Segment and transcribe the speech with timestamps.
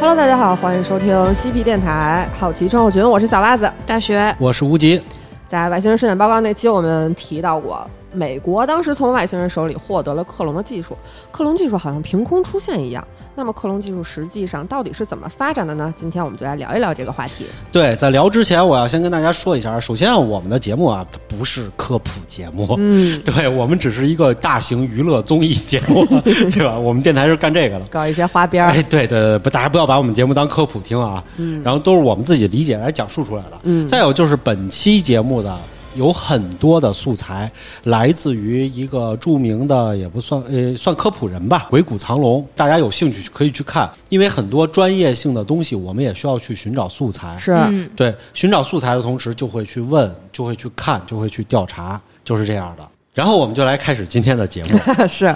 [0.00, 3.68] Hello，大家好，欢迎收听嬉皮电台，好奇症候群，我是小袜子。
[3.84, 5.02] 大学我是无极，
[5.48, 10.96] 在外星人事件报告那期，我们提到过，美国当时从外星人手里获得了克隆的技术，
[11.30, 13.06] 克隆技术好像凭空出现一样。
[13.34, 15.94] 那么，克隆技术实际上到底是怎么发展的呢？
[15.96, 17.44] 今天我们就来聊一聊这个话题。
[17.70, 26.04] 对，在聊之前，我要先跟大家说一下，首先啊，我们的节目啊，它不是科普节目，嗯， 对我们只是一个大型娱乐综艺节目，
[26.50, 26.76] 对吧？
[26.76, 27.86] 我们电台是干这个的。
[27.86, 33.60] 搞一些花边儿哎，，对对对，不，大家不要把我们节目当科普听啊，嗯然后都是我们自己理解来讲述出来的。
[33.62, 35.56] 嗯再有就是本期节目的
[35.98, 37.50] 有很多的素材
[37.84, 47.36] 来自于一个著名的，也不算呃算科普人吧，《鬼谷藏龙》，大家有兴趣可以去看，因为很多专业性的东西我们也需要去寻找素材。
[47.36, 52.88] 是，嗯，对，寻找素材的同时，就会去问，就会去看，就会去调查，就是这样的。
[53.12, 54.78] 然后我们就来开始今天的节目。
[55.10, 55.34] 是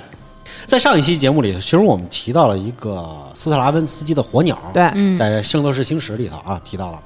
[0.64, 7.02] 在上一期节目里，其实我们提到了一个斯特拉文斯基的《火鸟》，对，嗯在《圣斗士星矢》里头啊提到了。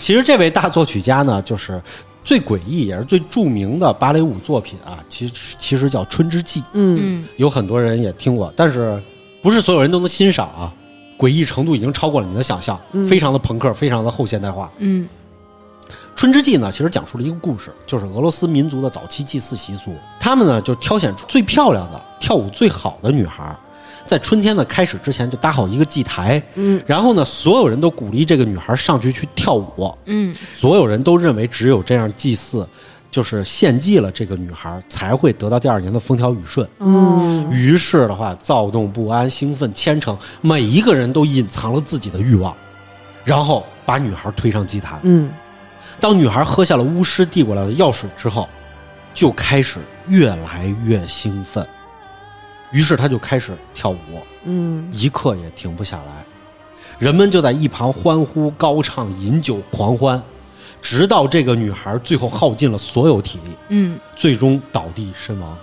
[0.00, 1.82] 其实这位大作曲家呢，就是
[2.24, 9.02] 最诡异也是最著名的芭蕾舞作品啊，其实其实叫《春之祭》，嗯，嗯有很多人也听过，但是
[9.42, 10.72] 不是所有人都能欣赏啊。
[11.18, 14.70] 诡异程度已经超过了你的想象，嗯非常的朋克，非常的后现代化。
[14.78, 15.08] 嗯
[16.16, 19.94] 《春之祭》呢，其实讲述了一个故事，就是俄罗斯民族的早期祭祀习俗。
[20.18, 23.56] 他们呢就挑选出最漂亮的、跳舞最好的女孩，
[24.04, 30.34] 在春天的开始之前就搭好一个祭台，嗯，然后呢，所有人都鼓励这个女孩上去去跳舞，嗯。
[30.52, 32.66] 所有人都认为只有这样祭祀，
[33.10, 36.66] 就是献祭了这个女孩，才会得到第二年的风调雨顺。
[36.80, 42.56] 嗯于是的话，躁动不安、兴奋、虔诚，每一个人都隐藏了自己的欲望，
[43.24, 44.98] 然后把女孩推上祭坛。
[45.02, 45.30] 嗯，
[46.00, 48.48] 当女孩喝下了巫师递过来的药水之后，
[49.12, 49.78] 就开始
[50.08, 51.66] 越来越兴奋，
[52.72, 53.96] 于是他就开始跳舞，
[54.44, 56.24] 嗯，一刻也停不下来。
[56.98, 60.22] 人们就在一旁欢呼、高唱、饮酒狂欢，
[60.80, 63.98] 直到这个女孩最后耗尽了所有体力，嗯。
[64.16, 65.56] 最终倒地身亡。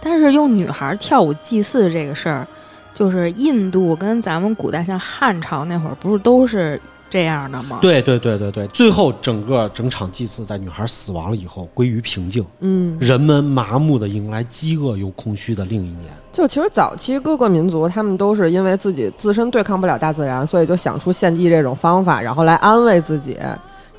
[0.00, 2.46] 但是用女孩跳舞祭祀这个事儿，
[2.94, 16.04] 就是印度跟咱们古代像汉朝那会儿，不是都是这样的吗？，对对对对对，最后整个整场祭祀在女孩死亡了以后归于平静，嗯，人们麻木的迎来饥饿又空虚的另一年。
[16.32, 23.38] 就其实早期各个民族，他们都是因为自己自身对抗不了大自然，所以就想出献祭这种方法，然后来安慰自己。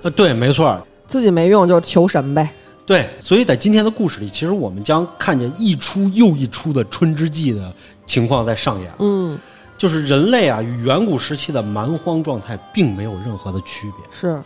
[0.03, 2.49] 呃，对，没错，自己没用就求神呗。
[2.85, 7.73] 对，所以在今天的故事里，其实我们将看见一出又一出的春之祭的
[8.05, 9.37] 情况在上演，嗯，
[9.77, 14.41] 就是人类啊与远古时期的蛮荒状态并没有任何的区别，是，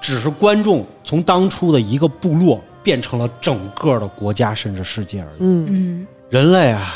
[0.00, 5.36] 只是观众从当初的一个部落变成了整个的国家甚至世界而已。
[5.40, 5.66] 嗯。
[5.70, 6.06] 嗯。
[6.28, 6.94] 人类啊，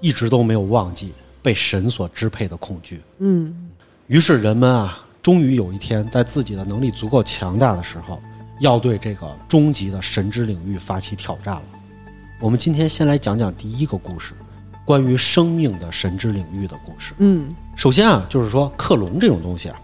[0.00, 3.70] 一直都没有忘记被神所支配的恐惧，嗯。
[4.06, 8.20] 于是人们啊，终于有一天在自己的能力足够强大的时候，
[8.60, 11.62] 要对这个终极的神之领域发起挑战了。
[12.38, 14.34] 我们今天先来讲讲第一个故事，
[14.86, 17.12] 关于生命的神之领域的故事。
[17.18, 19.78] 嗯首先啊，就是说克隆这种东西啊，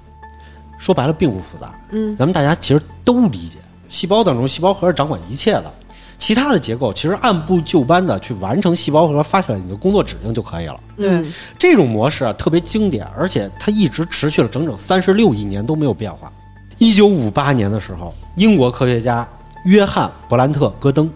[0.78, 3.58] 说白了并不复杂，嗯咱们大家其实都理解，
[3.91, 5.70] 细胞当中细胞核是掌管一切的，
[6.16, 10.80] 其他的结构其实按部就班的去完成细胞核发下来你的工作指令就可以了。
[10.98, 16.32] 嗯这种模式啊特别经典，而且它一直持续了整整三十六亿年都没有变化。
[16.78, 19.28] 一九五八年的时候，英国科学家
[19.66, 21.08] 约翰·勃兰特·戈登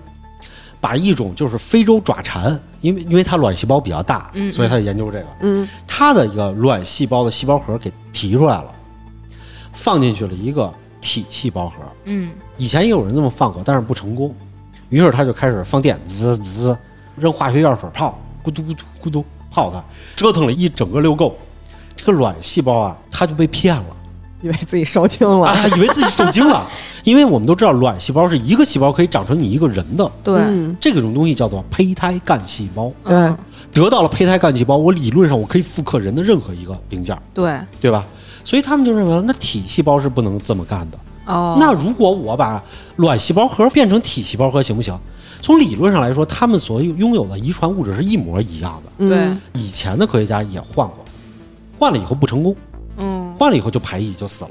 [0.81, 8.73] 把一种就是非洲爪蟾，因为因为它卵细胞比较大，嗯所以他研究这个，嗯它的一个卵细胞的细胞核给提出来了，
[9.73, 11.77] 放进去了一个体细胞核。
[12.05, 14.35] 嗯以前也有人这么放过，但是不成功。
[14.89, 16.77] 于是他就开始放电，滋滋，
[17.17, 19.83] 扔化学药水泡，咕嘟咕嘟咕嘟泡它，
[20.15, 21.37] 折腾了一整个溜够。
[21.97, 23.87] 这个卵细胞啊，它就被骗了
[24.47, 25.49] 以为自己受精了。
[25.49, 26.67] 啊，以为自己受精了。
[27.05, 32.91] 因为我们都知道，卵细胞是一个细胞可以长成你一个人的，对，嗯这种东西叫做胚胎干细胞。
[33.05, 33.33] 对
[33.73, 38.07] 得到了胚胎干细胞，我理论上我可以复刻人的任何一个零件，对对吧？
[38.43, 40.99] 所以他们就认为，那体细胞是不能这么干的。
[41.27, 42.63] 哦，那如果我把
[42.97, 44.99] 卵细胞核变成体细胞核行不行？
[45.43, 48.91] 从理论上来说，他们所拥有的遗传物质是一模一样的。
[48.99, 51.05] 嗯对，以前的科学家也换过，
[51.79, 52.57] 换了以后不成功，
[52.97, 54.51] 嗯换了以后就排异就死了。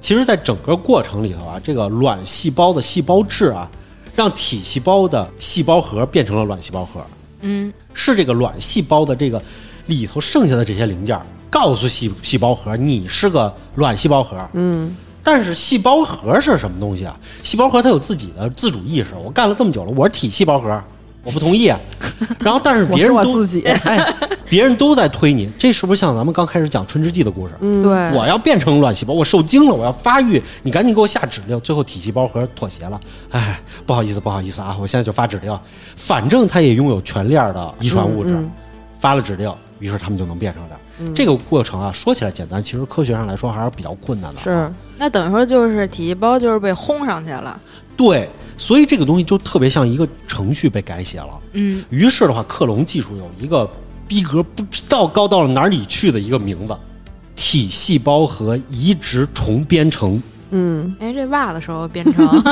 [0.00, 3.68] 其实，在整个过程里头啊，这个卵细胞的细胞质啊，
[4.14, 7.04] 让体细胞的细胞核变成了卵细胞核，
[7.40, 9.42] 嗯是这个卵细胞的这个
[9.86, 14.94] 里头剩下的这些零件告诉细细胞核你是个卵细胞核，嗯
[15.24, 17.18] 但是细胞核是什么东西啊？
[17.42, 19.08] 细胞核它有自己的自主意识。
[19.24, 20.84] 我干了这么久了，我是体细胞核，
[21.26, 21.78] 我不同意啊。
[22.38, 24.14] 然后，但是别人都我我自己哎，
[24.48, 27.54] 别人都在推你，这是不是像咱们刚开始讲春之祭的故事？
[27.60, 31.60] 嗯，对，我要变成卵细胞，我受精了，我要发育，你赶紧给我下指令。
[31.60, 32.98] 最后体细胞核妥协了，
[33.30, 35.58] 哎，不好意思，不好意思啊，我现在就发指令，
[35.96, 38.50] 反正它也拥有全链的遗传物质，嗯
[38.98, 40.76] 发了指令，于是他们就能变成这。
[41.14, 44.40] 这个过程啊，说起来简单，其实科学上来说还是比较困难的。
[44.40, 47.60] 是，那等于说就是体细胞就是被轰上去了。
[47.94, 51.40] 对，所以这个东西就特别像一个程序被改写了。
[51.52, 53.68] 嗯，于是的话，克隆技术有一个
[54.08, 56.76] 逼格不知道高到了哪里去的一个名字——
[57.36, 60.22] 体细胞核移植重编程。
[60.50, 62.24] 嗯，哎，这袜子时候变成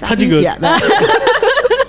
[0.00, 0.76] 它这个写呗，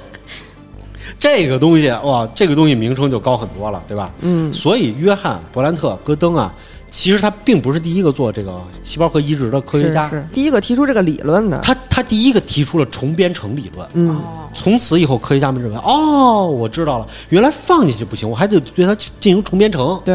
[1.18, 4.12] 这个东西哇，这个东西名称就高很多了，对吧？
[4.22, 6.54] 嗯所以约翰·勃兰特·戈登啊，
[6.94, 13.86] 其实他并不是第一个做这个细胞核移植的科学家，是是第一个提出这个理论的，他他第一个提出了重编程理论。
[13.96, 20.00] 嗯，哦，从此以后，科学家们认为，哦，我知道了，原来放进去不行，我还得对它进行重编程。
[20.06, 20.14] 对，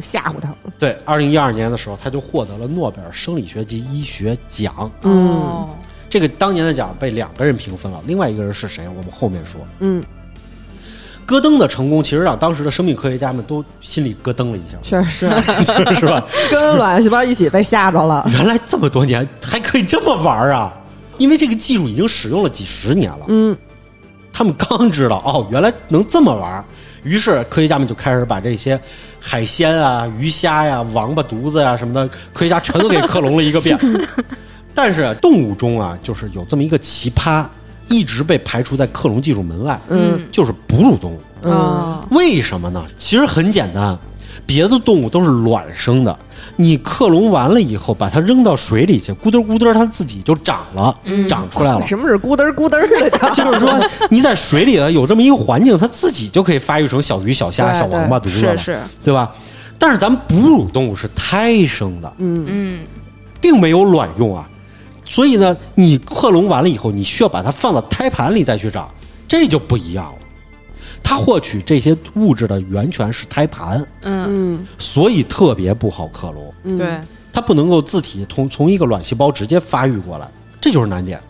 [0.00, 4.88] 吓唬他，对，二零一二年的时候，他就获得了诺贝尔生理学及医学奖。
[5.02, 5.68] 嗯哦
[6.08, 8.86] 这个当年的奖被两个人平分了，另外一个人是谁？
[8.86, 9.58] 我们后面说。
[9.80, 10.04] 嗯，
[11.32, 15.30] 戈登的成功，其实让当时的生命科学家们都心里咯噔了一下，确实
[15.98, 16.22] 是吧？
[16.52, 20.70] 跟卵细胞一起被吓着了，原来这么多年还可以这么玩啊！
[21.16, 23.56] 因为这个技术已经使用了几十年了，嗯
[24.30, 26.62] 他们刚知道哦，原来能这么玩。
[27.02, 28.78] 于是科学家们就开始把这些
[29.18, 33.78] 海鲜啊、鱼虾呀、王八犊子呀、什么的，科学家全都给克隆了一个遍。
[34.74, 37.44] 但是动物中啊，就是有这么一个奇葩，
[37.88, 41.20] 一直被排除在克隆技术门外，嗯就是哺乳动物。
[41.42, 42.84] 哦，为什么呢？
[42.98, 43.98] 其实很简单，
[44.46, 46.16] 别的动物都是卵生的，
[46.56, 51.84] 你克隆完了以后，把它扔到水里去，咕嘟咕嘟，它自己就长了，嗯长出来了。
[51.86, 53.10] 什么是咕嘟咕嘟的？
[53.34, 53.74] 就是说，
[54.08, 59.32] 你在水里有这么一个环境，它自己就可以发育成小鱼、小虾、小王八犊子了，是是，对吧？
[59.78, 62.80] 但是咱们哺乳动物是胎生的，嗯嗯
[63.40, 64.48] 并没有卵用啊，
[65.12, 68.90] 所以呢，你克隆完了以后，你需要把它放到胎盘里再去长，
[69.28, 70.18] 这就不一样了。
[71.02, 76.50] 它获取这些物质的源泉是胎盘，嗯，嗯所以特别不好克隆。
[76.62, 76.98] 嗯，对，
[77.30, 80.26] 它不能够自体从从一个卵细胞直接发育过来，
[80.58, 81.20] 这就是难点。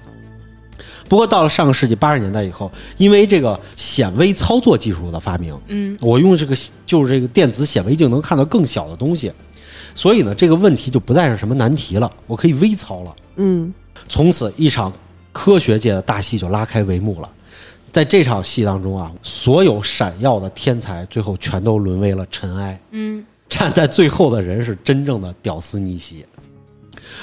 [1.09, 6.57] 不过到了上个世纪八十年代以后，因为这个显微操作技术的发明，嗯我用这个
[6.87, 9.33] 就是这个电子显微镜能看到更小的东西，
[9.93, 13.13] 所以呢，这个问题就不再是什么难题了，我可以微操了。
[13.37, 13.73] 嗯
[14.09, 14.93] 从此，一场
[15.33, 17.29] 科学界的大戏就拉开帷幕了。
[17.93, 22.79] 在这场戏当中啊，所有闪耀的天才最后全都沦为了尘埃。
[22.91, 26.25] 嗯站在最后的人是真正的屌丝逆袭。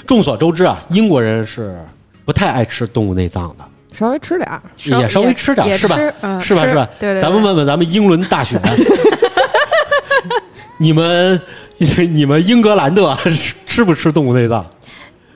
[0.05, 1.79] 众所周知啊，英国人是
[2.23, 6.67] 不太爱吃动物内脏的，稍微吃点儿，也稍微吃点儿是吧嗯是吧？
[6.69, 6.85] 是吧？
[6.99, 8.61] 对对对咱们问问咱们英伦大选，
[10.77, 11.41] 你们
[11.77, 14.63] 你们英格兰的吃吃不吃动物内脏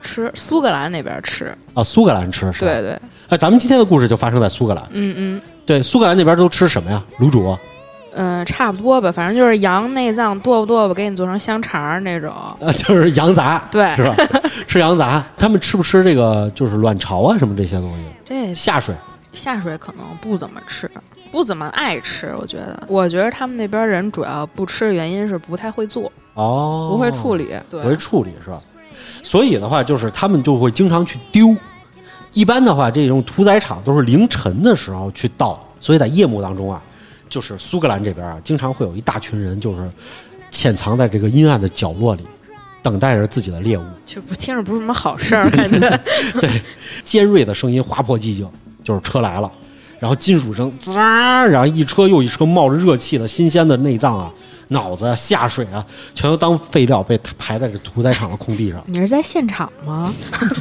[0.04, 1.82] 吃苏格兰那边吃，啊？
[1.82, 2.70] 苏格兰吃是吧？
[2.70, 4.84] 对对，哎，咱们今天的故事就发生在苏格兰。
[4.90, 5.40] 嗯嗯。
[5.66, 7.02] 对，苏格兰那边都吃什么呀？
[7.18, 7.56] 卤煮
[8.16, 12.30] 嗯，差不多吧，反正就是羊内脏剁吧剁吧，给你做成香肠那种。
[12.30, 14.14] 啊， 就是羊杂，对是吧？
[14.68, 18.04] 吃羊杂，他们吃不吃这个就是卵巢啊什么这些东西？
[18.24, 18.94] 这下水
[19.32, 20.88] 下水可能不怎么吃，
[21.32, 22.32] 不怎么爱吃。
[22.38, 26.12] 我觉得，我觉得他们那边人主要不吃的原因是不太会做。
[26.34, 28.60] 哦，不会处理，对不会处理是吧？
[29.22, 31.56] 所以的话，就是他们就会经常去丢。
[32.32, 36.82] 一般的话，这种屠宰场都是凌晨的时候去到，所以在夜幕当中啊，
[37.28, 39.88] 就是苏格兰这边啊，经常会有一大群人，就是
[40.50, 42.24] 潜藏在这个阴暗的角落里，
[42.82, 43.84] 等待着自己的猎物。
[44.04, 46.00] 就不听着不是什么好事儿，感觉。
[46.40, 46.60] 对，
[47.04, 48.48] 尖锐的声音划破寂静，
[48.82, 49.48] 就是车来了，
[50.00, 54.32] 然后金属声滋啦，然后一车又一车冒着热气的新鲜的内脏啊、
[54.68, 58.82] 脑子啊、下水啊，全都当废料被排在这屠宰场的空地上。
[58.86, 60.12] 你是在现场吗？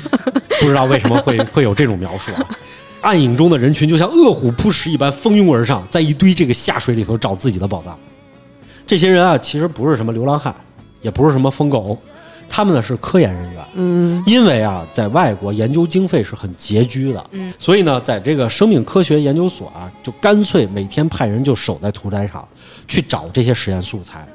[0.61, 2.49] 不知道为什么会 会有这种描述啊。
[3.01, 7.97] 暗影中的人群就像饿虎扑食一般蜂拥而上，在一堆这个下水里头找自己的宝藏。
[8.87, 10.55] 这些人啊，其实不是什么流浪汉，
[11.01, 11.97] 也不是什么疯狗，
[12.47, 13.63] 他们呢是科研人员。
[13.75, 22.47] 嗯因为啊，在外国研究经费是很拮据的，嗯，所以呢，在这个生命科学研究所啊，就干脆每天派人就守在屠宰场，
[22.87, 24.27] 去找这些实验素材。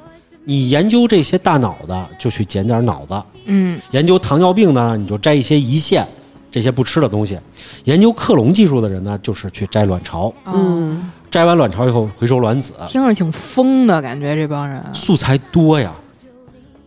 [0.45, 3.13] 你研究这些大脑的，就去捡点脑子；
[3.45, 6.07] 嗯研究糖尿病呢，你就摘一些胰腺，
[6.49, 7.35] 这些不吃的东西；
[7.83, 10.33] 研究克隆技术的人呢，就是去摘卵巢。
[10.45, 14.83] 嗯，嗯，摘完卵巢以后回收卵子，听着挺疯的感觉，这帮人。
[14.91, 15.91] 素材多呀，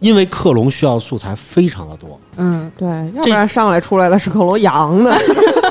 [0.01, 2.19] 因为克隆需要素材非常的多。
[2.39, 5.17] 嗯对，要不然上来出来的是克隆羊的，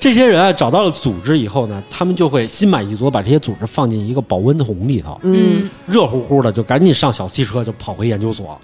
[0.00, 8.58] 这些人啊找到了组织以后呢，他们就会心满意足，把这些组织放进一个保温桶里头，嗯热乎乎的，就赶紧上小汽车就跑回研究所，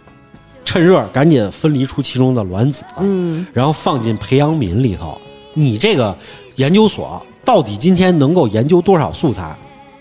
[0.64, 5.21] 趁热赶紧分离出其中的卵子，嗯然后放进培养皿里头。
[5.52, 6.16] 你这个
[6.57, 9.57] 研究所到底今天能够研究多少素材，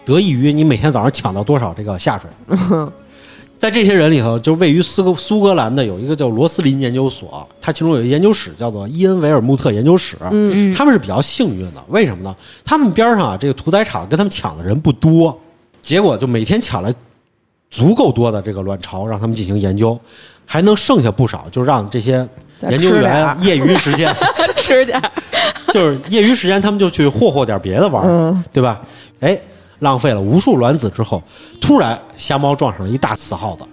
[0.06, 2.58] 得益于你每天早上抢到多少这个下水。
[3.66, 10.16] 在这些人里头，就是位于斯格苏格兰的有一个叫罗斯林研究所，它其中有一个研究室叫做伊恩维尔穆特研究室。
[10.30, 12.36] 嗯嗯，他们是比较幸运的，为什么呢？
[12.64, 15.36] 他们边上啊，这个屠宰场跟他们抢的人不多，
[15.82, 16.94] 结果就每天抢来
[17.72, 20.00] 足够多的这个卵巢，让他们进行研究，
[20.46, 22.18] 还能剩下不少，就让这些
[22.62, 24.16] 研究员业余时间，
[24.56, 25.02] 吃点
[25.74, 28.80] 就是业余时间，他们就去霍霍点别的玩儿，嗯对吧？
[29.22, 29.36] 哎，
[29.80, 31.22] 浪费了无数卵子之后，
[31.66, 33.64] 突然瞎猫撞上了一大死耗子。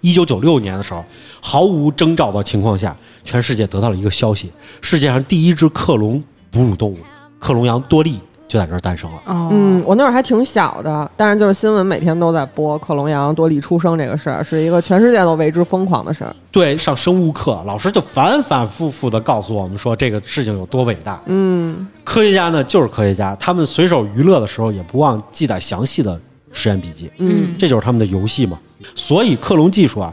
[0.00, 1.04] 一九九六年的时候，
[1.42, 4.50] 毫无征兆的情况下，全世界得到了一个消息：
[4.80, 6.96] 世界上第一只克隆哺乳动物
[7.38, 9.16] 克隆羊多利就在这儿诞生了。
[9.26, 16.34] 哦，嗯，我那会儿还挺小的，但是就是新闻每天都在播克隆羊多利出生这个事儿，是一个全世界都为之疯狂的事儿。
[16.50, 21.20] 对，上生物课，老师就反反复复的告诉我们说这个事情有多伟大。
[21.26, 26.18] 嗯科学家呢，就是科学家，他们随手娱乐的时候也不忘记载详细的
[26.56, 27.10] 实验笔记。
[27.18, 28.58] 嗯这就是他们的游戏嘛。
[28.94, 30.12] 所以克隆技术啊，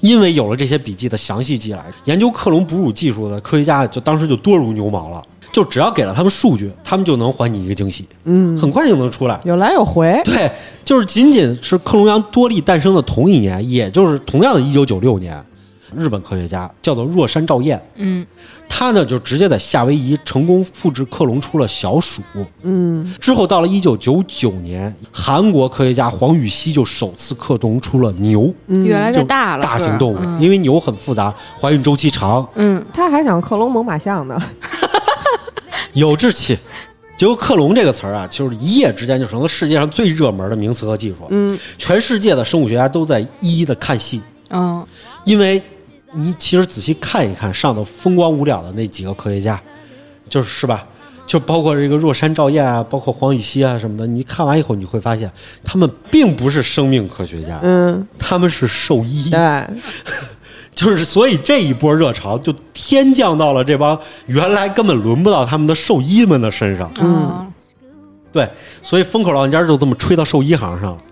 [0.00, 5.24] 因为有了这些笔记的详细记载，研究克隆哺乳技术的科学家就当时就多如牛毛了。
[5.50, 9.40] 就只要给了他们数据，他们就能还你一个惊喜，嗯，很快就能出来。
[9.44, 10.20] 有来有回。
[10.22, 10.48] 对，
[10.84, 15.42] 就是仅仅是克隆羊多利诞生的同一年，也就是同样的一九九六年，
[15.96, 18.26] 日本科学家叫做若山照彦，嗯。
[18.70, 22.22] 他呢就直接在夏威夷成功复制克隆出了小鼠。
[22.62, 23.14] 嗯。
[23.18, 30.40] 之后到了一九九九年，韩国科学家黄禹锡就首次克隆出了牛，嗯，越来就越大了，大型动物，嗯。
[30.40, 32.84] 因为牛很复杂，怀孕周期长，嗯。
[32.92, 34.40] 他还想克隆猛犸象呢。
[35.94, 36.58] 有志气。
[37.16, 41.26] 结果“克隆”这个词儿啊，就是一夜之间就成了世界上最热门的名词和技术。
[41.30, 41.58] 嗯。
[41.76, 44.86] 全世界的生物学家都在一一的看戏，嗯
[45.24, 45.60] 因为
[46.14, 49.60] 你其实仔细看一看上头风光无两的那几个科学家，
[50.28, 50.86] 就是是吧？
[51.26, 55.30] 就包括这个若山照彦啊，包括黄禹锡啊什么的，你看完以后你会发现，
[55.62, 59.28] 他们并不是生命科学家，嗯，他们是兽医。
[59.28, 59.66] 对，
[60.74, 66.90] 就是所以这一波热潮就天降到了这帮原来根本轮不到他们的兽医们的身上。
[67.00, 67.52] 嗯
[68.32, 68.48] 对，
[68.82, 71.02] 所以风口浪尖就这么吹到兽医行上了。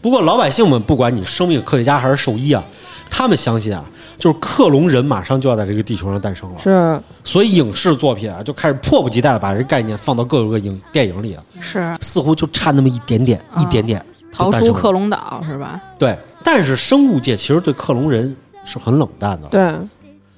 [0.00, 2.64] 不过老百姓们，不管你生命科学家还是兽医啊，
[3.08, 3.84] 他们相信啊，
[4.20, 15.80] 就是克隆人马上就要在这个地球上诞生了，是所以影视作品啊就开始迫不及待的把这概念放到各个影电影里啊，是似乎就差那么一点点，啊一点点就逃出克隆岛是吧？
[15.98, 19.48] 对，但是生物界其实对克隆人是很冷淡的。
[19.48, 19.74] 对，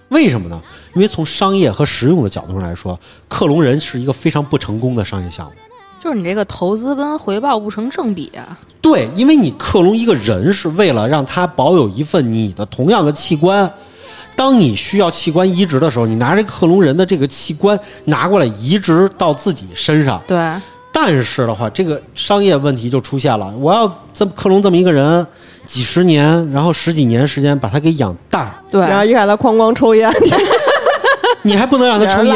[0.08, 0.62] 为什么呢？
[0.94, 2.98] 因为从商业和实用的角度上来说，
[3.28, 5.52] 克隆人是一个非常不成功的商业项目。
[6.02, 8.58] 就是你这个投资跟回报不成正比啊。
[8.80, 13.70] 对，因为你克隆一个人是为了让他保有一份你的同样的器官。
[14.34, 20.20] 当你需要器官移植的时候，你拿这克隆人的这个器官拿过来移植到自己身上。
[20.26, 20.52] 对，
[20.92, 23.54] 但是的话，这个商业问题就出现了。
[23.60, 25.24] 我要这么克隆这么一个人，
[25.64, 30.12] 几十年，然后十几年时间把他给养大，对，然后一看他哐哐抽烟，
[31.42, 32.34] 你还不能让他抽烟，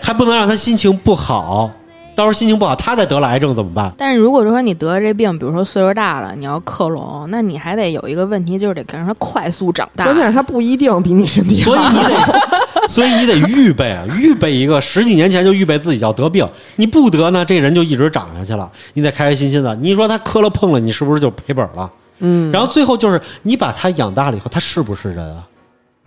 [0.00, 1.70] 还不能让他心情不好。
[2.18, 3.94] 到时候心情不好，他再得了癌症怎么办？
[3.96, 10.04] 但是如果说你得了这病，比如说岁数大了，你要克隆，那你还得有一个问题，就是得让他快速长大。
[10.04, 12.42] 关键是他不一定比你身体好所以你得，
[12.90, 16.44] 所以你得预备啊，预备一个十几年前就预备自己要得病，
[16.74, 18.68] 你不得呢，这人就一直长下去了。
[18.94, 19.76] 你得开开心心的。
[19.76, 21.88] 你说他磕了碰了，你是不是就赔本了？
[22.18, 25.46] 嗯，然后最后就是你把他养大了以后，他是不是人啊？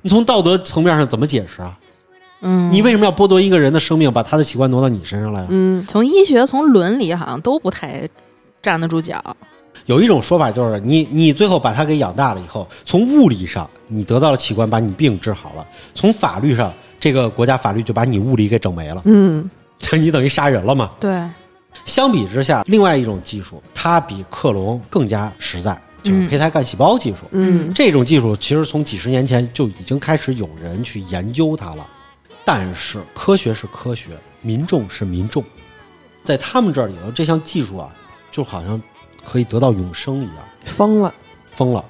[0.02, 1.78] 你从道德层面上怎么解释啊？
[2.42, 5.48] 嗯，你为什么要剥夺一个人的生命，把他的器官挪到你身上来啊？
[5.50, 8.08] 嗯从医学、从伦理好像都不太
[8.62, 9.24] 站得住脚。
[9.88, 19.50] 有一种说法就是，你你最后把他给养大了以后，从物理上你得到了器官，把你病治好了；从法律上，这个国家法律就把你物理给整没了，嗯
[19.94, 20.92] 你等于杀人了嘛。
[21.00, 21.20] 对，
[21.84, 27.26] 相比之下，另外一种技术，它比克隆更加实在，就是嗯胚胎干细胞技术。
[27.32, 31.86] 嗯这种技术其实从几十年前就已经开始有人去研究它了，
[32.44, 35.44] 但是科学是科学，民众是民众，
[36.24, 37.94] 在他们这里头，这项技术啊，
[38.32, 38.82] 就好像
[39.24, 41.14] 可以得到永生一样，疯了。
[41.48, 41.84] 疯了。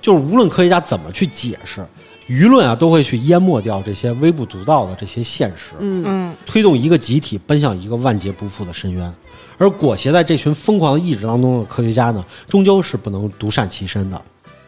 [0.00, 1.86] 就是无论科学家怎么去解释，
[2.26, 5.72] 舆论啊都会去淹没掉这些微不足道的这些现实。
[5.78, 9.12] 嗯嗯推动一个集体奔向一个万劫不复的深渊。
[9.58, 14.22] 而裹挟在这群疯狂的意志当中的科学家呢，终究是不能独善其身的，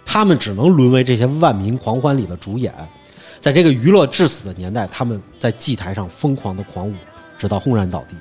[0.05, 2.75] 他们只能沦为这些万民狂欢里的主演。
[3.42, 6.94] 在这个娱乐至死的年代，他们在祭台上疯狂的狂舞，
[7.37, 8.14] 直到轰然倒地。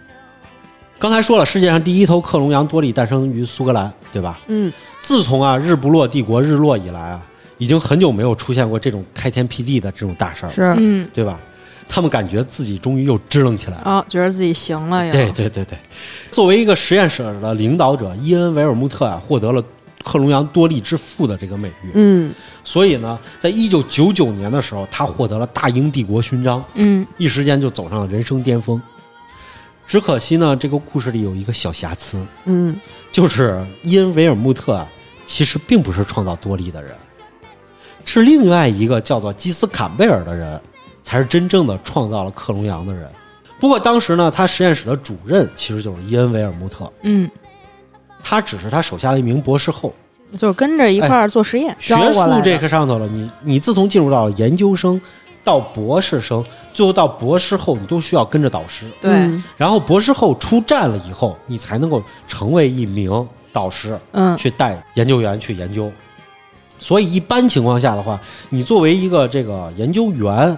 [0.97, 4.39] 刚才说了，世界上第一头克隆羊多利诞生于苏格兰，对吧？
[4.47, 7.23] 嗯，自从啊日不落帝国日落以来啊，
[7.59, 11.39] 已经很久没有出现过这种开天辟地的这种大事儿，是，嗯，对吧？
[11.87, 13.83] 他们感觉自己终于又支棱起来了。
[13.85, 15.11] 哦，觉得自己行了呀。
[15.11, 15.77] 对对对对，
[16.31, 19.61] 作为一个实验室的领导者，伊恩·维尔穆特啊，获得了
[20.03, 21.91] 克隆羊多利之父的这个美誉。
[21.93, 28.81] 嗯所以呢，在一九九九年的时候，他获得了大英帝国勋章，嗯，一时间就走上了人生巅峰。
[29.87, 32.79] 只可惜呢，这个故事里有一个小瑕疵，嗯
[33.11, 34.87] 就是伊恩·维尔穆特啊，
[35.25, 36.93] 其实并不是创造多利的人，
[38.05, 40.61] 是另外一个叫做基斯坎贝尔的人，
[41.03, 43.09] 才是真正的创造了克隆羊的人。
[43.59, 47.29] 不过当时呢，他实验室的主任其实就是伊恩·维尔穆特，嗯，
[48.23, 49.93] 他只是他手下的一名博士后。
[50.37, 51.75] 就是跟着一块儿做实验。
[51.77, 54.99] 学术这个上头了，你你自从进入到了研究生，
[55.43, 56.41] 到博士生，
[56.73, 58.85] 最后到博士后，你都需要跟着导师。
[59.01, 65.91] 对，嗯然后博士后出站了以后，你才能够成为一名导师，嗯，去带研究员去研究。
[66.79, 70.57] 所以一般情况下的话，你作为一个这个研究员，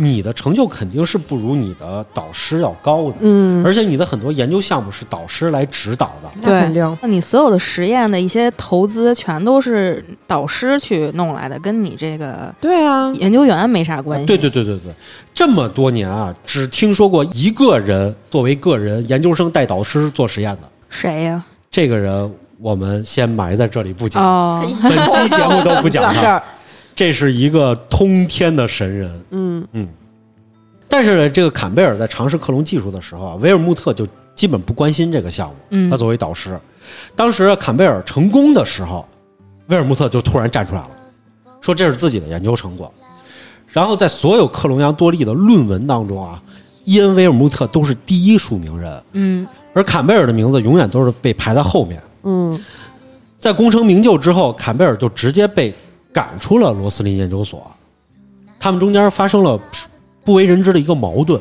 [0.00, 6.30] 你的成就肯定是不如你的导师要高的，嗯，而且你的很多研究项目是导师来指导的。
[6.40, 6.54] 对。
[6.54, 14.26] 那肯定，那你所有的实验的一些投资，全都是导师去弄来的，跟你这个对啊，研究员没啥关系。
[14.26, 14.94] 对对对对对，
[15.34, 21.44] 这么多年啊，只听说过一个人作为个人研究生带导师做实验的，谁呀？
[21.70, 26.42] 这个人我们先埋在这里不讲，哦，本期节目都不讲他，
[26.98, 29.08] 这是一个通天的神人。
[29.30, 29.88] 嗯嗯，
[30.88, 35.54] 但是呢，这个坎贝尔在尝试克隆技术的时候啊，维尔穆特就基本不关心这个项目。
[35.70, 36.58] 嗯他作为导师，
[37.14, 39.06] 当时坎贝尔成功的时候，
[39.68, 40.90] 威尔穆特就突然站出来了，
[41.60, 42.92] 说这是自己的研究成果。
[43.68, 46.42] 然后在所有克隆羊多利的论文当中啊，
[46.82, 52.02] 伊恩·维尔穆特都是第一署名人，嗯而坎贝尔的名字永远都是被排在后面。
[52.24, 52.60] 嗯
[53.38, 55.72] 在功成名就之后，坎贝尔就直接被
[56.12, 57.70] 赶出了罗斯林研究所，
[58.58, 59.60] 他们中间发生了
[60.24, 61.40] 不为人知的一个矛盾。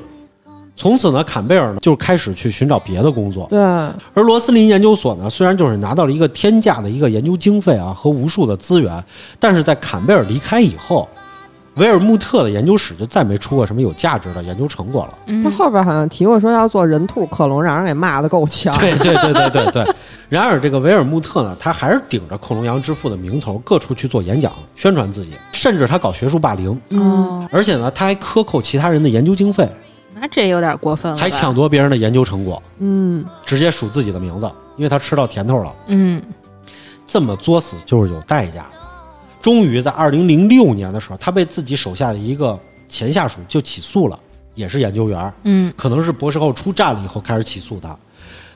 [0.75, 9.03] 从此呢，坎贝尔呢就开始去寻找别的工作，对，而罗斯林研究所呢，虽然就是拿到了一个天价的一个研究经费啊和无数的资源，
[9.39, 11.09] 但是在坎贝尔离开以后，
[11.77, 15.17] 维尔穆特的研究室就再没出过什么有价值的研究成果了。
[15.27, 18.75] 嗯他后边好像提过说要做人兔克隆，让人给骂的够呛。
[18.79, 19.95] 对对对对对对。
[20.29, 29.69] 然而，这个维尔穆特呢，他还是顶着克隆羊之父的名头，各处去做演讲，宣传自己，甚至他搞学术霸凌，嗯，哦，而且呢，他还克扣其他人的研究经费，
[30.19, 35.73] 那这有点过分了，还抢夺别人的研究成果，嗯直接数自己的名字，因为他吃到甜头了。
[35.87, 36.21] 嗯
[37.05, 38.76] 这么作死就是有代价的。
[39.41, 44.19] 终于在二零零六年的时候，他被自己手下的一个前下属就起诉了，
[44.55, 47.97] 也是研究员，嗯可能是博士后出站了以后开始起诉他。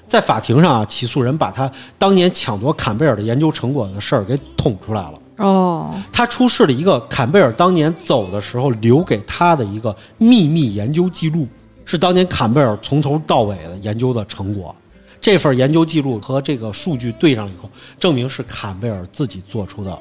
[0.07, 5.13] 在法庭上啊，起诉人把他当年抢夺坎贝尔的研究成果的事儿给捅出来了。
[5.37, 11.47] 哦，他出示了一个坎贝尔当年走的时候留给他的一个秘密研究记录，
[11.85, 14.75] 是当年坎贝尔从头到尾的研究的成果。
[15.21, 19.97] 这份研究记录和这个数据对上以后，证明是坎贝尔自己做出的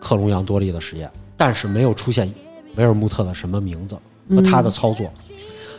[0.00, 2.32] 克隆羊多利的实验，但是没有出现
[2.76, 3.96] 维尔穆特的什么名字
[4.30, 5.12] 和他的操作。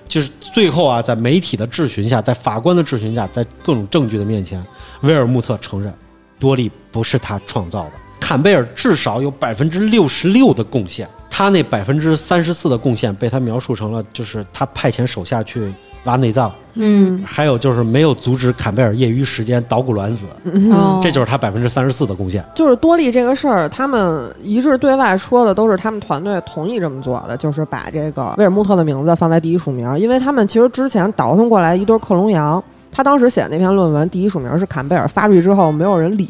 [0.07, 4.61] 就是最后啊，在媒体的质询下，在法官的质询下，在各种证据的面前，
[5.01, 5.93] 威尔穆特承认
[6.37, 7.91] 多利不是他创造的。
[8.19, 15.73] 坎贝尔至少有百分之六十六的贡献，他那百分之三十四的贡献被他描述成了就是他派遣手下去
[16.05, 22.43] 挖内脏，嗯还有就是没有阻止坎贝尔业余时间捣鼓卵子，嗯，这就是他百分之三十四的贡献。
[22.55, 36.29] 就是多利这个事儿，他们一致对外说的都是他们团队同意这么做的，就是把这个威尔穆特的名字放在第一署名，因为他们其实之前倒腾过来一对克隆羊，他当时写的那篇论文第一署名是坎贝尔，发出去之后没有人理，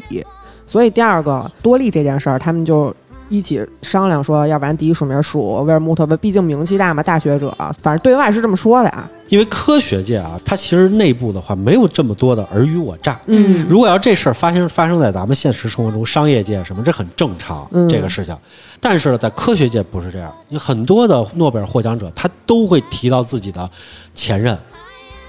[0.66, 2.94] 所以第二个多利这件事儿，他们就。
[3.28, 9.08] 一起商量说，要不然第一署名署威尔穆特吧，毕竟名气大嘛，大学者，反正对外是这么说的啊。
[9.32, 13.18] 因为科学界啊，它其实内部的话没有这么多的尔虞我诈。
[13.28, 13.66] 嗯。
[13.66, 17.88] 如果要这事儿发生发生在咱们现实生活中，商业界什么，这很正常，嗯。
[17.88, 18.36] 这个事情。
[18.78, 23.66] 但是呢，在科学界不是这样，有很多的诺贝尔获奖者，他都会提到自己的
[24.14, 24.54] 前任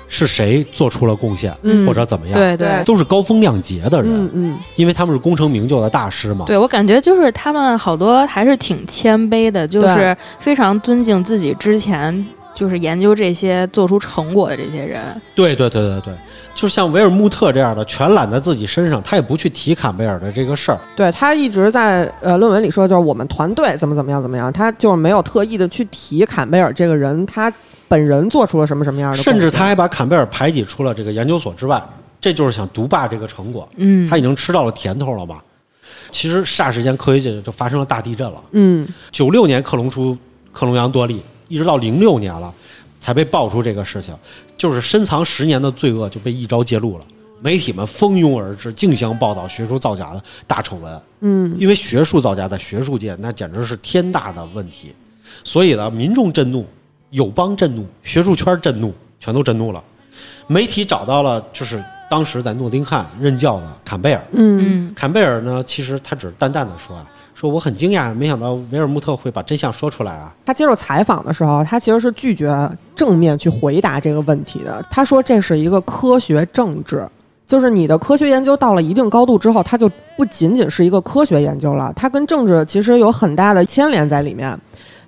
[0.10, 1.88] 是谁做出了贡献，嗯。
[1.88, 2.84] 或者怎么样，对对。
[2.84, 6.44] 都是高风亮节的人，嗯嗯，因为他们是功成名就的大师嘛。
[6.46, 15.20] 对，我感觉就是他们好多还是挺谦卑的，就是非常尊敬自己之前就是研究这些做出成果的这些人。
[15.36, 16.14] 对对对对对，
[16.54, 20.80] 就像维尔穆特这样的，全揽在自己身上，他也不去提坎贝尔的这个事儿。
[20.96, 27.52] 对他一直在呃论文里说，就是我们团队怎么怎么样怎么样，他就是没有特意的去提坎贝尔这个人，他
[27.88, 31.84] 本人做出了什么什么样的，甚至他还把坎贝尔排挤出了这个研究所之外，
[32.22, 33.68] 这就是想独霸这个成果。
[33.76, 35.40] 嗯，他已经吃到了甜头了嘛？
[36.12, 38.42] 其实霎时间科学界就发生了大地震了。
[38.52, 40.16] 嗯九六年克隆出
[40.52, 42.52] 克隆羊多利，一直到零六年了
[43.00, 44.18] 才被爆出这个事情，
[44.58, 47.06] 就是深藏十年的罪恶就被一朝揭露了。
[47.40, 51.02] 媒体们蜂拥而至，竞相报道学术造假的大丑闻。
[51.22, 54.96] 嗯因为学术造假在学术界那简直是天大的问题，
[55.44, 56.66] 所以呢，民众震怒，
[57.12, 59.84] 友邦震怒，学术圈震怒，全都震怒了。
[60.48, 67.06] 媒体找到了就是当时在诺丁汉任教的坎贝尔，嗯嗯坎贝尔呢，其实他只是淡淡的说啊，
[67.44, 70.34] 说我很惊讶，没想到维尔穆特会把真相说出来啊。
[70.46, 74.82] 他接受采访的时候，他其实是拒绝正面去回答这个问题的。
[74.90, 77.06] 他说这是一个科学政治，
[77.46, 84.58] 就是你的科学研究到了一定高度之后，它就不仅仅是一个科学研究了，它跟政治其实有很大的牵连在里面。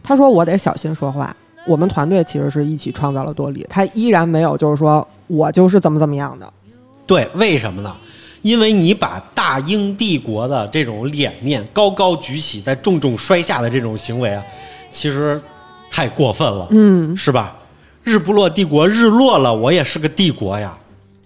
[0.03, 1.33] 他说我得小心说话。
[1.65, 6.51] 我们团队其实是一起创造了多利，他依然没有就是说我就是怎么怎么样的。
[7.07, 7.95] 对，为什么呢？
[8.45, 14.43] 因为你把大英帝国的这种脸面高高举起，再重重摔下的这种行为啊，
[14.91, 15.41] 其实
[15.89, 17.55] 太过分了，嗯，是吧？
[18.03, 20.77] 日不落帝国日落了，我也是个帝国呀。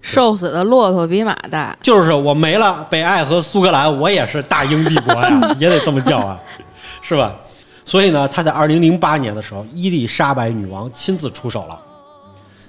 [0.02, 1.78] 瘦死的骆驼比马大。
[1.82, 6.40] 就是我没了北爱和苏格兰，我也是大英帝国呀， 也得这么叫啊，
[7.02, 7.36] 是吧？
[7.84, 11.78] 所以呢，他在二零零八年的时候，伊丽莎白女王亲自出手了，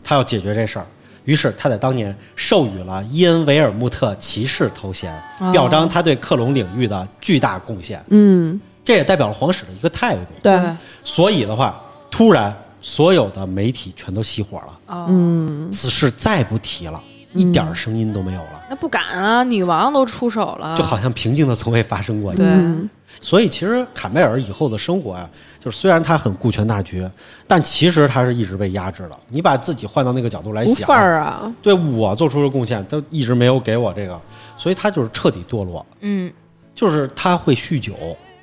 [0.02, 0.86] 他要解决这事儿。
[1.30, 5.52] 于是他在当年授予了伊恩维尔穆特骑士头衔，哦。
[5.52, 8.04] 表彰他对克隆领域的巨大贡献。
[8.08, 10.22] 嗯，这也代表了皇室的一个态度。
[10.42, 17.00] 对，所以的话，突然所有的媒体全都熄火了，哦，嗯，此事再不提了，
[17.32, 22.88] 一点声音都没有了，那不敢啊，女王都出手了，就好像平静的从未发生过一样。
[23.20, 27.08] 所以其实坎贝尔以后的生活啊、就是虽然他很顾全大局，
[27.46, 29.18] 但其实他是一直被压制的。
[29.28, 31.52] 你把自己换到那个角度来想，无份儿啊。
[31.60, 34.20] 对我做出的贡献都一直没有给我这个，
[34.56, 36.32] 所以他就是彻底堕落，嗯
[36.74, 37.94] 就是他会酗酒，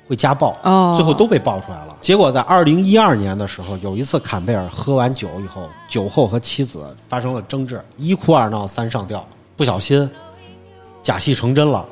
[0.06, 1.96] 会家暴，哦，最后都被爆出来了。
[2.00, 9.26] 结果在二零一二年的时候，有一次坎贝尔喝完酒以后，酒后和妻子发生了争执，一哭二闹三上吊，
[9.56, 10.08] 不小心
[11.02, 11.84] 假戏成真了，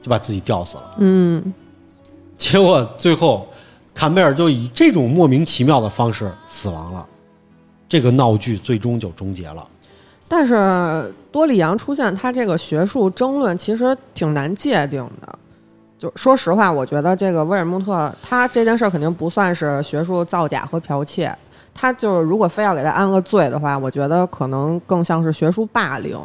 [0.00, 0.94] 就把自己吊死了。
[0.98, 1.52] 嗯
[2.40, 3.46] 结果最后，
[3.94, 7.06] 坎贝尔就以这种莫名其妙的方式死亡了。
[7.86, 9.68] 这个闹剧最终就终结了。
[10.26, 15.38] 但是多里扬出现，他这个学术争论其实挺难界定的。
[15.98, 21.36] 就说实话，我觉得这个威尔穆特他这件事儿肯定不算是学术造假和剽窃，
[21.74, 26.18] 他就是如果非要给他安个罪的话，我觉得可能更像是学术霸凌。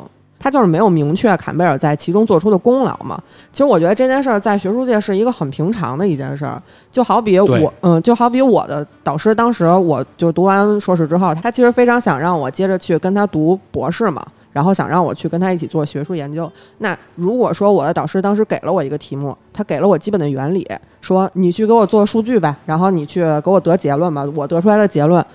[0.45, 3.19] 他就是没有明确坎贝尔在其中做出的功劳嘛。
[3.51, 16.47] 其实我觉得这件事儿在学术界是一个很平常的一件事儿，就好比我，嗯，就好比我的导师，当时我就读完硕士之后，他其实非常想让我接着去跟他读博士嘛，然后想让我去跟他一起做学术研究。
[16.77, 20.63] 那如果说我的导师当时给了我一个题目，他给了我基本的原理，
[21.01, 25.25] 说你去给我做数据吧，然后你去给我得结论吧，我得出来的结论。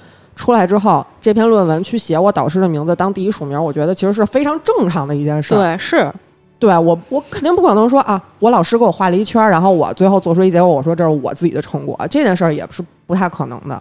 [0.41, 5.59] 出来之后，这篇论文去写我导师的名字当第一署名，我觉得其实是非常正常的一件事儿。
[5.59, 6.11] 对是，
[6.59, 13.81] 对我，我肯定不可能说啊，我老师给我画了一圈儿，然后我最后做出一结果，我说这是我自己的成果，这件事儿也是不太可能的。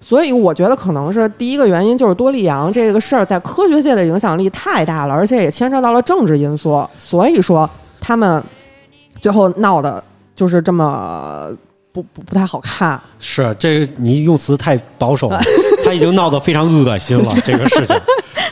[0.00, 7.68] 所以我觉得可能是第一个原因就是多利杨这个事儿在科学界的影响力太大了，而且也牵扯到了政治因素，所以说
[8.00, 8.40] 他们
[9.20, 10.02] 最后闹的
[10.36, 11.50] 就是这么
[11.92, 13.00] 不不不太好看。
[13.20, 15.40] 是这个你用词太保守了，
[15.84, 17.34] 他已经闹得非常恶心了。
[17.44, 17.96] 这个事情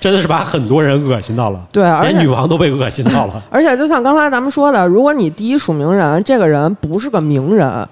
[0.00, 3.42] 真的是把很多人恶心到了，对，连女王都被恶心到了。
[3.50, 7.86] 而且就像刚才咱们说的，如果你第一署名人这个人不是个名人，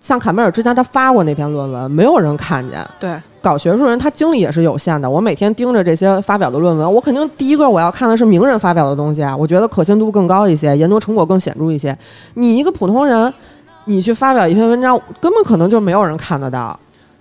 [0.00, 2.78] 像坎贝尔之前他发过那篇论文，没有人看见。
[2.98, 11.94] 对，搞学术人他精力也是有限的，我每天盯着这些发表的论文，我肯定第一个我要看的是名人发表的东西啊，我觉得可信度更高一些，研究成果更显著一些。
[12.34, 13.30] 你一个普通人，
[13.84, 16.78] 你去发表一篇文章，根本可能就没有人看得到。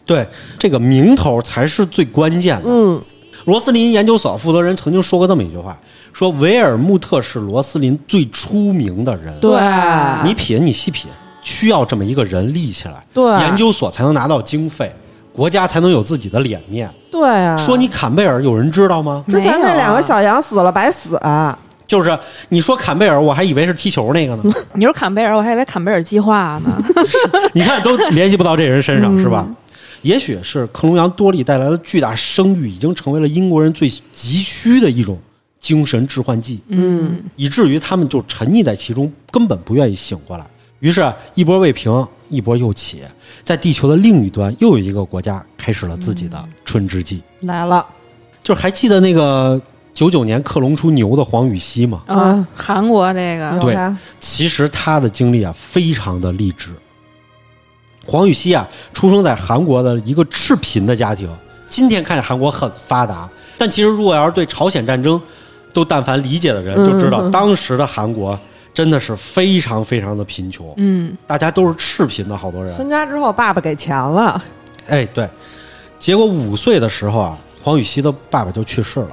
[0.09, 2.63] 对，这个名头才是最关键的。
[2.65, 2.99] 嗯，
[3.45, 5.77] 罗斯林研究所负责人曾经说过这么一句话：
[6.11, 9.31] 说维尔穆特是罗斯林最出名的人。
[9.39, 9.51] 对，
[10.23, 11.11] 你品，你细品，
[11.43, 14.91] 需要这么一个人立起来，对研究所才能拿到经费，
[15.31, 16.89] 国家才能有自己的脸面。
[17.11, 19.23] 对啊，说你坎贝尔，有人知道吗？
[19.27, 21.55] 之前那两个小羊死了白死、啊
[21.87, 22.15] 就是
[22.49, 24.43] 你说坎贝尔，我还以为是踢球那个呢。
[24.75, 26.71] 你说坎贝尔，我还以为坎贝尔计划呢。
[27.51, 29.47] 你看都联系不到这人身上，是吧？
[30.01, 35.17] 也许是克隆羊多利带来的巨大声誉，已经成为了英国人最急需的一种
[35.59, 40.45] 精神致幻剂，嗯，以至于他们就沉溺在其中，根本不愿意醒过来。
[40.79, 43.01] 于是，一波未平，一波又起，
[43.43, 47.21] 在地球的另一端，又有一个国家开开始了自己的春之祭。
[47.41, 47.85] 来了，
[48.43, 49.61] 就是还记得那个
[49.93, 52.01] 九九年克隆出牛的黄禹锡吗？
[52.07, 53.77] 啊，韩国那个对
[54.19, 56.71] 其实他的经历啊，非常的励志。
[58.09, 61.29] 黄禹锡啊，出生在韩国的一个赤贫的家庭。
[61.69, 65.21] 今天看见韩国很发达，但其实如果要是对朝鲜战争
[65.71, 68.37] 都但凡理解的人，就知道嗯当时的韩国
[68.73, 72.75] 真的是非常非常的贫穷，嗯，大家都是赤贫的好多人。
[72.75, 74.41] 分家之后，爸爸给钱了，
[74.87, 75.29] 哎，对，
[75.99, 79.09] 结果五岁的时候啊，黄禹锡的爸爸就去世了。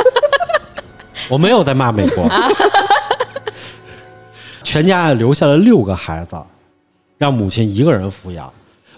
[1.28, 2.26] 我没有在骂美国，
[4.64, 6.36] 全家留下了六个孩子，
[7.20, 8.50] 让母亲一个人抚养。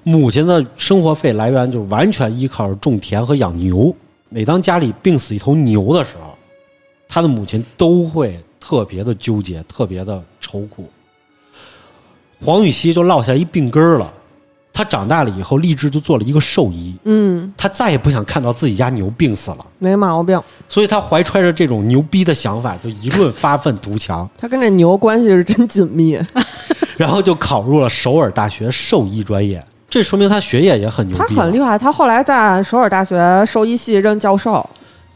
[0.04, 3.92] 母亲的生活费来源就完全依靠种田和养牛。
[4.28, 6.38] 每当家里病死一头牛的时候，
[7.08, 10.88] 他的母亲都会特别的纠结，特别的愁苦。
[12.40, 14.14] 黄禹锡就落下一病根儿了。
[14.72, 16.94] 他长大了以后，立志就做了一个兽医。
[17.04, 20.40] 嗯，他再也不想看到自己家牛病死了，没毛病。
[20.68, 26.18] 所以他怀揣着这种牛逼的想法，就一顿发愤图强，他跟这牛关系是真紧密。
[26.96, 29.62] 然后就考入了首尔大学兽医专业。
[29.90, 31.24] 这说明他学业也很牛他。
[31.26, 34.68] 很厉害，他后来在首尔大学兽医系任教授。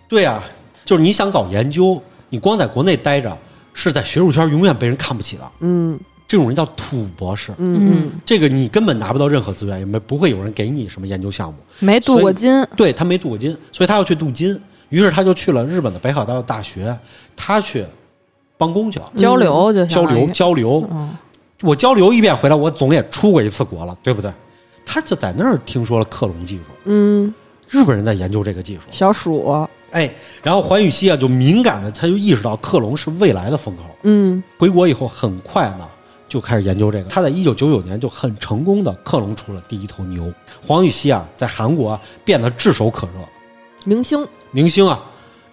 [0.08, 0.42] 对啊、
[0.84, 3.36] 就是你想搞研究，你光在国内待着，
[3.72, 5.42] 是在学术圈永远被人看不起的。
[5.60, 8.10] 嗯这种人叫土博士，嗯。
[8.24, 11.58] 这个你根本拿不到任何资源，也没不会有人给你什么研究项目。
[11.78, 16.98] 没镀过金，对他没镀过金，所以他要去镀金，于是他就去了日本的北海道大学，
[17.36, 17.84] 他去
[18.58, 20.88] 帮工去了，交流就交流交流。
[20.90, 21.16] 嗯
[21.62, 24.30] 我交流一遍回来，我总也出过一次国了，对不对？
[24.84, 27.32] 他就在那儿听说了克隆技术，嗯，
[27.66, 29.66] 日本人在研究这个技术，小鼠。
[29.90, 30.12] 哎，
[30.42, 33.84] 然后黄禹锡啊就敏感的，他就意识到克隆是未来的风口。
[34.02, 34.42] 嗯。
[34.58, 35.88] 回国以后，很快呢
[36.28, 37.08] 就开始研究这个。
[37.08, 40.32] 他在一九九九年就很成功的克隆出了第一头牛。
[40.66, 43.12] 黄禹锡啊，在韩国啊变得炙手可热，
[43.84, 44.26] 明星。
[44.52, 45.02] 明星啊，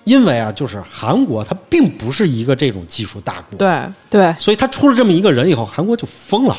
[0.05, 6.55] 因为啊，就是韩国它并不是一个这种技术大国，，对，对，所以他出了这么一个人以后，韩国就疯了，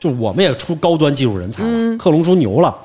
[0.00, 2.76] 就是我们也出高端技术人才了，嗯克隆出牛了。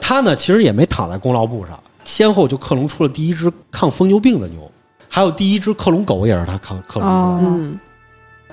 [0.00, 4.70] 他呢，其实也没躺在功劳簿上，先后就克隆出了第一只抗疯牛病的牛，
[5.08, 7.48] 还有第一只克隆狗也是他克克隆出来的。
[7.48, 7.80] 哦嗯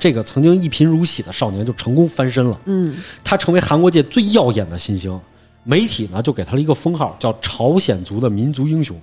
[0.04, 5.18] 这个曾经一贫如洗的少年就成功翻身了，嗯他成为韩国界最耀眼的新星。
[5.64, 9.00] 媒体呢就给他了一个封号，叫“朝鲜族的民族英雄”。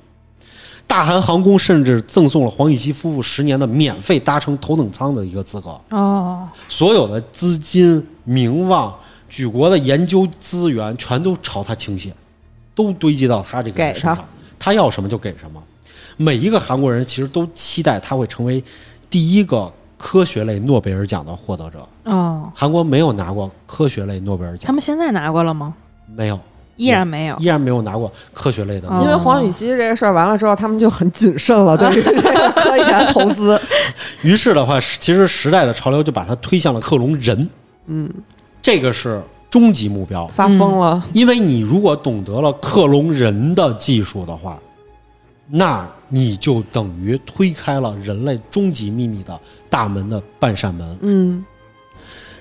[0.87, 8.95] 大韩航空甚至赠送了黄禹锡夫妇十年的免费搭乘头等舱的一个资格，哦，所有的资金、名望、
[9.27, 12.15] 举国的研究资源全都朝他倾斜，
[12.75, 14.29] 都堆积到他这个人身给上。
[14.59, 15.63] 他要什么就给什么。
[16.19, 18.63] 每一个韩国人其实都期待他会成为
[19.09, 21.87] 第一个科学类诺贝尔奖的获得者。
[22.05, 25.75] 哦，韩国没有拿过科学类诺贝尔奖他，们现在拿过了吗？
[26.17, 26.41] 没有，
[26.77, 27.45] 依然没有依。
[27.45, 29.15] 然没有拿过科学类的因为。
[29.15, 33.61] 黄禹锡这个事儿完了之后，他们就很谨慎了，对于这 个科研投资。
[34.23, 37.49] 于是的话，其实时代的潮流就把它推向了克隆人，
[37.87, 38.11] 嗯，
[38.63, 40.27] 这个是终极目标。
[40.29, 41.03] 发疯了。
[41.13, 44.59] 因为你如果懂得了克隆人的技术的话，
[45.47, 50.99] 那你就等于推开了人类终极秘密的大门的半扇门。
[51.01, 51.43] 嗯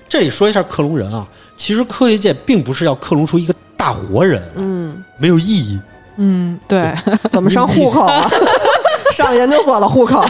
[0.08, 5.80] 这里说一下克隆人啊，其实科学界并不是要克隆出一个大活人，嗯，没有意义。
[6.16, 6.92] 嗯，对，
[7.30, 8.28] 怎么上户口啊？
[9.14, 10.22] 上研究所的户口。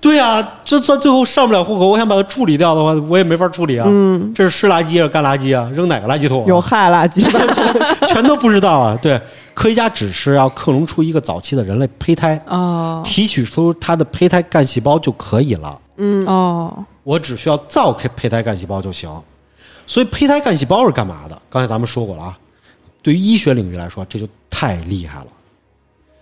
[0.00, 3.86] 对啊，这这最后上不了户口，我想把它处理掉的话，我也没法处理啊。
[3.86, 5.70] 嗯，这是湿垃圾还是干垃圾啊？
[5.74, 6.46] 扔哪个垃圾桶、啊？
[6.48, 7.22] 有害垃圾。
[8.08, 8.98] 全都不知道啊。
[9.02, 9.20] 对，
[9.52, 15.78] 科学家只是要克隆出一个早期的人类胚胎，哦提取出它的胚胎干细胞就可以了。
[15.98, 19.10] 嗯哦，我只需要造胚胚胎干细胞就行。
[19.86, 21.38] 所以胚胎干细胞是干嘛的？
[21.50, 22.38] 刚才咱们说过了啊。
[23.02, 25.26] 对于医学领域来说，这就太厉害了。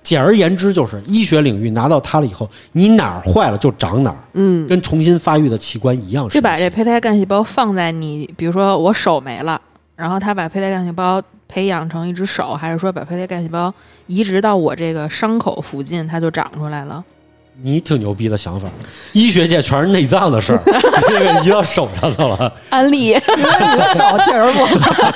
[0.08, 6.26] 简而言之，就是医学领域拿到它了以后，你哪儿坏了就长哪儿，嗯跟重新发育的器官一样。
[6.30, 9.60] 就把这胚胎干细胞放在你，比如说我手没了，
[9.96, 13.70] 然后他把胚胎干细胞培养成一只手，还是说把胚胎干细胞
[14.06, 17.04] 移植到我这个伤口附近，它就长出来了？
[17.60, 18.66] 你挺牛逼的想法，
[19.12, 20.62] 医学界全是内脏的事儿，
[21.06, 22.50] 这个移到手上头了。
[22.70, 25.12] 安利， 因为你的手确实不好。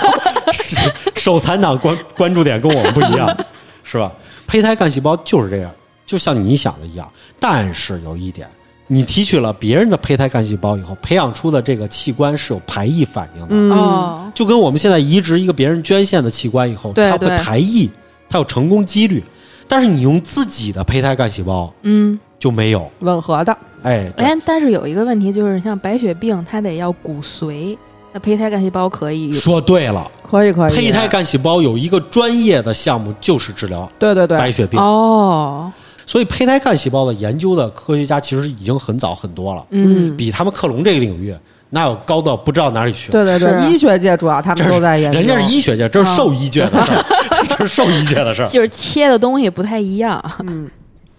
[1.14, 3.34] 手残党关关注点跟我们不一样，
[3.82, 4.12] 是吧？
[4.52, 5.72] 胚胎干细胞就是这样，
[6.04, 7.10] 就像你想的一样。
[7.40, 8.46] 但是有一点，
[8.86, 17.88] 你提取了别人的胚胎干细胞以后，培养出的这个器官是有排异反应的，嗯，哦，就跟我们现在移植一个别人捐献的器官以后，它会排异，
[18.28, 19.24] 它有成功几率。
[19.66, 23.56] 但是你用自己的胚胎干细胞嗯，就没有，吻合的。
[23.82, 27.74] 哎，哎，但是有一个问题就是，像白血病，它得要骨髓，
[28.12, 35.72] 那胚胎干细胞可以说对了，可以可以，胚胎干细胞有一个专业的项目就是治疗对对对，白血病，哦，
[36.06, 41.34] 所以胚胎干细胞的研究的科学家其实已经很早很多了，嗯，比他们克隆这个领域
[41.74, 43.10] 那有高到不知道哪里去。
[43.10, 43.70] 对对对，是。
[43.70, 47.04] 医学界主要他们都在研究，人家是医学界，这是兽医界的事儿
[47.48, 48.48] 这是兽医界的事儿。
[48.48, 50.22] 就是切的东西不太一样。
[50.40, 50.70] 嗯。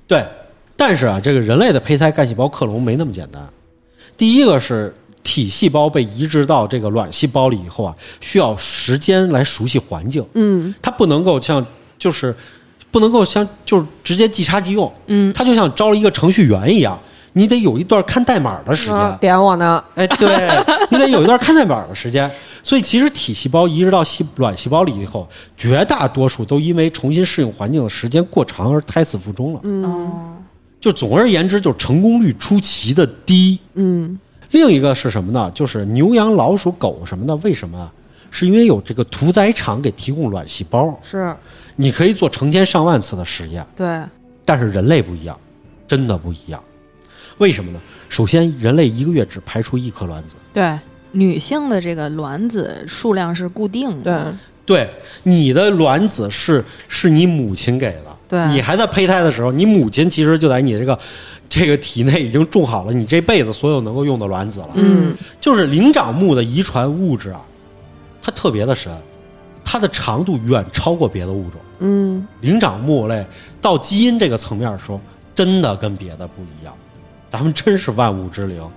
[0.06, 0.24] 对，
[0.78, 3.42] 但是啊，这个人类的胚胎干细胞克隆没那么简单。
[4.16, 11.66] 第一个是体细胞被移植到这个卵细胞里以后啊，需要时间来熟悉环境，嗯它不能够像
[11.98, 12.36] 就是
[12.92, 17.00] 不能够像就是直接即插即用，嗯，它就像招了一个程序员一样，
[17.32, 18.96] 你得有一段看代码的时间。
[18.96, 20.50] 啊点我呢，哎，对
[20.92, 22.30] 你得有一段看代码的时间。
[22.66, 29.60] 所以其实体细胞移植到细卵细胞里以后，绝大多数都因为重新适应环境的时间过长而胎死腹中了。
[29.64, 30.12] 嗯哦，
[30.80, 33.60] 就总而言之，就是成功率出奇的低。
[33.74, 34.18] 嗯
[34.54, 35.52] 另一个是什么呢？
[35.54, 37.92] 就是牛羊老鼠狗什么的，为什么啊？
[38.30, 41.36] 是因为有这个屠宰场给提供卵细胞，是，
[41.76, 43.66] 你可以做成千上万次的实验。
[43.76, 44.02] 对，
[44.46, 45.38] 但是人类不一样，
[45.88, 46.64] 真的不一样。
[47.40, 47.82] 为什么呢？
[48.10, 50.36] 首先，人类一个月只排出一颗卵子。
[50.54, 50.80] 对，
[51.12, 54.38] 女性的这个卵子数量是固定对的，，
[54.68, 54.90] 对，
[55.24, 58.13] 你的卵子是是你母亲给的。
[58.34, 60.98] 对你还在胚胎的时候，你母亲其实就在你这个
[61.48, 64.72] 这个体内已经种好了你这辈子所有能够用的卵子了。
[64.74, 67.42] 嗯就是灵长目的遗传物质啊，
[68.24, 68.92] 它特别的深，
[69.64, 71.62] 它的长度远超过别的物种。
[71.78, 73.24] 嗯灵长目类
[73.62, 75.00] 到基因这个层面说，
[75.36, 76.74] 真的跟别的不一样，
[77.30, 78.68] 咱们真是万物之灵。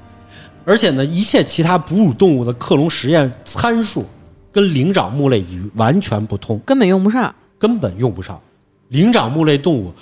[0.67, 4.05] 而且呢，一切其他哺乳动物的克隆实验参数
[4.53, 7.35] 跟灵长目类已完全不通，根本用不上。
[7.59, 8.39] 根本用不上。
[8.89, 9.93] 灵长目类动物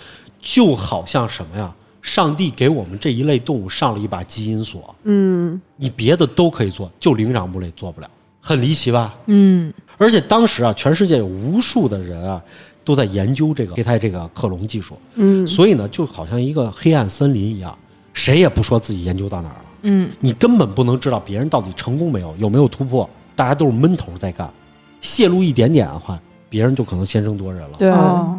[0.41, 1.75] 就好像什么呀？
[2.03, 8.11] 上帝给我们这一类动物上了一把基因锁，嗯你别的都可以做，就灵长目类做不了，
[8.43, 9.15] 很离奇吧？
[9.25, 12.43] 嗯，而且当时啊，全世界有无数的人啊，
[12.85, 17.75] 都在研究这个胚胎这个克隆技术，嗯所以呢，就好像一个黑暗森林一样，
[18.13, 24.53] 谁也不说自己研究到哪儿了，嗯，你根本不能知道别人到底成功没有，有没有突破，大家都是闷头在干，
[25.01, 26.21] 泄露一点点的话，
[26.51, 27.79] 别人就可能先声夺人了。
[27.79, 28.39] 对，哦，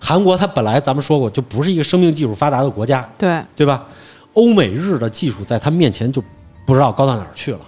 [0.00, 3.86] 韩国它本来咱们说过就不是一个生命技术发达的国家，对，对吧？
[4.34, 6.22] 欧美日的技术在它面前就
[6.66, 7.60] 不知道高到哪儿去了，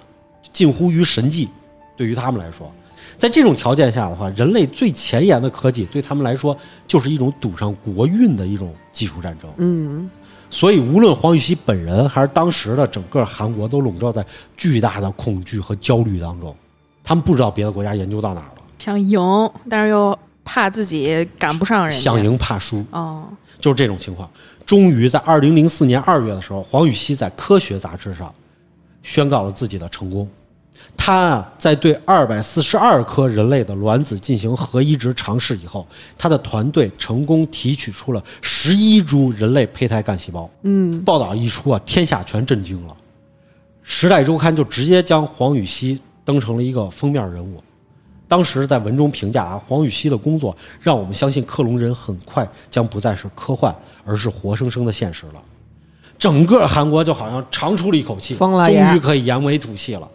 [0.53, 1.49] 近乎于神迹。
[1.97, 2.71] 对于他们来说，
[3.17, 6.55] 在这种条件下的话，人类最前沿的科技对他们来说
[6.87, 9.51] 就是一种赌上国运的一种技术战争。
[9.57, 10.11] 嗯
[10.49, 14.25] 所以，无论黄禹锡本人还是当时的整个韩国，都笼罩在
[14.57, 16.55] 巨大的恐惧和焦虑当中。
[17.03, 19.21] 他们不知道别的国家研究到哪儿了，想赢，
[19.69, 21.99] 但是又怕自己赶不上人家。
[21.99, 22.83] 想赢怕输。
[22.93, 23.29] 哦，
[23.61, 24.31] 就是这种情况。
[24.65, 28.35] 终于在二零零四年二月的时候，黄禹锡在《科学》杂志上
[29.03, 30.27] 宣告了自己的成功。
[30.97, 40.49] 他啊，在对二百四十二颗人类的卵子进行核移植尝试以后，他的团队成功提取出了十一株人类胚胎干细胞。
[40.63, 42.93] 嗯报道一出啊，天下全震惊了。
[43.83, 47.63] 《时代周刊》就直接将黄禹锡登成了一个封面人物。
[48.29, 55.43] 当时在文中评价啊，黄禹锡的工作让我们相信克隆人很快将不再是科幻，而是活生生的现实了。
[56.19, 60.09] 整个韩国就好像长出了一口气，终于可以扬眉吐气了。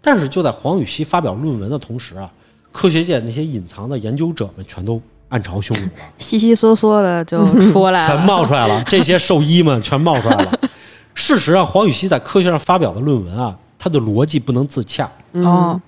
[0.00, 2.30] 但是就在黄禹锡发表论文的同时啊，
[2.72, 5.90] 科学界那些隐藏的研究者们全都暗潮汹涌了。
[6.18, 10.58] 稀稀嗦嗦的就出来了，全冒出来了，这些兽医们全冒出来了。
[11.14, 15.08] 事实上，黄禹锡在科学上发表的论文啊，他的逻辑不能自洽。
[15.32, 15.80] 哦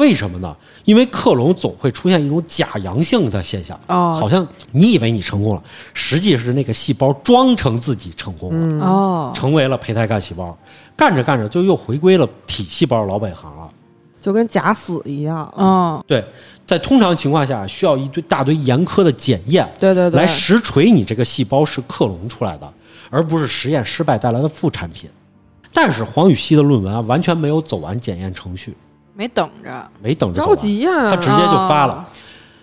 [0.00, 0.56] 为什么呢？
[0.86, 10.56] 因为克隆总会出现一种假阳性的现象，哦好像你以为你成功了，实际是那个细胞装成自己成功了，嗯哦，成为了胚胎干细胞，
[10.96, 13.70] 干着干着就又回归了体细胞老本行了。
[14.20, 15.50] 就跟假死一样。
[15.56, 16.22] 哦，对，
[16.66, 22.70] 在通常情况下，需要一堆大堆严苛的检验，对对对，来实锤你这个细胞是克隆出来的，
[23.08, 25.08] 而不是实验失败带来的副产品。
[25.72, 28.76] 但是黄禹锡的论文啊，完全没有走完检验程序，
[29.14, 31.94] 没等着，没等着着，急呀、他直接就发了。
[31.94, 32.04] 哦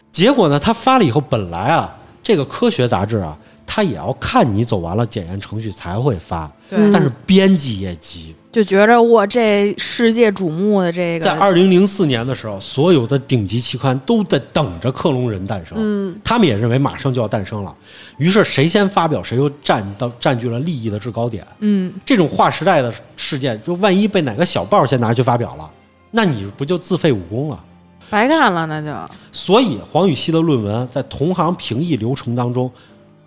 [0.09, 3.37] 结果呢，他发了以后，本来啊，这个科学杂志啊，
[3.67, 8.33] 他也要看你走完了检验程序才会发，对，嗯但是编辑也急。
[8.51, 16.19] 就觉着我这世界瞩目的这个，在二零零四年的时候，所有的顶级期刊都在等着克隆人诞生，嗯。
[16.23, 17.75] 他们也认为马上就要诞生了，
[18.17, 21.45] 于是谁先发表，谁就占到占据了利益的制高点。
[21.59, 25.69] 嗯，这种划时代的事件，就万一被哪个小报先拿去发表了，
[26.11, 27.63] 那你不就自废武功了？
[28.09, 32.71] 白干了，那就所以黄禹锡的论文在同行评议流程当中，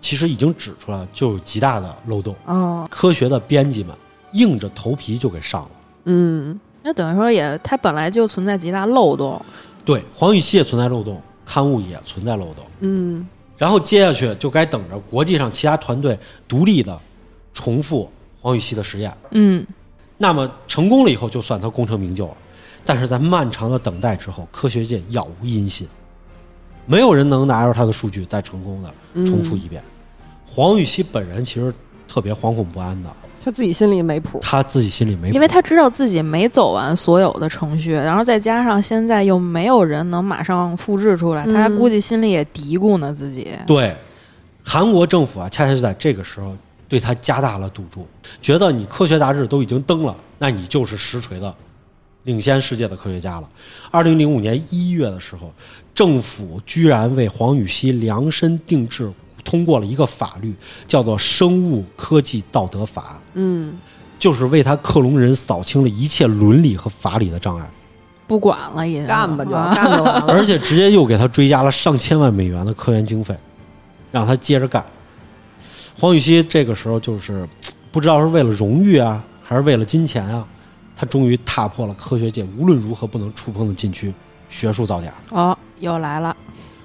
[0.01, 2.35] 其实已经指出来就有极大的漏洞。
[2.47, 3.95] 哦，科学的编辑们
[4.33, 5.71] 硬着头皮就给上了。
[6.05, 9.39] 嗯那等于说也，它本来就存在极大漏洞。
[9.85, 12.65] 对，黄禹锡也存在漏洞，刊物也存在漏洞。
[12.81, 13.29] 嗯
[13.59, 16.19] 然后接下去就该等着国际上其他团队
[16.49, 16.99] 独立的
[17.53, 18.11] 重复
[18.41, 19.15] 黄禹锡的实验。
[19.33, 19.67] 嗯，
[20.17, 22.37] 那么成功了以后，就算他功成名就了。
[22.91, 25.87] 但是在漫长的等待之后，科学界杳无音信，
[26.87, 28.93] 没有人能拿着他的数据再成功的
[29.25, 29.81] 重复一遍。
[30.45, 31.73] 黄禹锡本人其实
[32.09, 33.09] 特别惶恐不安的，
[33.41, 34.41] 他自己心里没谱。
[34.43, 43.57] 他自己心里没谱，因为他知道自己没走完所有的程序，然后再加上现在又没有人能马上复制出来，嗯他估计心里也嘀咕呢自己。
[43.69, 43.95] 对，
[44.65, 46.57] 韩国政府啊，恰恰就在这个时候
[46.89, 48.05] 对他加大了赌注，
[48.43, 51.55] 觉得你科学杂志都已经登了，那你就是实锤的
[52.25, 53.49] 领先世界的科学家了。
[53.91, 55.53] 二零零五年一月的时候，
[55.95, 59.11] 政府居然为黄禹锡量身定制
[59.43, 60.55] 通过了一个法律，
[60.87, 63.79] 叫做《生物科技道德法》，嗯，
[64.19, 67.69] 就是为他克隆人扫清了一切伦理和法理的障碍。
[68.27, 70.27] 不管了，也干吧就啊干就完了。
[70.33, 73.35] 而且直接又给他追加了上千万美元的科研经费，
[74.13, 74.85] 让他接着干。
[75.99, 77.49] 黄禹锡这个时候就是
[77.91, 80.47] 不知道是为了荣誉啊，还是为了金钱啊，
[81.01, 84.13] 他终于踏破了科学界无论如何不能触碰的禁区——
[84.51, 85.15] 学术造假。
[85.31, 86.37] 哦，又来了。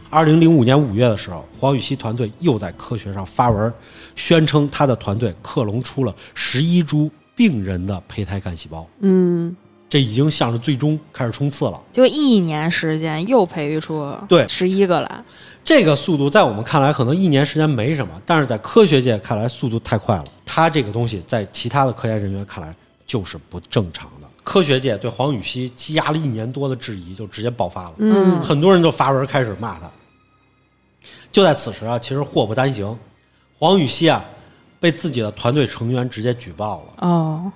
[0.10, 3.74] 二零零五年五月的时候，黄禹锡团队又在科学上发文，
[4.16, 9.54] 宣称他的团队克隆出了十一株病人的胚胎干细胞，嗯，
[9.90, 11.84] 这已经向着最终开始冲刺了。
[11.92, 15.26] 就一年时间又培育出对十一个来，
[15.66, 20.24] 这个速度在我们看来可能一年时间没什么，但是在科学界看来速度太快了。
[20.46, 22.74] 他这个东西在其他的科研人员看来
[23.06, 24.28] 就是不正常的。
[24.44, 29.92] 科学界对黄禹锡积压了一年多的质疑就直接爆发了，嗯很多人就发文开始骂他。
[31.32, 32.98] 就在此时啊，其实祸不单行，
[33.58, 34.24] 黄禹锡啊
[34.80, 37.08] 被自己的团队成员直接举报了。
[37.08, 37.52] 哦，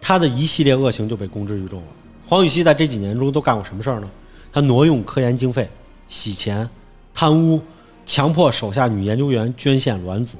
[0.00, 1.88] 他的一系列恶行就被公之于众了。
[2.26, 4.10] 黄禹锡在这几年中都干过什么事儿呢？
[4.52, 5.70] 他挪用科研经费、
[6.08, 6.68] 洗钱、
[7.14, 7.60] 贪污、
[8.04, 10.36] 强迫手下女研究员捐献卵子。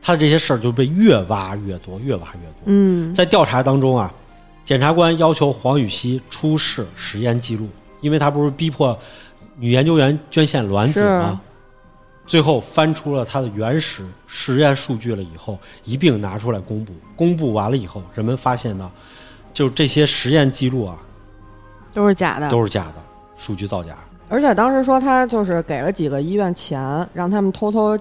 [0.00, 2.62] 他这些事儿就被越挖越多，越挖越多。
[2.66, 4.12] 嗯在调查当中啊，
[4.64, 7.68] 检察官要求黄禹锡出示实验记录，
[8.00, 8.98] 因为他不是逼迫
[9.56, 11.40] 女研究员捐献卵子吗？
[12.26, 16.92] 最后翻出了他的原始实验数据了以后，一并拿出来公布。
[17.16, 18.90] 公布完了以后，人们发现呢，
[19.54, 20.98] 就这些实验记录啊
[21.94, 22.50] 都是假的。
[22.50, 23.02] 都是假的，
[23.36, 23.96] 数据造假。
[24.28, 27.98] 而且当时说他就是给了几个医院钱，让他们偷偷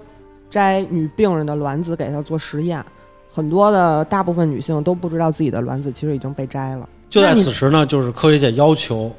[0.50, 2.84] 摘女病人的卵子给她做实验。
[3.30, 6.89] 很多的大部分女性都不知道自己的卵子其实已经被摘了。
[7.10, 9.14] 就在此时呢，就是科学界要求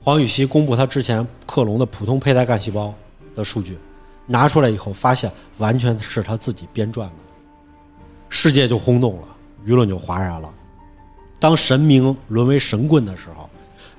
[0.00, 2.92] 黄禹锡公布他之前克隆的普通胚胎干细胞
[3.34, 3.78] 的数据，
[4.26, 7.14] 拿出来以后，发现完全是他自己编撰的，
[8.28, 9.22] 世界就轰动了，
[9.66, 10.52] 舆论就哗然了。
[11.40, 13.48] 当神明沦为神棍的时候，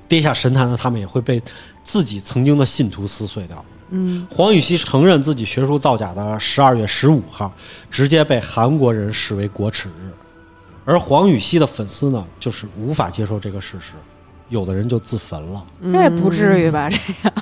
[0.07, 1.41] 跌下神坛的他们也会被
[1.82, 3.65] 自己曾经的信徒撕碎掉。
[3.89, 7.53] 嗯，黄禹锡承认自己学术造假的十二月十五号，
[7.91, 10.11] 直接被韩国人视为国耻日，
[10.83, 13.93] 而黄禹锡的粉丝呢，就是无法接受这个事实，
[14.49, 15.63] 有的人就自焚了。
[15.83, 16.89] 这也不至于吧？
[16.89, 17.33] 这样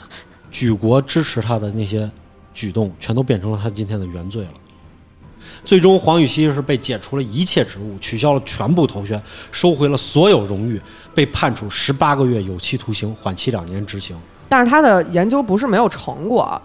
[0.51, 2.11] 举国支持他的那些
[2.53, 4.51] 举动，全都变成了他今天的原罪了。
[5.63, 9.21] 最终，黄禹锡是被解除了一切职务，取消了全部头衔，
[9.51, 10.81] 收回了所有荣誉，
[11.15, 14.17] 被判处十八个月有期徒刑，缓期两年执行。
[14.55, 16.61] 但是他的研究不是没有成果，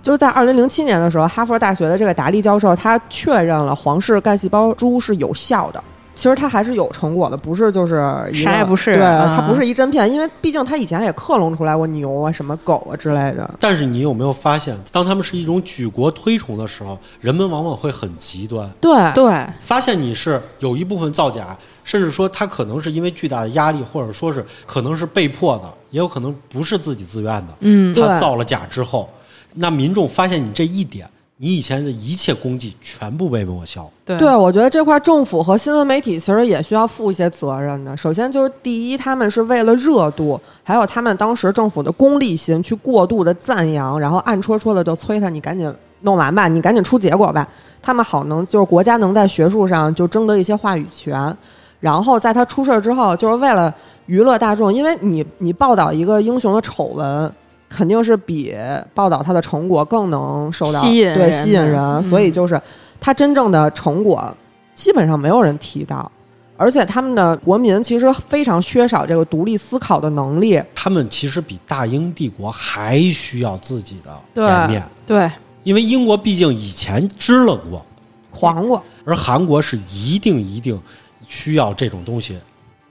[0.00, 5.84] 就是在二零零七年的时候，哈佛大学的这个达利教授他确认了黄氏干细胞株是有效的。
[6.20, 7.96] 其实它还是有成果的，不是就是
[8.34, 13.54] 啥也不是对，啊它不是一针片，因为毕竟它以前也克隆出来过牛啊、什么狗啊之类的。
[13.58, 18.70] 但是你有没有发现，当他们是一种举国推崇的时候，人们往往会很极端。
[18.82, 27.54] 对，对，发现你是有一部分造假，甚至说他可能是因为巨大的压力，或者说是可能是被迫的，也有可能不是自己自愿的。
[27.60, 29.08] 嗯，对他造了假之后，
[29.54, 31.08] 那民众发现你这一点，
[31.42, 33.90] 你以前的一切功绩全部被抹消。
[34.04, 37.96] 对对，我觉得这块政府和新闻媒体其实也需要负一些责任的。
[37.96, 47.48] 首先就是第一，他们是为了热度，还有他们当时政府的功利心去过度的赞扬，然后暗戳戳的就催他，你赶紧弄完吧，你赶紧出结果吧，
[47.80, 51.34] 他们好能就是国家能在学术上就争得一些话语权。
[51.80, 53.74] 然后在他出事儿之后，就是为了
[54.04, 57.32] 娱乐大众，因为你你报道一个英雄的丑闻，
[57.70, 58.54] 肯定是比
[58.92, 62.02] 报道他的成果更能受到吸引对吸引人，嗯。
[62.02, 62.60] 所以就是
[63.00, 64.36] 他真正的成果
[64.74, 66.10] 基本上没有人提到，
[66.56, 70.60] 而且他们的国民其实非常缺少这个独立思考的能力。
[70.74, 75.30] 他们其实比大英帝国还需要自己的对颜面，对，
[75.62, 77.86] 因为英国毕竟以前支棱过，
[78.30, 80.80] 狂过，而韩国是一定一定
[81.22, 82.38] 需要这种东西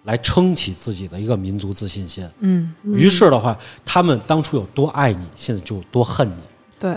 [0.09, 2.27] 来撑起自己的一个民族自信心。
[2.39, 3.55] 嗯，于是的话，
[3.85, 6.39] 他们当初有多爱你，现在就有多恨你。
[6.79, 6.95] 对，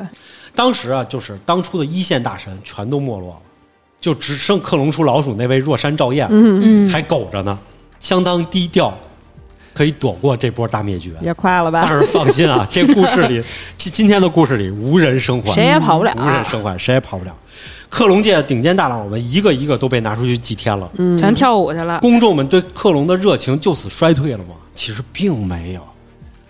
[0.55, 3.43] 当时啊，就是当初的一线大神全都没落了，
[4.01, 7.59] 就只剩克隆出老鼠那位若山赵燕，嗯、嗯，还苟着呢，
[8.01, 8.97] 相当低调，
[9.73, 11.11] 可以躲过这波大灭绝。
[11.21, 11.85] 也快了吧？
[11.87, 13.43] 但是放心啊， 这故事里，
[13.77, 17.35] 今今天的故事里无人生还，谁也跑不了无人生还，谁也跑不了。
[17.89, 22.01] 克隆界顶尖大佬们一个一个都被拿出去祭天了，嗯，全跳舞去了。
[22.01, 24.55] 公众们对克隆的热情就此衰退了吗？
[24.75, 25.83] 其实并没有。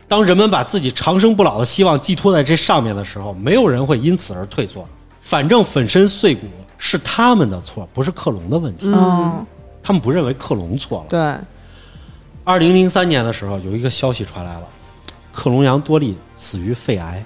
[0.07, 4.87] 当人们把自己长生不老的希望寄托在这上面的时候，没有人会因此而退缩。
[5.23, 6.47] 反正粉身碎骨
[6.79, 8.87] 是他们的错，不是克隆的问题。
[8.87, 9.47] 嗯哦，
[9.83, 11.07] 他们不认为克隆错了。
[11.09, 11.45] 对，
[12.45, 14.69] 二零零三年的时候，有一个消息传来了，
[15.33, 17.25] 克隆羊多利死于肺癌，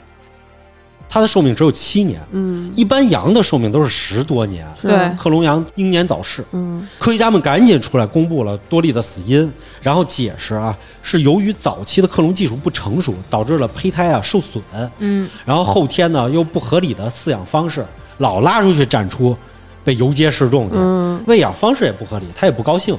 [1.08, 2.20] 它的寿命只有七年。
[2.32, 5.16] 嗯，一般羊的寿命都是十多年，对。
[5.16, 6.44] 克隆羊英年早逝。
[6.52, 6.86] 嗯。
[6.98, 9.50] 科学家们赶紧出来公布了多利的死因，
[9.80, 14.62] 然后解释啊，是由于早期的克隆技术不成熟，导致了胚胎啊受损，
[14.98, 17.82] 嗯，然后后天呢又不合理的饲养方式，
[18.18, 19.34] 老拉出去展出，
[19.82, 21.24] 被游街示众去，嗯。
[21.26, 22.94] 喂养方式也不合理，他也不高兴，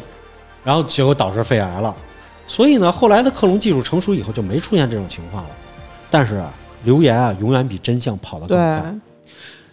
[0.63, 1.95] 然后结果导致肺癌了。
[2.47, 5.49] 所以呢，后来的克隆技术成熟以后就没出现这种情况了。
[6.09, 6.53] 但是啊，
[6.85, 8.95] 流言啊永远比真相跑得更快。，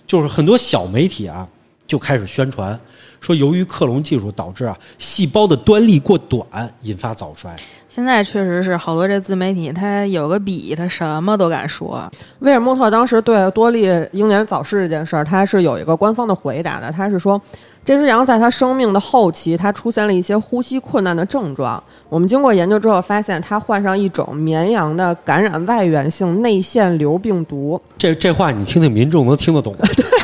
[0.07, 1.49] 就是很多小媒体啊
[1.87, 2.79] 就开始宣传
[3.25, 6.45] 说，由于克隆技术导致啊细胞的端粒过短，
[6.83, 7.57] 引发早衰。
[7.89, 12.11] 现在确实是好多这自媒体，他有个笔，他什么都敢说。
[12.41, 16.91] 威尔莫特当时对多利英年早逝这件事儿，他是有一个官方的回答的。
[16.91, 17.41] 他是说，
[17.85, 21.83] 这只羊在它生命的后期，它出现了一些呼吸困难的症状。
[22.09, 27.81] 我们经过研究之后发现，它患上一种绵羊的感染外源性内腺瘤病毒。
[27.97, 29.87] 这这话你听听民众能听得懂吗？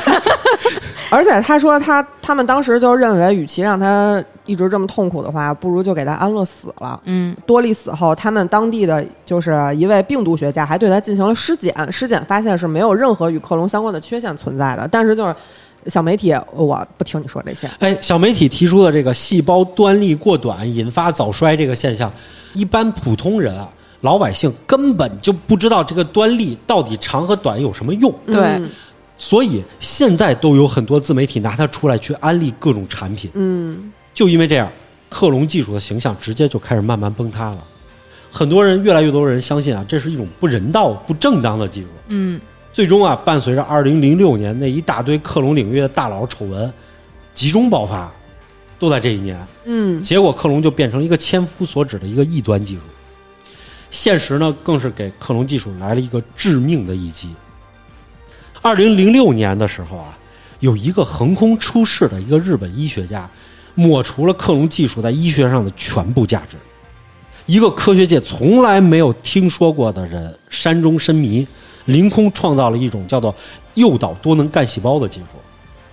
[1.11, 6.99] 而且他说他他们当时就认为，与其让他一直这么痛苦的话，不如就给他安乐死了。
[7.03, 14.87] 嗯，多利死后，他们当地的就是一位病毒学家还对他进行了尸检，尸检发现是没有任何与克隆相关的缺陷存在的。
[14.87, 15.35] 但是就是
[15.87, 17.69] 小媒体，我不听你说这些。
[17.79, 22.09] 哎，小媒体提出的这个细胞端粒过短引发早衰这个现象，
[22.53, 28.69] 一般普通人啊，老百姓根本就不知道这个端粒到底长和短有什么用，对嗯
[29.21, 33.29] 所以现在都有很多自媒体拿它出来去安利各种产品。
[33.35, 34.69] 嗯就因为这样，
[35.09, 37.59] 克隆技术的形象直接就开始慢慢崩塌了。
[38.31, 41.87] 很多人，越来越多人相信啊，这是一种不人道、不正当的技术。
[42.07, 42.41] 嗯，
[42.73, 46.73] 最终啊，伴随着2006年那一大堆克隆领域的大佬丑闻
[47.35, 48.11] 集中爆发，
[48.79, 49.39] 都在这一年。
[49.65, 52.81] 嗯结果克隆就变成了一个千夫所指的一个异端技术。
[53.91, 57.29] 现实呢，更是给克隆技术来了一个致命的一击。
[58.61, 60.15] 二零零六年的时候啊，
[60.59, 63.27] 有一个横空出世的一个日本医学家，
[63.73, 66.57] 抹除了克隆技术在医学上的全部价值。
[67.47, 71.45] 一个科学界从来没有听说过的人，山中深迷，
[71.85, 73.33] 凌空创造了一种叫做
[73.73, 75.39] 诱导多能干细胞的技术。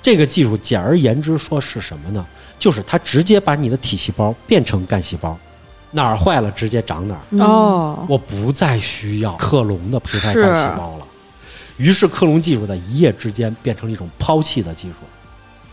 [0.02, 2.24] 这个技术简而言之说是什么呢？
[2.58, 5.36] 就是它直接把你的体细胞变成干细胞，
[5.90, 7.20] 哪儿坏了直接长哪儿。
[7.30, 11.06] 嗯哦，我不再需要克隆的胚胎干细胞了。
[11.78, 14.96] 于是，克隆技术在一夜之间变成了一种抛弃的技术，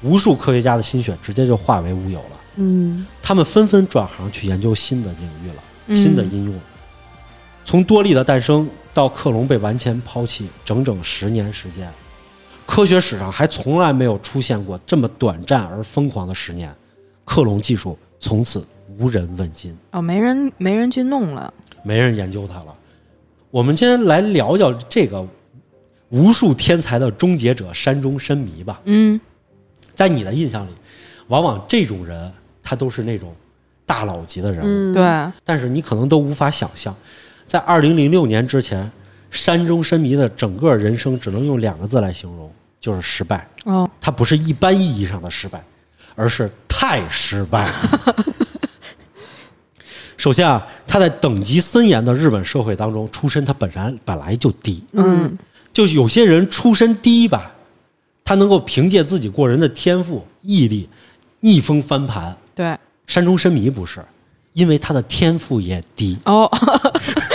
[0.03, 2.41] 无数科学家的心血直接就化为乌有了。
[2.57, 6.53] 嗯他们纷纷转行去研究新的领域了，嗯新的应用。
[7.65, 11.91] 从多利的诞生到克隆被完全抛弃，整整十年时间，
[12.67, 16.73] 科学史上还从来没有出现过这么短暂而疯狂的十年。
[17.25, 18.63] 克隆技术从此
[18.99, 21.51] 无人问津，哦，没人没人去弄了。
[21.81, 22.75] 没人研究它了。
[23.49, 25.25] 我们今天来聊聊这个
[26.15, 28.79] 无数天才的终结者山中深迷吧。
[28.85, 29.19] 嗯，
[29.93, 30.69] 在你的印象里，
[31.27, 32.31] 往往这种人
[32.63, 33.35] 他都是那种
[33.85, 36.95] 大佬级的人物，嗯，对，但是你可能都无法想象，
[37.45, 38.89] 在二零零六年之前，
[39.29, 42.49] 山中深迷的整个人生只能用两个字来形容，
[42.79, 43.45] 就是失败。
[43.65, 45.61] 哦，他不是一般意义上的失败，
[46.15, 48.15] 而是太失败了。
[50.15, 54.81] 首先啊，他在等级森严的日本社会当中出身，他本来本来就低。
[54.93, 55.37] 嗯
[55.75, 57.51] 就有些人出身低吧，
[58.23, 60.87] 他能够凭借自己过人的天赋、毅力
[61.41, 62.33] 逆风翻盘。
[62.55, 63.99] 对，山中深迷不是，
[64.53, 66.17] 因为他的天赋也低。
[66.23, 66.49] 哦，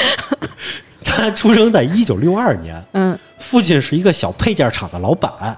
[1.04, 5.54] 他出生在一九六二年，嗯，父亲是一个小配件厂的老板，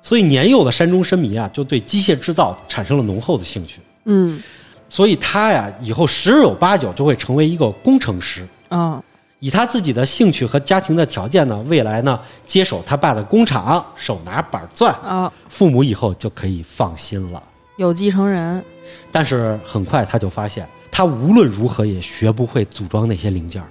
[0.00, 3.80] 所以年幼的山中深迷啊，就对机械制造产生了浓厚的兴趣。
[4.04, 4.40] 嗯
[4.88, 8.46] 所以他呀，以后十有八九就会成为一个工程师。
[8.68, 9.02] 哦，
[9.42, 12.16] 以他自己的兴趣和家庭的条件呢，未来呢
[12.46, 17.42] 接手他爸的工厂，手拿板钻，哦，父母以后就可以放心了。
[17.76, 18.64] 有继承人。
[19.10, 23.66] 但是很快他就发现，他无论如何也学不会组装那些零件儿。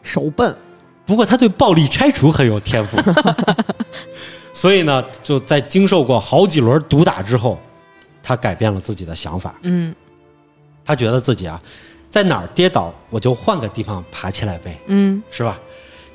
[0.00, 0.56] 手笨，
[1.04, 2.96] 不过他对暴力拆除很有天赋，
[4.54, 7.58] 所以呢，就在经受过好几轮毒打之后，
[8.22, 9.56] 他改变了自己的想法。
[9.62, 9.92] 嗯
[10.84, 11.60] 他觉得自己啊，
[12.16, 15.58] 在哪儿跌倒，我就换个地方爬起来呗，嗯是吧？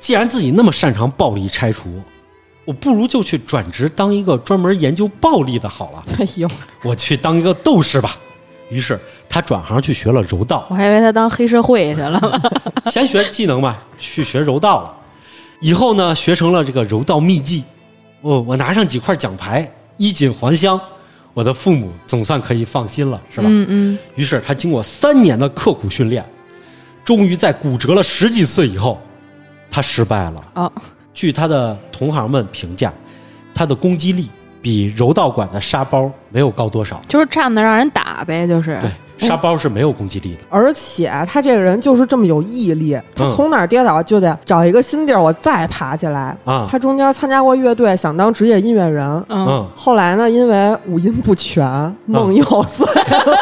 [0.00, 2.02] 既然自己那么擅长暴力拆除，
[2.64, 6.04] 我不如就去转职当一个专门研究暴力的好了。
[6.18, 6.50] 哎呦，
[6.82, 8.16] 我去当一个斗士吧。
[8.68, 8.98] 于是
[9.28, 12.20] 他转行去学了柔道，我还以为他当黑社会去了。
[12.90, 14.92] 先学技能嘛，去学柔道了。
[15.60, 17.62] 以后呢，学成了这个柔道秘技。
[18.22, 20.80] 我我拿上几块奖牌，衣锦还乡，
[21.34, 23.46] 我的父母总算可以放心了，是吧？
[23.48, 26.24] 嗯嗯，于是他经过三年的刻苦训练，
[27.04, 29.00] 终于在骨折了十几次以后，
[29.70, 30.44] 他失败了。
[30.54, 30.72] 哦，
[31.14, 32.92] 据他的同行们评价，
[33.54, 34.30] 他的攻击力
[34.60, 37.02] 比柔道馆的沙包没有高多少。
[37.08, 38.78] 就是站着让人打呗，就是。
[38.80, 38.90] 对，
[39.22, 40.40] 沙包是没有攻击力的。
[40.50, 46.36] 而且他这个人就是这么有毅力，他嗯从哪儿跌倒就得找一个新地儿，我再爬起来。
[46.44, 51.64] 啊他中间参加过乐队，想当职业音乐人，嗯，嗯，后来呢，因为五音不全，
[52.06, 53.36] 梦又碎了。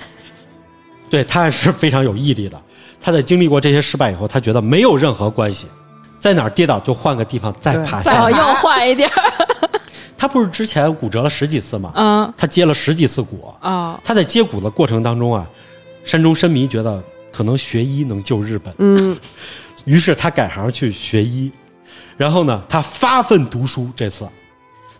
[1.10, 2.56] 对他还是非常有毅力的。
[3.00, 5.66] 他在经历过这些失败以后，他觉得没有任何关系，
[6.18, 8.14] 在哪儿跌倒就换个地方再爬起来。
[8.14, 9.48] 再爬哦又坏一点儿。
[10.20, 11.92] 他不是之前骨折了十几次吗？
[11.96, 13.50] 嗯他接了十几次骨。
[13.62, 15.48] 哦，他在接骨的过程当中啊，
[16.04, 17.02] 山中深迷觉得
[17.32, 19.16] 可能学医能救日本，嗯，
[19.86, 21.50] 于是他改行去学医。
[22.18, 24.28] 然后呢，他发奋读书，这次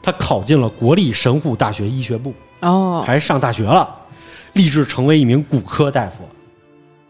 [0.03, 2.33] 他考进了国立神户大学医学部。
[2.61, 3.87] 哦，还上大学了，
[4.55, 6.27] 立志成为一名骨科大夫。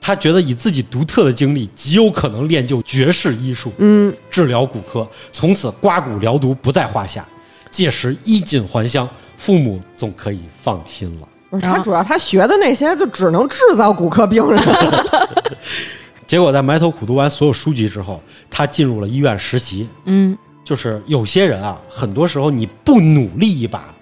[0.00, 7.24] 他觉得以自己独特的经历，极有可能练就绝世医术，嗯，治疗骨科，从此刮骨疗毒不在话下。
[7.70, 11.28] 届时衣锦还乡，父母总可以放心了。
[11.50, 14.62] 不是他主要他学的那些就只能制造骨科病人。
[16.26, 19.88] 结果在埋头苦读完所有书籍之后，他进入了医院实习。
[20.04, 23.92] 嗯，就是有些人啊，很多时候你不努力一把，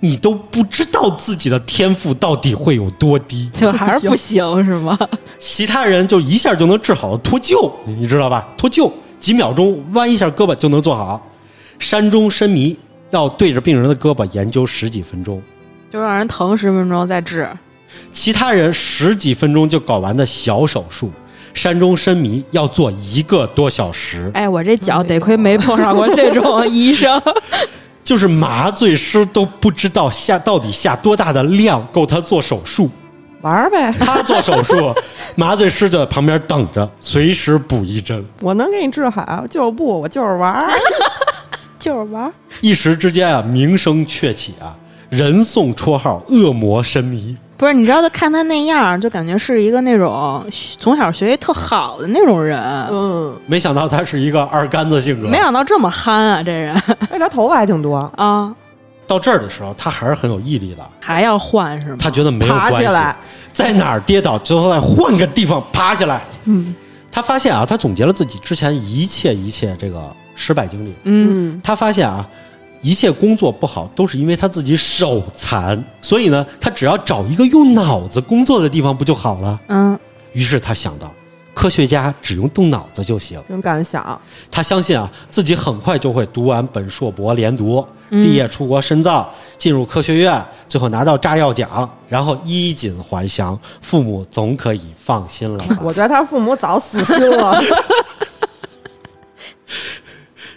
[0.00, 3.48] 你都不知道自己的天赋到底会有多低。
[3.56, 4.98] 就还是不行 是吗？
[5.38, 8.46] 其他人就一下就能治好脱臼，你知道吧？
[8.58, 11.26] 脱臼几秒钟弯一下胳膊就能做好。
[11.78, 12.78] 山中伸弥
[13.10, 15.42] 要对着病人的胳膊研究十几分钟，
[15.90, 17.48] 就让人疼十分钟再治。
[18.12, 21.10] 其他人十几分钟就搞完的小手术，
[21.54, 24.30] 山中深迷要做一个多小时。
[24.34, 27.20] 哎，我这脚得亏没碰上过这种 医生。
[28.04, 32.90] 就是麻醉师都不知道下到底下多大的量够他做手术。
[33.42, 34.92] 玩儿呗，他做手术，
[35.36, 38.24] 麻醉师就在旁边等着，随时补一针。
[38.40, 40.70] 我能给你治好，就不，我就是玩儿。
[41.78, 42.30] 就是玩。
[42.60, 44.76] 一时之间啊，名声鹊起啊，
[45.08, 50.44] 人送绰号“恶魔神迷不是，你知道他看他那样，就感觉是一个那种
[50.78, 52.60] 从小学习特好的那种人。
[52.90, 53.36] 嗯，”。
[53.46, 55.28] 没想到他是一个二杆子性格。
[55.28, 56.74] 没想到这么憨啊，这人
[57.10, 58.54] 哎，他头发还挺多，啊，
[59.06, 60.88] 到这儿的时候，他还是很有毅力的。
[61.00, 61.96] 还要换是吗？
[61.98, 63.16] 他觉得没有关系爬起来，
[63.52, 66.22] 在哪儿跌倒就再换个地方爬起来。
[66.44, 66.74] 嗯
[67.10, 70.94] 他发现啊，他总结了自己之前一切一切这个失败经历。
[71.02, 72.26] 嗯，嗯，他发现啊，
[72.80, 79.60] 一切工作不好都是因为他自己手残，所以呢，他只要找一个用脑子工作的地方不就好了？
[79.66, 79.98] 嗯
[80.32, 81.12] 于是他想到，
[81.52, 83.40] 科学家只用动脑子就行。
[83.48, 84.20] 这种感想，
[84.50, 95.78] 他相信啊，自己很快就会读完本硕博连读，嗯毕业出国深造，进入科学院，最后拿到炸药奖，然后衣锦还乡，父母总可以放心了吧。
[95.82, 97.60] 我觉得他父母早死心了。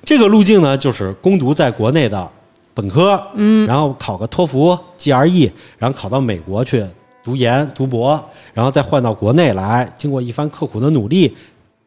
[0.04, 2.30] 这个路径呢，就是攻读在国内的
[2.74, 6.86] 本科，嗯然后考个托福、GRE，然后考到美国去
[7.24, 8.24] 读研、读博，
[8.54, 9.91] 然后再换到国内来。
[9.97, 11.36] 经过一番刻苦的努力，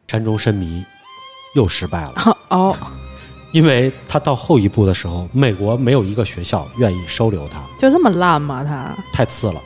[0.07, 0.83] 山中深迷
[1.55, 2.75] 又失败了，哦，
[3.51, 8.63] 因为他到后一步的时候，美国没有一个学校愿意收留他，就这么烂吗？
[8.63, 9.61] 他太次了。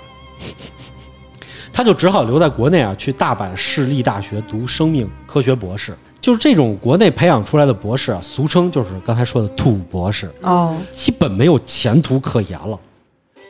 [1.71, 5.95] 他就只好留在国内啊，去大阪市立大学读生命科学博士。
[6.21, 10.29] 就是这种国内培养出来的博士啊，俗称就是刚才说的土博士。
[10.41, 12.77] 哦，基本没有前途可言了。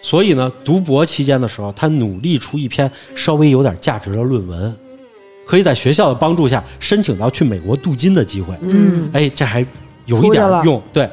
[0.02, 4.74] 所以呢，读博期间的时候，他努力出一篇稍微有点价值的论文，
[5.46, 8.56] 可以在学校的帮助下申请到去美国镀金的机会。
[8.62, 9.66] 嗯哎，这还
[10.06, 10.82] 有一点用。
[10.94, 11.10] 对，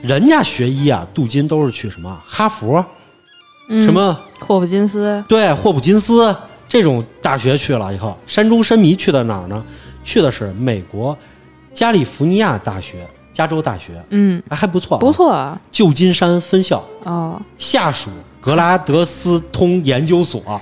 [0.00, 2.84] 人家学医啊，镀金都是去什么哈佛、
[3.68, 5.22] 嗯什么霍普金斯？
[5.28, 6.34] 对霍普金斯
[6.66, 9.62] 这种大学去了以后，山中深迷去的哪儿呢？
[10.10, 11.16] 去的是美国
[11.72, 15.12] 加利福尼亚大学、加州大学，嗯，还还不错、不。
[15.12, 15.56] 错啊。
[15.70, 16.82] 旧金山分校。
[17.04, 20.60] 哦，下属格拉德斯通研究所，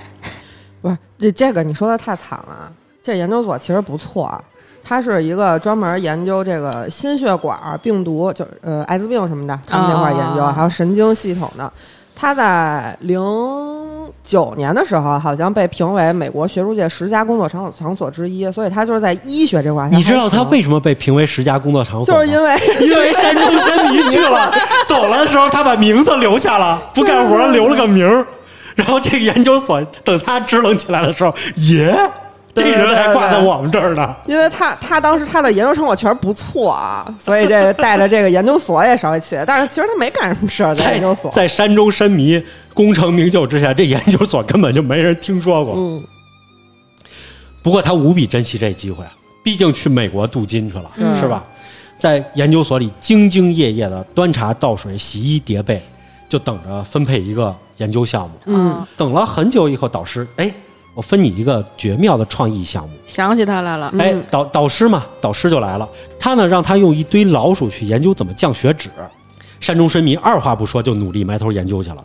[0.81, 2.71] 不是这这个你说的太惨了。
[3.01, 4.39] 这研究所其实不错啊，
[4.83, 11.73] 它是一个专门研究这个心血管病毒，就呃艾滋病什么的，他们那块儿研究，哦还有神经系统的。
[12.15, 13.19] 它在零
[14.23, 19.89] 九年的时候，好像被评为美国学术界十佳工作场所场所之一，所以他就是在医学这块。
[19.91, 22.13] 你知道他为什么被评为十佳工作场所？
[22.13, 24.51] 就是因为 因为山中申迷去了，
[24.87, 28.25] 走了的时候他把名字留下了，不干活留了个名儿。
[28.75, 31.93] 然后这个研究所等他支棱起来的时候，耶，
[32.59, 34.15] 这人还挂在我们这儿呢。
[34.25, 41.31] 因为他他当时他的研究成果确实不错啊，所以这带着这个研究所也稍微起来，但是其实他没干什么事儿在在研究所。
[41.31, 42.43] 在山中深迷
[42.73, 45.73] 功成名就之下，这研究所根本就没人听说过。
[45.75, 46.03] 嗯，
[47.61, 49.03] 不过他无比珍惜这机会，
[49.43, 51.43] 毕竟去美国镀金去了，是是吧？
[51.97, 55.83] 在研究所里兢兢业业的端茶倒水、洗衣叠被，
[56.29, 58.35] 就等着分配一个研究项目。
[58.45, 60.49] 嗯等了很久以后，导师，哎，
[60.93, 62.95] 我分你一个绝妙的创意项目。
[63.07, 65.87] 想起他来了，嗯哎，导导师嘛，导师就来了。
[66.19, 68.89] 他呢，让他用一堆老鼠去研究怎么降血脂。
[69.59, 72.03] 山中深迷二话不说就努力埋头研究去了。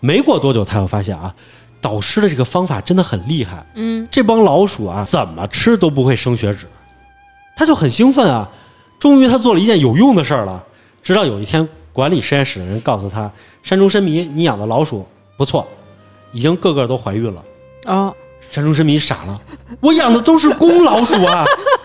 [0.00, 1.34] 没过多久，他又发现啊，
[1.80, 3.64] 导师的这个方法真的很厉害。
[3.74, 6.66] 嗯，这帮老鼠啊，怎么吃都不会升血脂，
[7.56, 8.48] 他就很兴奋啊。
[8.98, 10.62] 终于他做了一件有用的事儿了。
[11.02, 13.30] 直到有一天，管理实验室的人告诉他，
[13.62, 15.06] 山中深迷，你养的老鼠
[15.36, 15.66] 不错，
[16.32, 17.42] 已经个个都怀孕了。
[17.86, 18.14] 哦，
[18.50, 19.40] 山中申迷傻了，
[19.80, 21.44] 我养的都是公老鼠啊，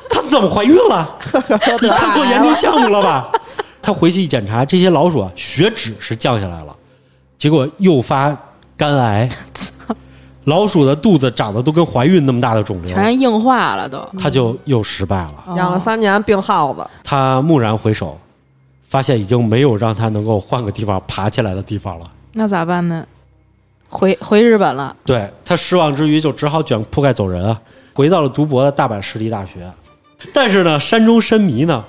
[0.09, 1.17] 它怎么怀孕了？
[1.81, 3.31] 你看错研究项目了吧？
[3.81, 6.75] 他回去一检查，这些老鼠啊，血脂是降下来了，
[7.37, 8.35] 结果诱发
[8.75, 9.29] 肝癌。
[10.43, 14.07] 老鼠的肚子长得都跟怀孕那么大的肿瘤，全硬化了都。
[14.17, 15.43] 他就又失败了。
[15.57, 18.17] 养了三年病耗子，他蓦然回首，
[18.87, 22.05] 发现已经没有让他能够换个地方爬起来的地方了。
[22.31, 23.05] 那咋办呢？
[23.89, 27.59] 回回日本了，对他失望之余，就只好卷铺盖走人啊，
[27.93, 29.71] 回到了读博的大阪市立大学。
[30.33, 31.83] 但是呢，山中申迷呢，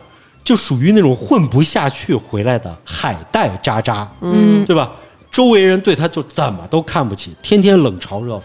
[0.45, 4.93] 就属于那种混不下去回来的海带渣渣，嗯对吧？
[5.31, 8.43] 周围人对他就怎么都看不起，天天冷嘲热讽。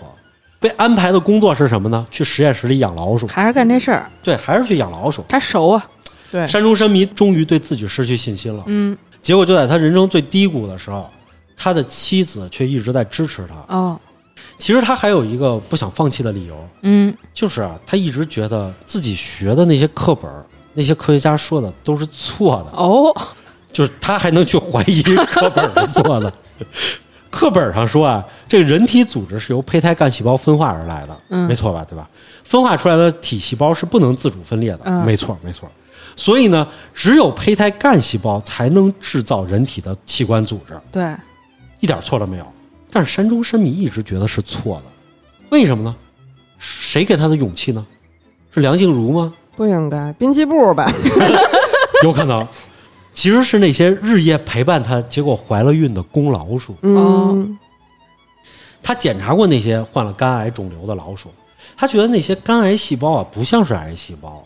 [0.59, 2.05] 被安排的工作是什么呢？
[2.09, 3.27] 去实验室里养老鼠。
[3.27, 5.23] 还是干这事儿，对，还是去养老鼠。
[5.27, 5.85] 他熟啊。
[6.31, 8.63] 对，山中申迷终于对自己失去信心了。
[8.67, 11.09] 嗯，结果就在他人生最低谷的时候，
[11.55, 13.75] 他的妻子却一直在支持他。
[13.75, 13.99] 哦，
[14.57, 20.29] 其实他还有一个不想放弃的理由，嗯，就是啊，他一直觉得自己学的那些课本、
[20.73, 23.13] 那些科学家说的都是错的，哦，
[23.71, 26.31] 就是他还能去怀疑课本儿是错的。
[27.29, 31.83] 课本上说啊，这个人体组织是由胚胎干细胞分化而来的，嗯没错吧？
[31.83, 32.07] 对吧？
[32.43, 35.67] 分化出来的体细胞是不能自主分裂的，嗯没错，没错。
[36.15, 41.03] 所以呢，只有胚胎干细胞才能制造人体的器官组织，对，
[41.83, 42.47] 一点错都没有。
[42.89, 44.83] 但是山中申迷一直觉得是错的，
[45.49, 45.93] 为什么呢？
[46.57, 47.85] 谁给他的勇气呢？
[48.53, 49.33] 是梁静茹吗？
[49.57, 50.89] 不应该滨崎步吧？
[52.03, 52.47] 有可能，
[53.13, 56.73] 其实是那些日夜陪伴他，结果怀了孕的公老鼠。
[56.83, 57.59] 嗯，
[58.81, 61.29] 他检查过那些患了肝癌肿瘤的老鼠，
[61.75, 64.41] 他觉得那些肝癌细胞啊，不像是癌细胞，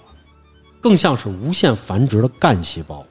[0.82, 3.06] 更像是无限繁殖的干细胞。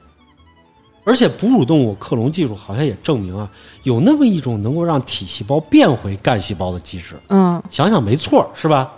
[1.07, 3.49] 而且哺乳动物克隆技术好像也证明啊，
[3.83, 7.15] 有那么一种能够让体细胞变回干细胞的机制。
[7.29, 8.91] 嗯，想想没错，是吧？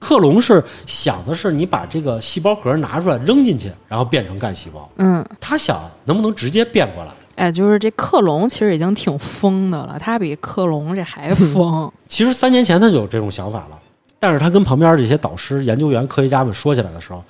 [0.00, 4.90] 克隆是想的是你把这个细胞核拿出来扔进去，然后变成干细胞。
[4.96, 7.12] 嗯，他想能不能直接变过来？
[7.36, 11.88] 哎，就是这克隆其实已经挺疯的了，他比克隆这还疯。
[12.08, 13.78] 其实三年前他就有这种想法了，
[14.18, 17.22] 但是他跟旁边这些导师、研究员、科学家们说起来的时候，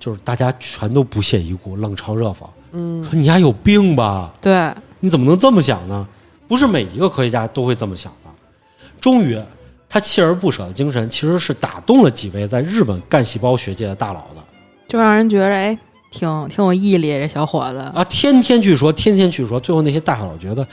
[0.00, 4.32] 就是大家全都不屑一顾，冷嘲热讽，嗯，说你丫有病吧？
[4.40, 6.06] 对，你怎么能这么想呢？
[6.48, 8.30] 不是每一个科学家都会这么想的。
[9.00, 9.40] 终于，
[9.88, 14.42] 他锲而不舍的精神其实是打动了几位在日本干细胞学界的大佬的。
[14.86, 15.78] 就让人觉得哎，
[16.10, 17.78] 挺挺有毅力，这小伙子。
[17.78, 20.66] 啊，天天去说，天天去说，最后那些大佬觉得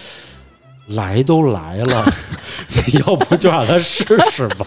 [0.87, 2.05] 来都来了，
[3.05, 4.65] 要不就让他试试吧。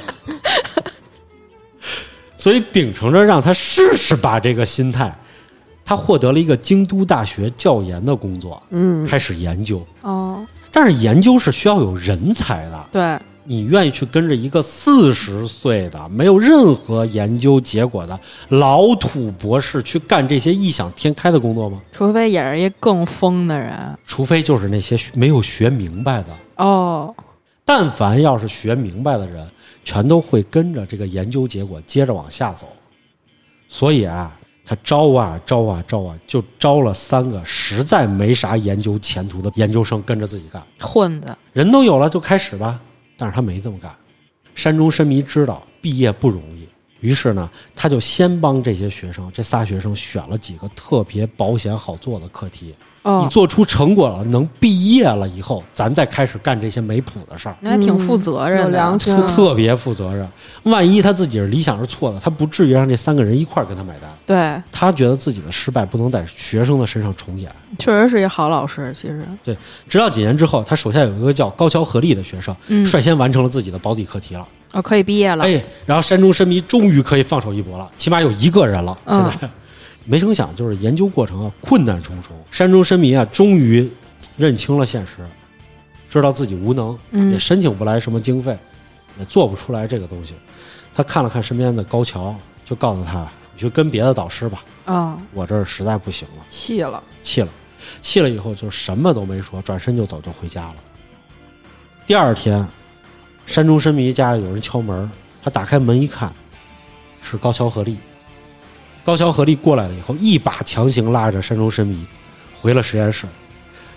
[2.37, 5.15] 所以秉承着让他试试吧这个心态，
[5.85, 9.85] 他获得了一个京都大学教研的工作，嗯，开始研究。
[10.03, 18.19] 哦，但是研究是需要有人才的，对，你愿意去跟着一个四十岁的没有任何研究结果的
[18.49, 21.81] 老土博士去干这些异想天开的工作吗？
[21.91, 23.77] 除非也是一更疯的人。
[24.07, 27.15] 除非就是那些没有学明白的，哦，
[27.65, 29.47] 但凡要是学明白的人，
[29.85, 32.69] 全都会跟着这个研究结果接着往下走。
[33.69, 40.63] 所以啊，他招啊招啊招啊，就招了三个实在没啥研究前途的研究生跟着自己干。
[40.79, 41.37] 混的。
[41.53, 42.81] 人都有了就开始吧，
[43.17, 43.95] 但是他没这么干。
[44.55, 46.69] 山中伸弥知道毕业不容易，
[47.01, 52.75] 于是呢，他就先帮这些学生，这仨学生选了几个特别保险好做的课题。
[53.05, 57.57] 你哦，做出成果了，能毕业了以后，咱再开始干这些没谱的事儿。
[57.61, 58.99] 那还挺负责任有的。
[58.99, 60.29] 特特别负责任，
[60.63, 64.09] 万一他自己是理想是错的，他不至于让这三个人一块儿跟他买单。
[64.25, 67.51] 对，他觉得自己的失败不能在学生的身上重演。
[67.77, 68.93] 确实是一好老师。
[68.95, 69.57] 其实对，
[69.89, 74.47] 直到几年之后，他手下有一个叫高桥和力的学生，嗯，率先完成了自己的保底课题了。
[74.75, 75.45] 哦，可以毕业了。
[75.45, 78.97] 哎，然后山中深迷终于可以放手一搏了，起码有一个人了。
[79.09, 79.51] 现嗯在，
[80.05, 83.91] 没成想就是研究过程啊困难重重，山中深迷啊终于
[84.37, 85.25] 认清了现实，
[86.11, 88.59] 知道自己无能，嗯也申请不来什么经费，
[89.19, 90.35] 也做不出来这个东西。
[90.95, 92.35] 他看了看身边的高桥，
[92.67, 97.49] 就告诉他：“你去跟别的导师吧，啊，我这儿实在不行了。”气了，气了，
[98.01, 100.77] 气了以后就什么都没说，转身就走，就回家了。
[102.07, 102.67] 第二天，
[103.47, 105.11] 山中深迷家有人敲门，
[105.43, 106.31] 他打开门一看，
[107.23, 107.97] 是高桥和力。
[109.05, 112.07] 高桥和力过来了以后，一把强行拉着山中伸弥
[112.55, 113.27] 回了实验室，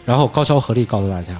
[0.03, 1.39] 然后高桥和力告诉大家，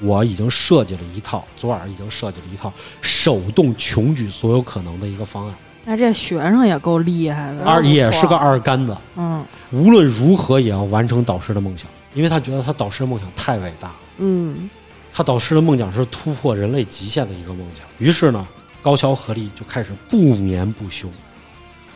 [0.00, 7.64] 我已经设计了一套，昨晚已经设计了一套手动穷举所有可能的一个方案，那这学生也够厉害的。
[7.64, 13.96] 二也是个二杆子，嗯，无论如何也要完成导师的梦想，因为他觉得他导师的梦想太伟大了。
[14.16, 14.68] 嗯，
[15.12, 17.86] 他导师的梦想是突破人类极限的一个梦想。
[17.98, 18.44] 于是呢，
[18.82, 21.08] 高桥和力就开始不眠不休。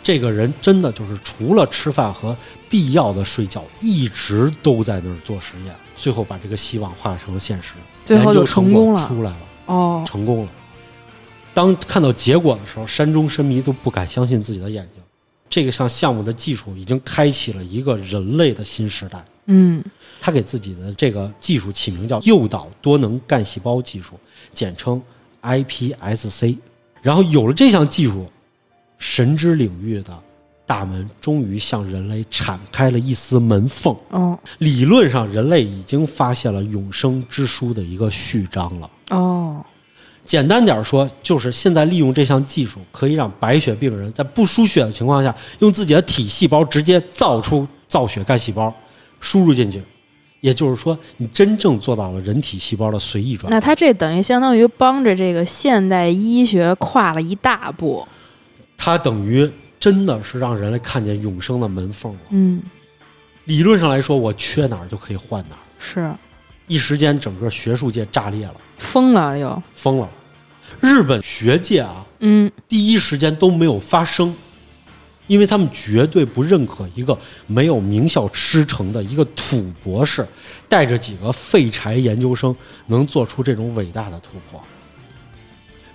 [0.02, 2.36] 这个人真的就是除了吃饭和
[2.68, 7.74] 必要的睡觉，一直都在那儿做实验，最后把这个希望化成了现实。
[8.04, 9.06] 最后就研究成功了。
[9.06, 10.50] 出来了，哦，成功了。
[11.54, 15.02] 当看到结果的时候，山中伸弥都不敢相信自己的眼睛。
[15.48, 19.22] 这个项项目的技术已经开启了一个人类的新时代。
[19.46, 19.84] 嗯，
[20.18, 24.18] 他给自己的这个技术起名叫诱导多能干细胞技术，
[24.54, 25.00] 简称
[25.42, 26.56] iPSC。
[27.02, 28.30] 然后有了这项技术，
[29.02, 30.16] 神之领域的
[30.64, 33.94] 大门终于向人类敞开了一丝门缝。
[34.10, 38.88] 哦，理论上，人类已经发现了永生之书的一个序章了。
[39.10, 39.60] 哦，
[40.24, 48.72] 简单点说，就是现在利用这项技术，可以让白血病人在不输血的情况下，用自己的体细胞直接造出造血干细胞，
[49.18, 49.82] 输入进去。
[50.40, 53.60] 也就是说，你真正做到了人体细胞的随意转那换。
[53.60, 58.06] 他这等于相当于帮着这个现代医学跨了一大步。
[58.76, 62.20] 它等于真的是让人类看见永生的门缝了。
[62.30, 62.62] 嗯，
[63.44, 65.62] 理论上来说，我缺哪儿就可以换哪儿。
[65.78, 66.12] 是
[66.66, 69.62] 一时间，整个学术界炸裂了，疯了又。
[69.74, 70.08] 疯了。
[70.80, 74.34] 日本学界啊，嗯，第一时间都没有发声，
[75.26, 77.16] 因为他们绝对不认可一个
[77.46, 80.26] 没有名校师承的一个土博士，
[80.68, 82.54] 带着几个废柴研究生
[82.86, 84.60] 能做出这种伟大的突破。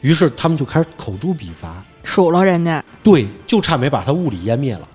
[0.02, 2.84] 于是他们就开始口诛笔伐，数落人家。
[3.03, 4.88] 对，就差没把他物理湮灭了。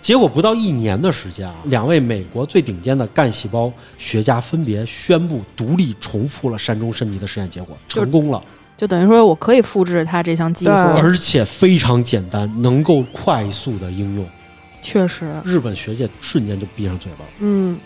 [0.00, 8.42] 结果不到一年的时间啊，两位美国最顶尖的干细胞学家分别宣布独立重复了山中伸弥的实验结果，成功了。
[8.76, 14.26] 就等于说我可以复制他这项技术，而且非常简单，能够快速的应用。
[14.80, 17.30] 确实，日本学界瞬间就闭上嘴巴了。
[17.40, 17.78] 嗯，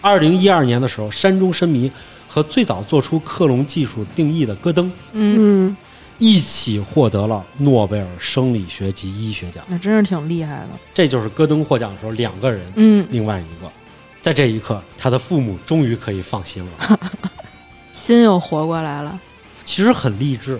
[0.00, 1.92] 二零一二年的时候，山中伸弥
[2.26, 5.76] 和最早做出克隆技术定义的戈登嗯，嗯，
[6.18, 9.64] 一起获得了诺贝尔生理学及医学奖。
[9.68, 10.68] 那真是挺厉害的。
[10.92, 13.70] 这就是戈登获奖的时候两个人，嗯，另外一个，
[14.20, 16.98] 在这一刻，他的父母终于可以放心了。
[17.92, 19.18] 心又活过来了。
[19.64, 20.58] 其实很励志，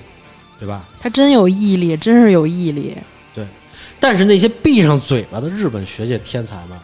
[0.59, 0.88] 对吧？
[1.00, 2.96] 他真有毅力，真是有毅力。
[3.34, 3.46] 对
[4.00, 6.78] 但是那些闭上嘴巴的日本学界天才们，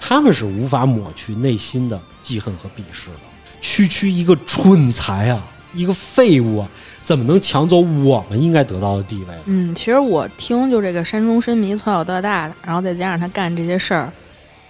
[0.00, 3.16] 他们是无法抹去内心的记恨和鄙视的。
[3.60, 6.68] 区区一个蠢材啊，一个废物啊，
[7.02, 9.34] 怎么能抢走我们应该得到的地位？
[9.46, 14.10] 嗯，其实我听就这个山中伸弥从小到大的，然后再加上他干这些事儿，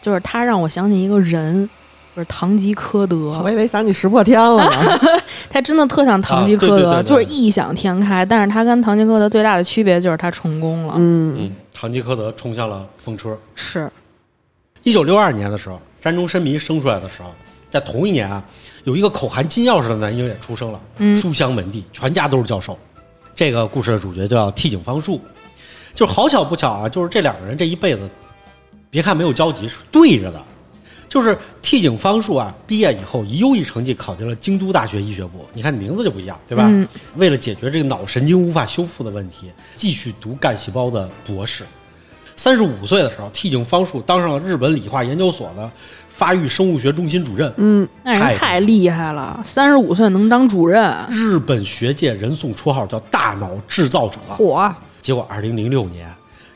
[0.01, 1.69] 就是他让我想起一个人，
[2.17, 3.41] 就是堂吉诃德。
[3.45, 4.99] 我以为想起石破天了呢。
[5.51, 8.25] 他真的特像堂吉诃德，啊对对对对就是异想天开。
[8.25, 10.95] 但是他跟堂吉诃德最大的区别就是他成功了。
[10.97, 13.37] 嗯，嗯，堂吉诃德冲向了风车。
[13.55, 13.91] 是，
[14.83, 17.29] 一九六二年的时候，山中伸弥生出来的时候，
[17.73, 18.45] 在同一年啊，
[18.85, 22.79] 有一个口含金钥匙的男婴也出生了，嗯书香门第，全家都是教授。
[23.35, 25.19] 这个故事的主角叫替井方树，
[25.95, 28.11] 就是好巧不巧啊，就是这两个人这一辈子，
[28.91, 30.45] 别看没有交集，是对着的。
[31.09, 35.47] 就是替井方树啊，毕业以后以优异成绩考进了京都大学医学部。
[35.55, 36.67] 你看名字就不一样，对吧？
[36.69, 41.65] 嗯为了解决这个脑神经无法修复的问题，继续读干细胞的博士。
[42.35, 45.71] 三十五岁的时候，替井方树当上了日本理化研究所的
[46.15, 47.53] 发育生物学中心主任。
[47.57, 54.19] 嗯，那人太厉害了，三十五岁能当主任，日本学界人送绰号叫“大脑制造者”。
[54.29, 56.09] 火，结果，二零零六年，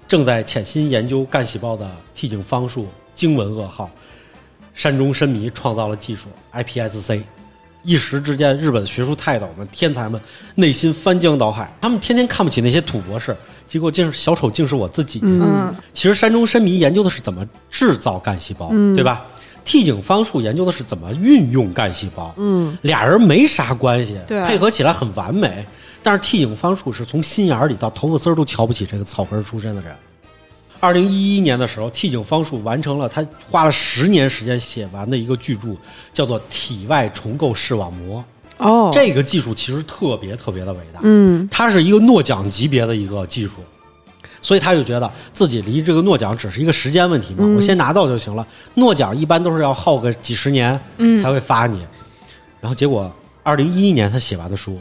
[0.06, 3.90] 正在潜心研究干细胞的替井方树惊闻噩耗，
[4.74, 7.22] 山中伸弥创造了技术 iPSC。
[7.82, 10.20] 一时之间，日本学术泰斗们、天才们
[10.56, 13.34] 内心翻江倒海，他们天天看不起那些土博士，
[13.64, 15.20] 结果竟是小丑，竟是我自己。
[15.22, 19.24] 嗯，其实山中伸弥研究的是怎么制造干细胞，对吧？
[19.66, 25.66] 替井方术研究的是怎么运用干细胞，嗯，俩人没啥关系，对配合起来很完美。
[26.02, 29.92] 但是替井方术是从心眼里到头发丝儿都瞧不起这个草根出身的人。
[30.78, 35.74] 二零一一年的时候，替井方术完成了他花了十年时间写完的一个巨著，
[36.12, 38.24] 叫做《体外重构视网膜》。
[38.64, 43.54] 哦，这个技术其实特别特别的伟大，嗯，它是一个诺奖级别的一个技术，
[44.46, 48.46] 所以他就觉得自己离这个诺奖只是一个时间问题嘛，我先拿到就行了。
[48.74, 51.20] 诺奖一般都是要耗个几十年嗯。
[51.20, 51.84] 才会发你，
[52.60, 54.80] 然后结果二零一一年他写完的书，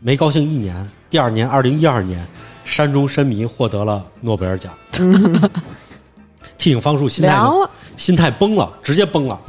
[0.00, 2.28] 没高兴一年，第二年二零一二年，
[2.62, 4.70] 山中伸弥获得了诺贝尔奖，
[6.58, 7.42] 替影方树心态
[7.96, 9.40] 心态崩了，直接崩了。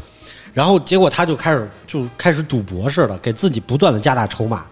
[0.53, 4.65] 然后结果他就开始就开始赌博似的，给自己不断的加大筹码，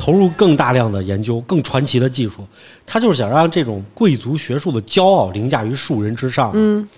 [0.00, 2.48] 投入更大量的研究、更传奇的技术。
[2.86, 6.52] 他就是想让这种贵族学术的骄傲凌驾于庶人之上。
[6.54, 6.88] 嗯，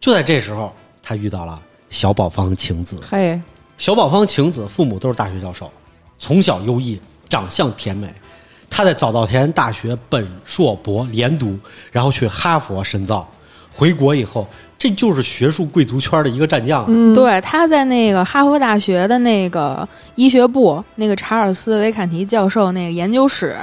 [0.00, 1.60] 就在这时候，他遇到了
[1.90, 2.98] 小宝方晴子。
[3.06, 3.38] 嘿，
[3.76, 5.70] 小宝方晴子父母都是大学教授，
[6.18, 6.98] 从小优异，
[7.28, 8.08] 长相甜美。
[8.70, 11.58] 他在早稻田大学本硕博连读，
[11.92, 13.30] 然后去哈佛深造。
[13.70, 14.48] 回国以后，
[14.84, 16.86] 这就是学术贵族圈的一个战将啊。
[16.88, 23.56] 嗯，对，他在那个哈佛大学的那个医学部，那个查尔斯·维坎提教授那个研究室，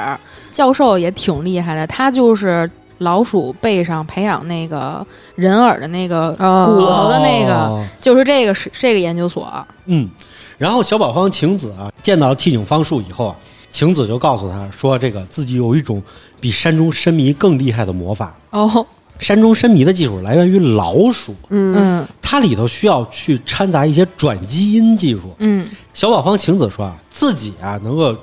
[0.49, 1.85] 教授也挺厉害的。
[1.85, 2.67] 他就是
[2.97, 5.05] 老鼠背上培养那个
[5.35, 9.63] 人耳的那个哦骨头的那个，哦就是这个是这个研究所。
[9.85, 10.09] 嗯，
[10.57, 13.35] 然后小宝方晴子啊，见到了替井方树以后啊，
[13.69, 16.01] 晴子就告诉他说，这个自己有一种
[16.39, 18.35] 比山中深迷更厉害的魔法。
[18.49, 18.83] 哦，
[19.21, 25.33] 山中深迷的技术来源于老鼠，嗯嗯它里头需要去掺杂一些转基因技术。
[25.37, 25.63] 嗯，
[25.93, 28.13] 小宝方晴子说啊，自己啊能够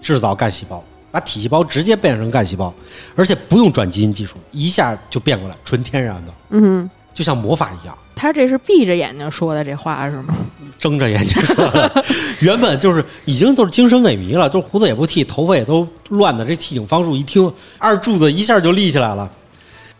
[0.00, 2.72] 制造干细胞，把体细胞直接变成干细胞，
[3.14, 7.96] 而且不用转基因技术，一下就变过来，纯天然的，嗯，就像魔法一样。
[8.16, 10.34] 他这是闭着眼睛说的这话是吗？
[10.78, 12.04] 睁着眼睛说的，
[12.40, 16.44] 原本就是已经都是精神萎靡了，就是胡子也不剃，头发也都乱的。
[16.44, 19.30] 这剃井方术一听，二柱子一下就立起来了，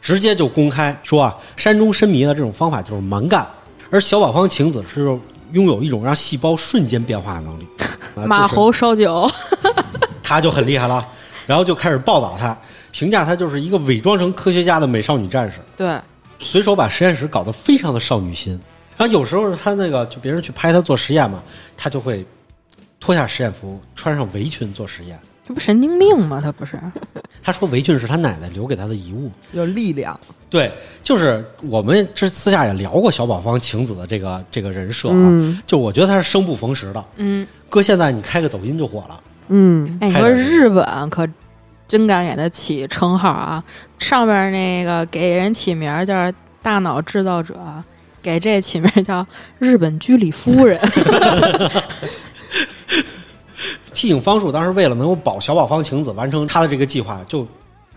[0.00, 3.46] 直接就公开说啊，山中伸迷的这种方法就是蛮干，
[3.90, 5.04] 而小宝方晴子是
[5.52, 7.66] 拥有一种让细胞瞬间变化的能力。
[7.78, 7.86] 啊
[8.16, 9.30] 就是马猴烧酒，
[10.22, 11.06] 他就很厉害了，
[11.46, 12.56] 然后就开始报道他，
[12.92, 15.58] 评价他就是一个伪装成科学家的美少女战士。
[15.76, 15.98] 对，
[16.38, 18.58] 随手把实验室搞得非常的少女心。
[18.96, 21.42] 然后有时候他那个就别人去拍他做实验嘛，
[21.76, 22.26] 他就会
[22.98, 25.18] 脱下实验服，穿上围裙做实验。
[25.48, 26.42] 这不神经病吗？
[26.44, 26.78] 他不是？
[27.42, 29.32] 他说围裙是他奶奶留给他的遗物。
[29.52, 30.20] 有力量，
[30.50, 30.70] 对，
[31.02, 37.02] 就是我们这私下也聊过小宝方晴子的这个这个人设啊，嗯就我觉得他是生不逢时的。
[37.16, 39.18] 嗯，搁现在你开个抖音就火了，
[39.48, 41.26] 嗯，哎，你说日本可
[41.86, 43.64] 真敢给他起称号啊！
[43.98, 46.30] 上面那个给人起名儿叫
[46.60, 47.58] “大脑制造者”，
[48.22, 49.26] 给这起名叫
[49.58, 50.78] “日本居里夫人
[53.94, 57.46] 替井方术当时为了能够保小宝方晴子完成他的这个计划，就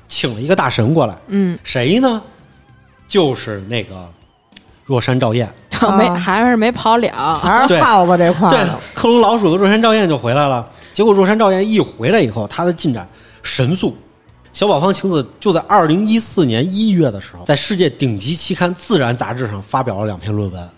[0.07, 1.17] 请了一个大神过来，”。
[1.27, 2.21] 嗯，谁呢？
[3.07, 4.07] 就是那个
[4.85, 5.51] 若山照彦。
[5.97, 7.39] 没啊还是没跑了。
[7.39, 8.59] 还是对耗子这块对，，
[8.93, 10.63] 克隆老鼠的若山照彦就回来了。
[10.93, 13.07] 结果若山照彦一回来以后，他的进展
[13.41, 13.97] 神速。
[14.53, 20.69] 小宝方晴子就在二零一四年一月的时候，在世界顶级期刊《自然》杂志上发表了两篇论文，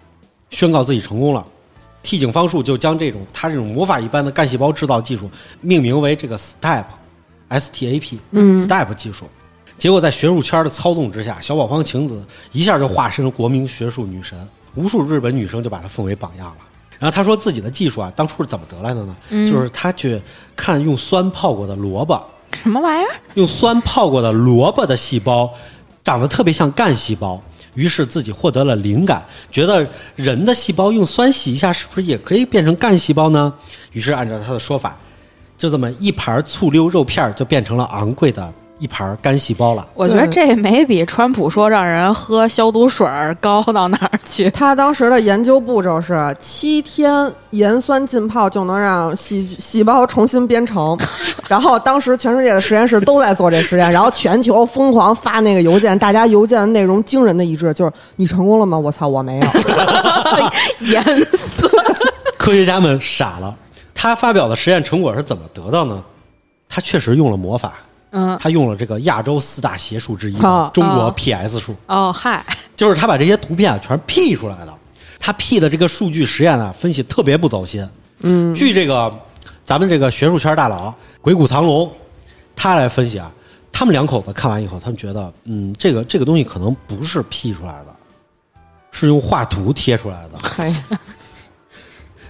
[0.52, 1.46] 宣告自己成功了。
[2.04, 5.32] 替井方术就将这种他这种魔法一般的干细胞制造技术
[5.62, 9.26] 命名为这个 STAP，S T A P，嗯 STAP 技术。
[9.78, 14.38] 结果在学术圈的操纵之下，小宝方晴子一下就化身了国民学术女神，
[14.76, 16.58] 无数日本女生就把她奉为榜样了。
[17.00, 19.16] 然后她说自己的技术啊，当初是怎么得来的呢？
[19.30, 20.22] 嗯就是她去
[20.56, 22.24] 看用酸泡过的萝卜，
[22.62, 23.10] 什么玩意儿？
[23.34, 25.52] 用酸泡过的萝卜的细胞
[26.04, 27.42] 长得特别像干细胞，
[27.74, 33.54] 于是自己获得了灵感，觉得人的细胞用酸洗一下，是不是也可以变成干细胞呢？
[33.92, 34.98] 于是按照他的说法，
[35.58, 38.54] 就这么一盘醋溜肉片就变成了昂贵的
[38.84, 39.88] 一盘干细胞了。
[39.94, 44.50] 我觉得这没比川普说让人喝消毒水儿高到哪儿去。
[44.50, 51.00] 他当时的研究步骤是七天盐酸浸泡就能让细细胞重新编程，
[51.48, 58.78] 然后当时全世界的实验室都在做这实验，然后全球疯狂发那个邮件，大家邮件的内容惊人的一致，就是你成功了吗？
[58.78, 59.48] 我操，我没有。
[60.92, 61.02] 盐
[61.38, 61.72] 酸，
[62.38, 63.56] 科学家们傻了。
[63.94, 66.04] 他发表的实验成果是怎么得到呢？
[66.68, 67.74] 他确实用了魔法，
[68.16, 70.38] 嗯，他用了这个亚洲四大邪术之一
[70.72, 72.46] 中国啊 PS 术，哦嗨，
[72.78, 74.74] 就是他把这些图片啊全 P 出来的。
[75.20, 77.88] 他 P 的这个数据实验啊，分析特别不走心。
[78.22, 79.12] 嗯，据这个
[79.66, 81.92] 咱们这个学术圈大佬鬼谷藏龙，
[82.56, 83.32] 他来分析啊，
[83.72, 87.96] 他们两口子看完以后，他们觉得，嗯，这个这个东西可能不是 P 出来的，
[88.92, 90.38] 是用画图贴出来的。
[90.62, 90.84] 哎，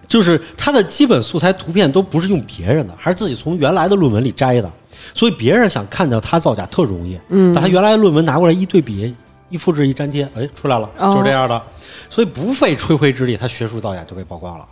[0.07, 4.71] 就是他的基本素材图片都不是用别人的，还是自己从原来的论文里摘的，
[5.13, 7.19] 所以别人想看到他造假特容易。
[7.29, 9.15] 嗯把他原来的论文拿过来一对比，
[9.49, 11.61] 一复制一粘贴，哎，出来了，哦就是这样的。
[12.09, 14.67] 所以不费吹灰之力，他学术造假就被曝光了。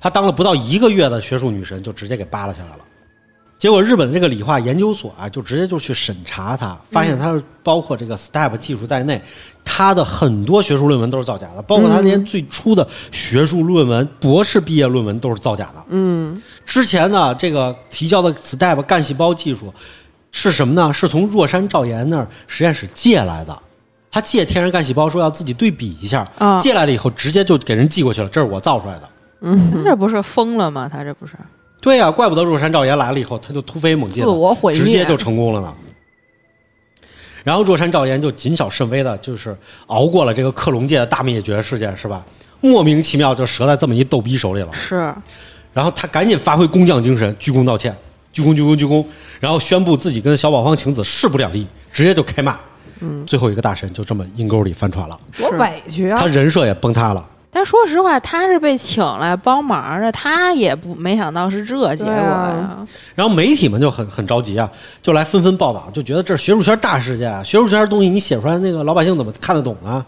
[0.00, 2.78] 他当了不到一个月的学术女神，就直接给扒拉下来了。
[3.62, 9.22] 结果日本的这个理化研究所啊，就直接就去审查他，发现他包括这个 STEP 技术在内，
[9.64, 15.84] 他的很多学术论文都是造假的，包括他连最初的学术论文、博士毕业论文都是造假的。
[15.90, 19.72] 嗯，之前呢，这个提交的 STEP 干细胞技术
[20.32, 20.92] 是什么呢？
[20.92, 23.56] 是从若山照彦那儿实验室借来的。
[24.10, 29.08] 他借天然干细胞，说要自己对比一下，啊借来了以后直接就给人寄过去了，这是我造出来的。
[29.42, 30.88] 嗯这不是疯了吗？
[30.92, 31.34] 他这不是，
[31.82, 35.74] 对呀、怪不得若山赵岩来了以后，他就突飞猛进，自我毁灭直接就成功了呢。
[37.42, 39.54] 然后若山赵岩就谨小慎微的，就是
[39.88, 42.24] 熬过了这个克隆界的大灭绝事件，是吧？
[42.60, 44.72] 莫名其妙就折在这么一逗逼手里了。
[44.72, 45.12] 是
[45.72, 47.92] 然后他赶紧发挥工匠精神，鞠躬道歉，
[48.32, 49.04] 鞠躬鞠躬鞠躬，
[49.40, 52.56] 然后宣布自己跟小宝方晴子势不两立，直接就开骂。
[53.00, 56.26] 嗯，最后一个大神就这么阴沟里翻船了，多委屈啊他！
[56.28, 57.28] 人设也崩塌了。
[57.54, 62.86] 但说实话，他是被请来帮忙的，他也不没想到是这结果呀啊。
[63.14, 64.70] 然后媒体们就很很着急啊，
[65.02, 70.02] 就来纷纷报道，就觉得这是学术圈大事件啊，学术圈的东西你写出来，那个老百姓怎么看得懂呢？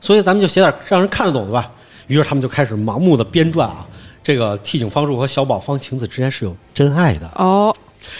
[0.00, 1.68] 所以咱们就写点让人看得懂的吧。
[2.06, 3.84] 于是他们就开始盲目的编撰啊，
[4.22, 7.28] 这个替井方树和小宝方晴子之间是有真爱的。
[7.34, 7.74] 哦，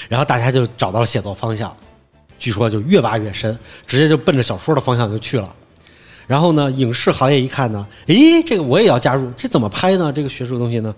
[0.08, 1.72] 然后大家就找到了写作方向，
[2.40, 3.56] 据说就越挖越深，
[3.86, 5.54] 直接就奔着小说的方向就去了。
[6.26, 10.12] 然后呢，影视行业一看呢，诶，这个我也要加入，这怎么拍呢？
[10.14, 10.94] 这个学术东西呢？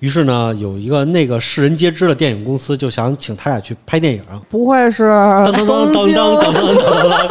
[0.00, 4.22] 于是呢，有一个那个世人皆知的电影公司就想请他俩去拍电影。
[4.48, 5.08] 不会是
[5.44, 7.28] 当当东京当当当当当当当，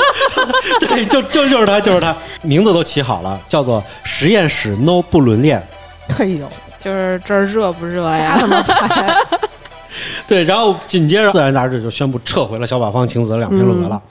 [0.80, 5.62] 对，就就就是他，就是他，名字都起好了，叫做实验室 No 不伦恋。
[6.18, 6.48] 哎呦，
[6.80, 8.40] 就是这儿热不热呀？
[10.28, 14.02] 对，然后紧接着《自然》杂志就宣布撤回了小宝方晴子的两篇论文了。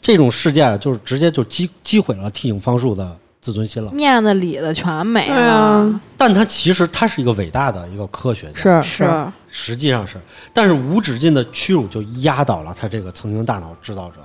[0.00, 3.92] 这种事件啊就是直接就击击毁了替井方树的自尊心了。
[3.92, 10.18] 面子里的全没对了啊，但他其实他是一个伟大的一个科学家，是是实际上是，
[10.52, 14.16] 但是无止境的屈辱就压倒了他这个曾经大脑制造者。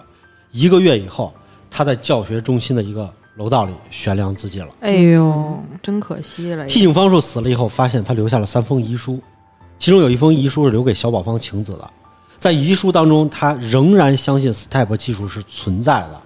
[0.51, 1.33] 一个月以后，
[1.69, 4.69] 他在教学中心的一个楼道里悬梁自尽了。
[4.79, 6.65] 哎呦，真可惜了。
[6.67, 9.19] 替井方树死了以后，发现他留下了三封遗书，
[9.77, 11.91] 其中有一封遗书是留给小宝方晴子的。
[12.39, 16.21] 在遗书当中，他仍然相信 STEP 技术是存在的，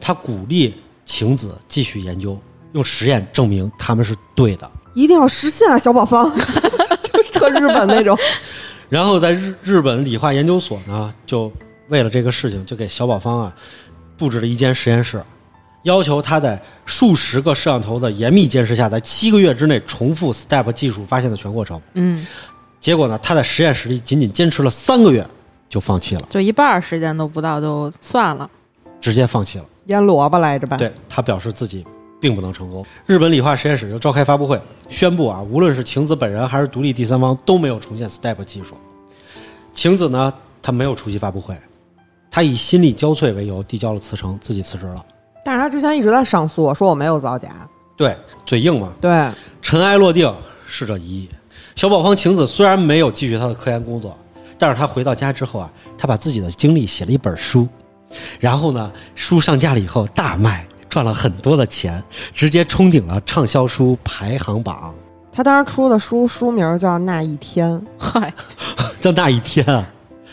[0.00, 2.40] 他鼓励晴子继续研究，
[2.72, 4.70] 用实验证明他们是对的。
[4.94, 6.30] 一定要实现啊，小宝方，
[7.02, 8.18] 就是特日本那种。
[8.88, 11.52] 然后在日日本理化研究所呢，就
[11.88, 13.54] 为了这个事情，就给小宝方啊
[14.16, 15.22] 布置了一间实验室，
[15.84, 21.80] 要求他在数十个摄像头的严密监视下，在七个月之内重复 STEP 技术发现的全过程。
[21.94, 22.26] 嗯，
[22.80, 25.24] 结果呢，他在实验室里仅仅坚持了三个月
[25.70, 28.50] 就放弃了，就一半儿时间都不到就算了。
[29.00, 29.64] 直接放弃了。
[29.86, 30.76] 腌萝卜来着吧？
[30.76, 31.86] 对他表示自己
[32.20, 32.84] 并不能成功。
[33.06, 38.76] 日本理化实验室就召开发布会，宣布啊，无论是晴子本人还是独立第三方都没有重现 STEP 技术。
[39.72, 41.56] 晴子呢，他没有出席发布会，
[42.30, 45.04] 他以心力交瘁为由递交了辞呈，自己辞职了。
[45.44, 47.48] 但是他之前一直在上诉，说我没有造假。
[47.96, 48.14] 对，
[48.44, 48.92] 嘴硬嘛。
[49.00, 49.30] 对，
[49.62, 50.32] 尘埃落定，
[50.66, 51.28] 逝者已矣。
[51.74, 54.16] 小宝方晴子虽然没有继续他的科研工作，
[54.60, 57.66] 但是他回到家之后啊，他把自己的经历写了一本书，
[58.38, 62.00] 然后呢，书上架了以后大卖，赚了很多的钱，
[62.34, 64.94] 直接冲顶了畅销书排行榜，
[65.32, 68.32] 他当时出的书书名叫《那一天》，嗨，
[69.00, 69.88] 叫那一天啊。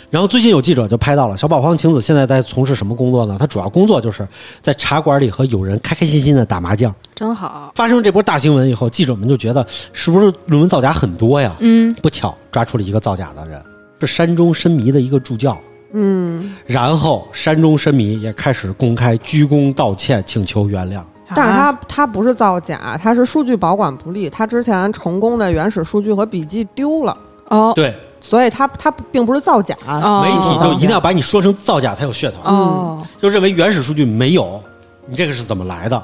[0.10, 3.36] 然后最近有记者就拍到了小宝方晴子现在在从事什么工作呢？
[3.38, 4.26] 他主要工作就是
[4.62, 6.95] 在茶馆里和友人开开心心的打麻将。
[7.14, 7.74] 真好。
[7.76, 11.58] 发生这波大新闻以后，记者们就觉得是不是论文造假很多呀？
[11.60, 13.62] 嗯，不巧抓出了一个造假的人，
[13.99, 15.57] 是山中深迷的一个助教。
[15.94, 21.02] 嗯，然后山中深迷也开始公开鞠躬道歉，请求原谅。
[21.34, 27.18] 但是啊他他不是造假，他是数据保管不力，他之前成功的原始数据和笔记丢了，
[27.49, 29.76] 哦对，所以他他并不是造假。
[29.88, 34.61] 哦媒体就一定要把你说成造假才有噱头，哦，就认为原始数据没有，
[35.06, 36.03] 你这个是怎么来的？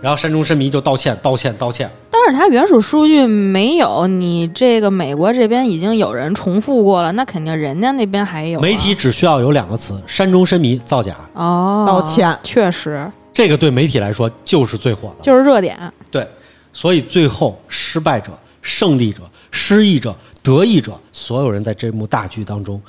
[0.00, 1.90] 然后山中申弥就道歉，道歉，道歉。
[2.10, 11.16] 但是它原始数据没有，你这个美国这边已经有人重复过了，那肯定人家那边还有啊、媒体只需要有两个词：山中申弥造假。
[11.34, 15.16] 哦，道歉确实这个对媒体来说就是最火的。
[15.22, 15.78] 就是热点，
[16.10, 16.26] 对，
[16.72, 18.32] 所以最后失败者、
[18.62, 22.80] 胜利者、失意者、得意者，所有人在这幕大剧当中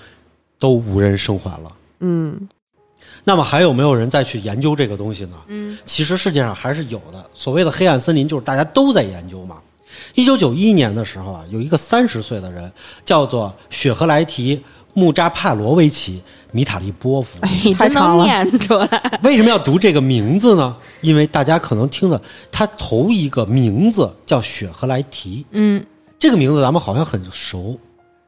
[0.60, 1.72] 都无人生还了。
[2.00, 2.38] 嗯
[3.24, 5.36] 那么还有没有人再去研究这个东西呢？
[5.48, 7.30] 嗯，其实世界上还是有的。
[7.34, 9.58] 所谓的黑暗森林，就是大家都在研究嘛。
[10.16, 12.72] 一九九一年的时候啊，有一个三十岁的人，
[13.04, 14.56] 叫做雪荷莱提·
[14.94, 16.18] 穆扎帕罗维奇·
[16.52, 17.40] 米塔利波夫。
[17.64, 20.76] 你真能太长了念出来，为什么要读这个名字呢？
[21.02, 22.22] 因为大家可能听的，
[22.52, 25.84] 他头一个名字叫雪荷莱提，嗯，
[26.20, 27.78] 这个名字咱们好像很熟，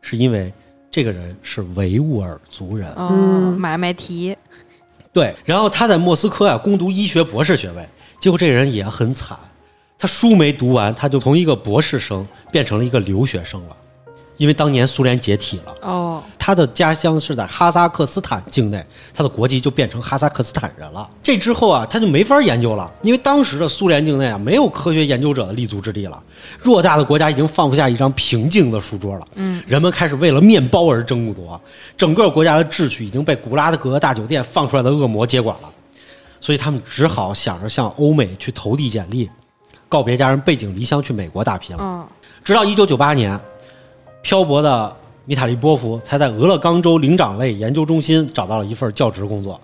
[0.01, 0.51] 是因为
[0.89, 2.89] 这个人是维吾尔族人。
[2.93, 4.35] 哦，嗯买卖提，
[5.11, 7.87] 对，然后他在莫斯科啊攻读医学博士学位，
[8.19, 9.37] 结果这人也很惨，
[9.97, 13.77] 他书没读完，他就从一个博士生变成了一个留学生了，
[14.39, 15.75] 因为当年苏联解体了。
[15.81, 18.83] 哦，他的家乡是在哈萨克斯坦境内，
[19.13, 21.07] 他的国籍就变成哈萨克斯坦人了。
[21.21, 26.23] 这之后啊，他就没法研究了，因为当时的苏联境内啊，没有科学研究者的立足之地了。
[26.63, 29.27] 偌大的国家已经放不下一张平静的书桌了。
[29.35, 31.59] 嗯，人们开始为了面包而争夺，
[31.97, 35.69] 整个国家的秩序已经被古拉德格大酒店放出来的恶魔接管了。
[36.41, 39.29] 所以他们只好想着向欧美去投递简历，
[39.89, 41.83] 告别家人，背井离乡去美国打拼了。
[41.83, 42.07] 嗯，
[42.45, 43.37] 直到一九九八年，
[44.21, 49.59] 漂泊的米塔利波夫才在俄勒冈州灵长类研究中心找到了一份教职工作，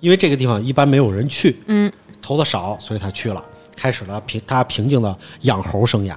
[0.00, 3.44] 因为这个地方一般没有人去，嗯，投的少，所以他去了，
[3.76, 6.14] 开始了平他平静的养猴生涯。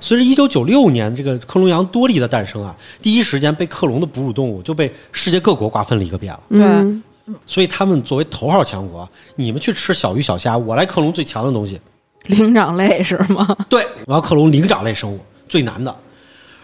[0.00, 6.42] 随着一九九六年这个克隆羊多利的诞生啊，第一时间被克隆的哺乳动物就被世界各国瓜分了一个遍了。
[6.50, 7.02] 嗯，
[7.46, 11.80] 所以他们作为头号强国，你们去吃小鱼小虾，我来克隆最强的东西。
[12.28, 13.56] 灵长类是吗？
[13.68, 15.94] 对，我要克隆灵长类生物，最难的。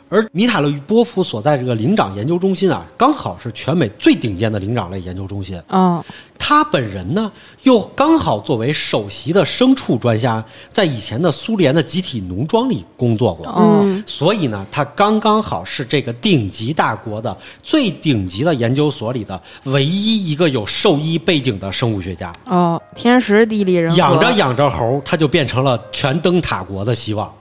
[0.08, 5.60] 而米塔勒波夫所在这个灵长研究中心啊，刚好是全美最顶尖的灵长类研究中心。
[5.68, 6.04] 哦，
[6.38, 7.32] 他本人呢，
[7.62, 13.84] 又刚好作为首席的牲畜专家，在以前的苏联的集体农庄里工作过。
[14.06, 22.32] 所以呢，他刚刚好是这个顶级大国的最顶级的研究所里的唯一一个有兽医背景的生物学家。
[22.44, 27.32] 哦，天时地利人和，养着养着猴，他就变成了全灯塔国的希望。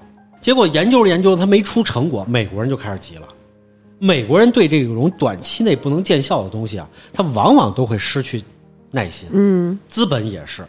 [0.43, 3.27] 结果研究着研究着，他没出成果，美国人就开始急了。
[3.97, 8.43] 美国人对这种短期内不能见效的东西啊，他往往都会失去
[8.91, 9.29] 耐心。
[9.31, 10.67] 嗯资本也是，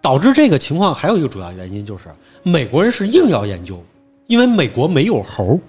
[0.00, 2.08] 导致这个情况还有一个主要原因就是
[2.42, 3.84] 美国人是硬要研究，
[4.26, 5.60] 因为美国没有猴。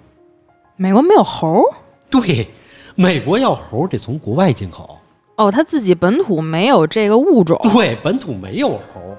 [0.77, 1.63] 美国没有猴儿
[2.09, 2.47] 对，
[2.95, 4.97] 美国要猴得从国外进口。
[5.35, 9.17] 哦，他自己本土没有这个物种，对，本土没有猴儿。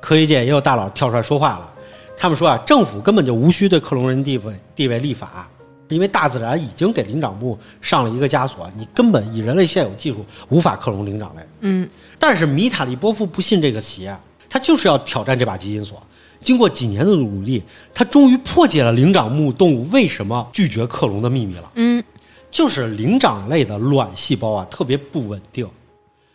[0.00, 1.72] 科学界也有大佬跳出来说话了，
[2.16, 5.48] 他们说啊，政府根本就无需对克隆人地位地位立法，
[5.88, 11.42] 因为大自然已经给灵长目上了一个枷锁，你根本以人类现有技术无法克隆灵长类。
[11.60, 11.88] 嗯，
[12.18, 14.16] 但是米塔利波夫不信这个邪，
[14.48, 16.02] 他就是要挑战这把基因锁。
[16.40, 17.62] 经过几年的努力，
[17.94, 21.72] 他终于破解了灵长目动物为什么拒绝克隆的秘密了。
[21.74, 22.02] 嗯，
[22.50, 25.68] 就是灵长类的卵细胞啊，特别不稳定，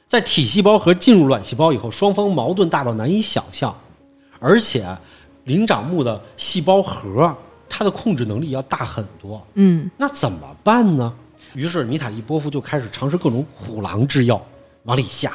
[0.08, 3.76] 在体细胞和进入卵细胞以后，双方矛盾大到难以想象，
[4.40, 4.86] 而且
[5.52, 7.36] 灵长目的细胞核
[7.68, 9.45] 它的控制能力要大很多。
[9.56, 11.14] 嗯，那怎么办呢？
[11.53, 14.41] 于是米塔利波夫就开始尝试各种虎狼之药
[14.84, 15.34] 往里下。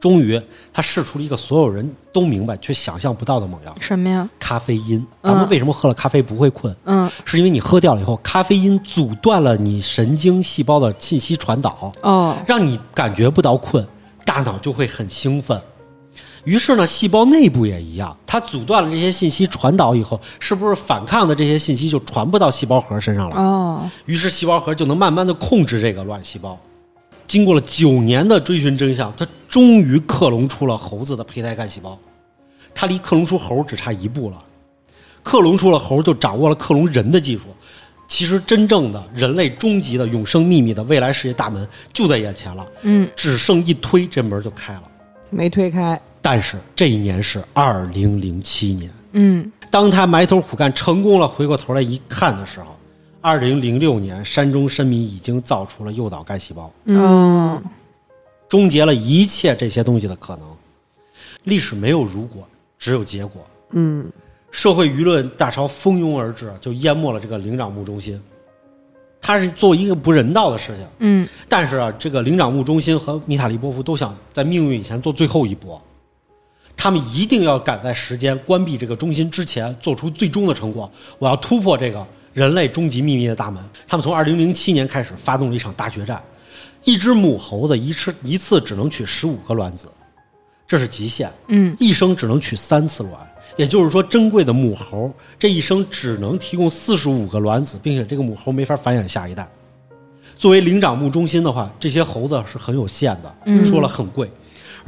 [0.00, 0.40] 终于，
[0.72, 5.04] 他试出了一个所有人都明白却想象不到的猛药什么呀？——咖啡因。
[5.22, 6.74] 咱们为什么喝了咖啡不会困？
[6.84, 13.86] 嗯，是因为你喝掉了以后，咖啡因阻断了你神经细胞的信息传导，哦，让你感觉不到困，
[14.24, 15.60] 大脑就会很兴奋。
[16.48, 23.36] 于是呢，细胞内部也一样，它阻断了这些信息传导以后，是不是反抗的这些信息就传不到细胞核身上了？
[23.36, 26.58] 哦，于是细胞核就能慢慢的控制这个卵细胞。
[27.26, 31.98] 经过了九年的追寻真相，他终于克隆出了猴子的胚胎干细胞。
[32.74, 34.42] 他离克隆出猴只差一步了，
[35.22, 37.48] 克隆出了猴就掌握了克隆人的技术。
[38.06, 44.84] 其实真正的人类终极的永生秘密的未来世界大门就在眼前了，嗯，只剩一推，这门就开了。
[45.28, 46.00] 没推开。
[46.20, 52.76] 但是这一年是二零零七年，嗯，当他埋头苦干成功了，回过头来一看的时候，
[53.20, 57.62] 二零零六年，山中申弥已经造出了诱导干细胞，嗯。
[58.48, 60.46] 终结了一切这些东西的可能。
[61.44, 63.46] 历史没有如果，只有结果。
[63.72, 64.10] 嗯。
[64.50, 68.18] 社会舆论大潮蜂拥而至，就淹没了这个灵长目中心。
[69.20, 71.28] 他是做一个不人道的事情，嗯。
[71.46, 75.78] 但是啊，这个灵长目中心和米塔利波夫都想在命运以前做最后一搏，
[76.80, 80.90] 他们一定要赶在时间关闭这个中心之前做出最终的成果。
[81.18, 83.62] 我要突破这个人类终极秘密的大门。
[83.88, 86.22] 他们从二零零七年开始发动了一场大决战，
[86.84, 89.90] 一只母猴子一次一次只能取十五个卵子，
[90.68, 91.28] 这是极限。
[91.48, 93.14] 嗯一生只能取三次卵，
[93.56, 99.46] 也就是说，珍贵的母猴这一生只能提供四十五个卵子，并且这个母猴没法繁衍下一代。
[100.36, 104.30] 作为灵长目中心的话，这些猴子是很有限的，嗯说了很贵。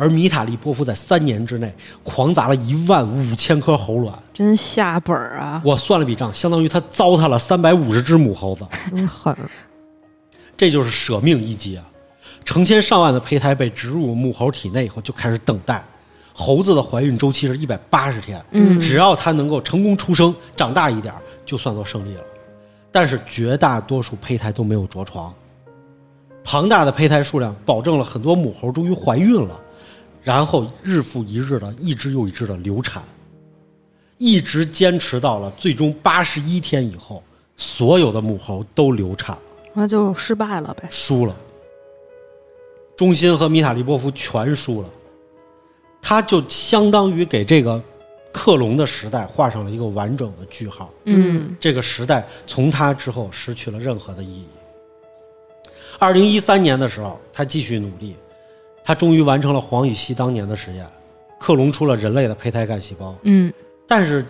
[0.01, 1.71] 而米塔利波夫在三年之内
[2.03, 5.61] 狂砸了一万五千颗猴卵，真下本儿啊！
[5.63, 9.37] 我算了笔账，相当于他糟蹋了三百五十只母猴子，真狠，
[10.57, 11.85] 这就是舍命一击啊！
[12.47, 15.85] 成千上万的胚胎被植入母猴体内以后，就开始等待。
[16.33, 22.25] 猴子的怀孕周期是一百八十天，嗯只要它能够成功出生，长大一点儿，就算作胜利了。
[22.91, 25.31] 但是绝大多数胚胎都没有着床，
[26.43, 29.61] 庞大的胚胎数量保证了很多母猴终于怀孕了，
[30.23, 33.03] 然后日复一日的一只又一只的流产，
[34.19, 37.23] 一直坚持到了最终八十一天以后，
[37.57, 39.43] 所有的母猴都流产了。
[39.73, 40.87] 那就失败了呗。
[40.91, 41.35] 输了，
[42.97, 44.89] 中心和米塔利波夫全输了，
[46.03, 47.83] 他就相当于给这个
[48.33, 50.93] 克隆的时代画上了一个完整的句号。
[51.05, 54.47] 嗯这个时代从他之后失去了任何的意义。
[55.99, 58.17] 二零一三年的时候，他继续努力，
[58.91, 60.85] 他终于完成了黄禹锡当年的实验，
[61.39, 63.15] 克隆出了人类的胚胎干细胞。
[63.23, 63.53] 嗯
[63.87, 64.27] 但是，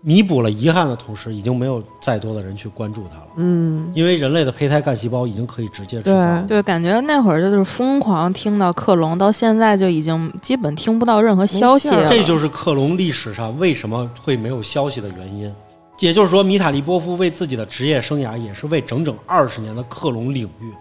[0.00, 6.44] 弥补了遗憾的同时，已经没有再多的人去关注他了，嗯因为人类的胚胎干细胞已经可以直接制造了。
[6.48, 12.04] 对，感觉那会儿就是疯狂听到克隆，到现在就已经基本听不到任何消息了。
[12.08, 15.54] 这就是克隆历史上为什么会没有消息的原因。
[16.00, 20.72] 也就是说，米塔利波夫为自己的职业生涯，也是为整整二十年的克隆领域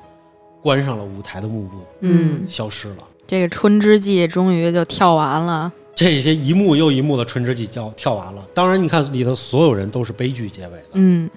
[0.62, 3.04] 关上了舞台的幕布，嗯，消失了。
[3.30, 5.72] 这个春之祭终于就跳完了。
[5.94, 8.44] 这些一幕又一幕的春之祭跳跳完了。
[8.56, 10.86] 当然，你看里头所有人都是悲剧结尾的。
[10.94, 11.30] 嗯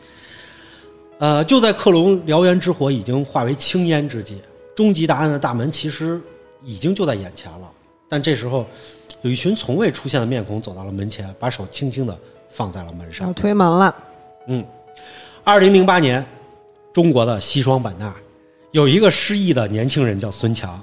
[1.19, 4.41] 呃，就在克隆燎原之火已经化为青烟之际，
[4.75, 6.19] 终极答案的大门其实
[6.65, 7.71] 已经就在眼前了。
[8.09, 8.67] 但这时候，
[9.21, 13.33] 有一群从未出现的面孔走到了门前，把手轻轻的放在了门上要。
[13.35, 13.95] 推门了，
[14.47, 14.65] 嗯，
[15.45, 16.25] 二零零八年，
[16.91, 18.17] 中国的西双版纳
[18.71, 20.83] 有一个失忆的年轻人叫孙强，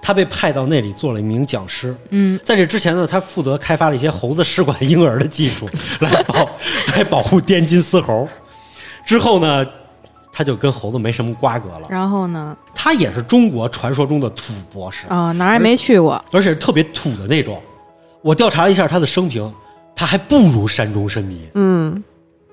[0.00, 1.94] 他被派到那里做了一名讲师。
[2.10, 5.68] 嗯在这之前呢，他负责开发了一些猴子试管婴儿的技术，
[6.00, 6.48] 来保
[6.96, 8.28] 来保护滇金丝猴。
[9.04, 9.66] 之后呢，
[10.32, 11.86] 他就跟猴子没什么瓜葛了。
[11.88, 12.56] 然后呢？
[12.74, 16.22] 他也是中国传说中的土博士，啊、哪儿也没去过。
[16.30, 17.60] 而且是特别土的那种。
[18.22, 19.52] 我调查了一下他的生平，
[19.94, 21.48] 他还不如山中申弥。
[21.54, 22.02] 嗯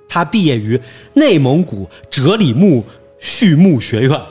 [0.08, 0.80] 他毕业于
[1.14, 2.86] 内蒙古哲里木
[3.20, 4.22] 畜牧学院，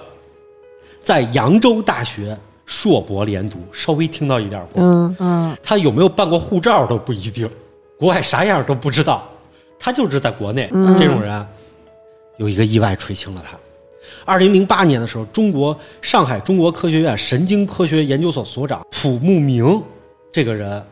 [1.02, 4.82] 在扬州大学硕博连读，稍微听到一点过。
[4.82, 7.48] 嗯嗯他有没有办过护照都不一定，
[7.98, 9.28] 国外啥样都不知道。
[9.78, 11.46] 他就是在国内，嗯这种人啊
[12.38, 13.58] 有一个意外垂青了他。
[14.24, 19.82] 二零零八年的时候，中国上海中国科学院神经科学研究所所长蒲慕明
[20.32, 20.82] 这个人，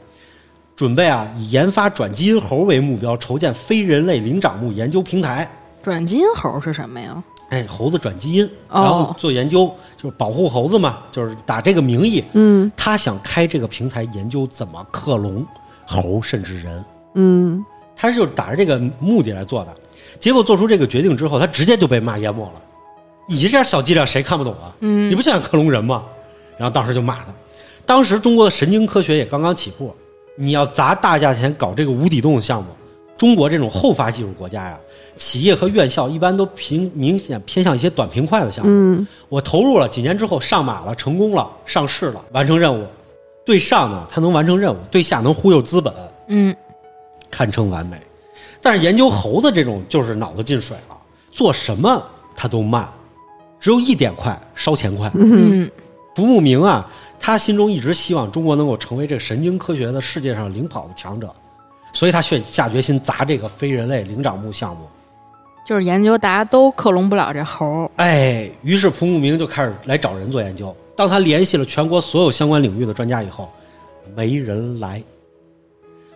[0.77, 5.51] 准备啊以研发转基因猴为目标，筹建非人类灵长目研究平台。
[5.83, 7.23] 转基因猴是什么呀？
[7.53, 12.25] 哎，猴子转基因，哦然后做研究，就是保护猴子嘛，就是打这个名义。
[12.33, 15.47] 嗯他想开这个平台，研究怎么克隆
[15.87, 16.83] 猴甚至人。
[17.15, 17.63] 嗯
[17.95, 19.77] 他是就是打着这个目的来做的，
[20.19, 22.63] 结果做出这个决定之后，他直接就被骂淹没了。
[23.29, 24.75] 你这点小伎俩谁看不懂啊？
[24.81, 26.05] 嗯你不想克隆人吗？
[26.57, 27.27] 然后当时就骂他。
[27.85, 29.95] 当时中国的神经科学也刚刚起步，
[30.37, 32.71] 你要砸大价钱搞这个无底洞项目，
[33.19, 34.81] 中国这种后发技术国家呀，
[35.23, 38.71] 企业和院校一般都平明显偏向一些短平快的项目。
[38.73, 42.85] 嗯我投入了几年之后上马了，成功了，上市了，完成任务。
[43.45, 45.95] 对上呢，他能完成任务；对下能忽悠资本，
[46.27, 46.57] 嗯
[47.31, 47.97] 堪称完美。
[48.61, 50.99] 但是研究猴子这种就是脑子进水了，
[51.31, 52.05] 做什么
[52.35, 52.89] 他都慢，
[53.61, 55.09] 只有一点快，烧钱快。
[55.15, 55.71] 嗯
[56.17, 56.91] 不慕名啊，
[57.21, 61.33] 他心中一直希望中国能够成为这个神经科学的世界上领跑的强者，
[61.93, 64.89] 所以他却下决心砸这个非人类灵长目项目。
[65.65, 67.91] 就是研究大家都克隆不了这猴。
[67.97, 70.75] 哎，于是蒲慕明就开始来找人做研究。
[70.97, 73.51] 当他联系了全国所有相关领域的专家以后，
[74.15, 75.03] 没人来，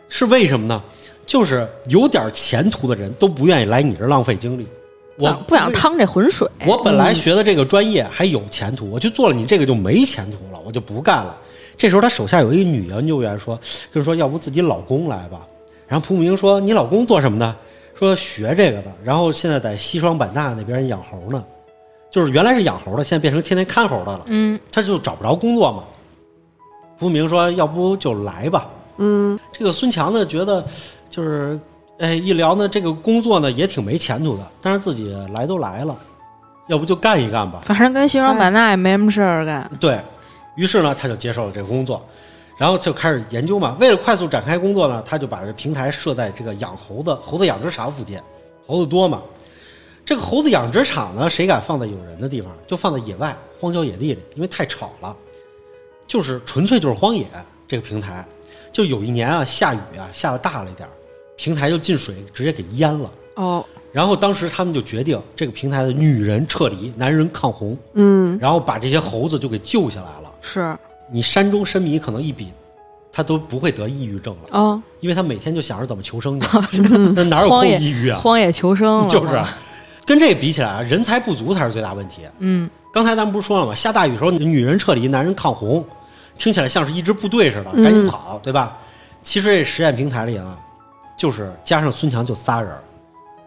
[0.09, 0.83] 是为什么呢？
[1.25, 4.67] 就是有点前途的人都不愿意来你这儿浪费精力。
[5.19, 6.47] 我不想趟这浑水。
[6.67, 11.37] 我本来学的这个专业还有前途，我去做了你这个就没前途了，我就不干了。
[11.77, 13.59] 这时候他手下有一个女研究员说，
[13.93, 15.47] 就是说要不自己老公来吧。
[15.89, 17.57] 然后蒲明说你老公做什么的？
[17.99, 21.43] 说学这个的，然后现在在西双版纳那边养猴呢，
[22.11, 24.25] 就是原来是养猴的，现在变成天天看猴的了。
[24.27, 25.85] 嗯，他就找不着工作嘛。
[26.99, 28.69] 蒲明说要不就来吧。
[28.99, 30.65] 嗯，这个孙强呢觉得
[31.11, 31.59] 就是，
[31.99, 35.97] 哎，一聊呢这个工作呢也挺没前途的，但是自己来都来了，
[36.69, 37.63] 要不就干一干吧。
[37.65, 39.71] 反正跟西双版纳也没什么事儿干。
[39.79, 40.01] 对
[40.55, 42.03] 于是呢，他就接受了这个工作，
[42.57, 43.77] 然后就开始研究嘛。
[43.81, 48.21] 为了快速展开工作呢，他就把这平台设在这个养猴子猴子养殖场附近，
[48.67, 49.23] 猴子多嘛。
[50.05, 52.53] 这个猴子养殖场呢，谁敢放在有人的地方？
[52.67, 55.17] 就放在野外荒郊野地里，因为太吵了，
[56.07, 57.27] 就是纯粹就是荒野。
[57.69, 58.25] 这个平台，
[58.73, 60.93] 就有一年啊，下雨啊，下的大了一点儿，
[61.37, 63.11] 平台就进水，直接给淹了。
[63.35, 70.33] 哦，然后当时他们就决定，这个平台的女人撤离，男人抗洪，嗯，然后把这些猴子就给救下来了。
[70.41, 70.79] 是
[71.11, 72.53] 你山中深迷可能一比，
[73.13, 76.39] 他都不会得抑郁症了，哦，因为他每天就想着怎么求生
[76.71, 76.83] 去，
[77.15, 78.19] 那哪有空抑郁啊？
[78.19, 79.41] 荒野求生， 就是，
[80.05, 82.23] 跟这比起来啊，人才不足才是最大问题。
[82.39, 83.75] 嗯，刚才咱们不是说了吗？
[83.75, 85.85] 下大雨的时候，女人撤离，男人抗洪，
[86.37, 88.77] 听起来像是一支部队似的，嗯赶紧跑，对吧？
[89.23, 90.57] 其实这实验平台里呢，
[91.17, 92.71] 就是加上孙强就仨人，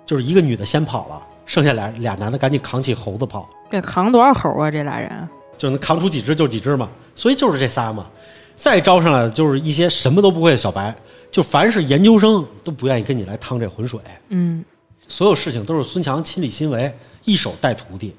[0.05, 3.47] 就是一个女的先跑了，剩下俩俩男的赶紧扛起猴子跑。
[3.71, 4.71] 这扛多少猴啊？
[4.71, 5.29] 这俩人，
[5.59, 8.07] 就能扛出几只就几只嘛，所以就是这仨嘛。
[8.55, 10.93] 再招上来的就是一些什么都不会的小白，
[11.31, 13.99] 就凡是研究生都不愿意跟你来趟这浑水，
[14.29, 14.63] 嗯，
[15.07, 16.93] 所有事情都是孙强亲力亲为，
[17.25, 18.15] 一手带徒弟。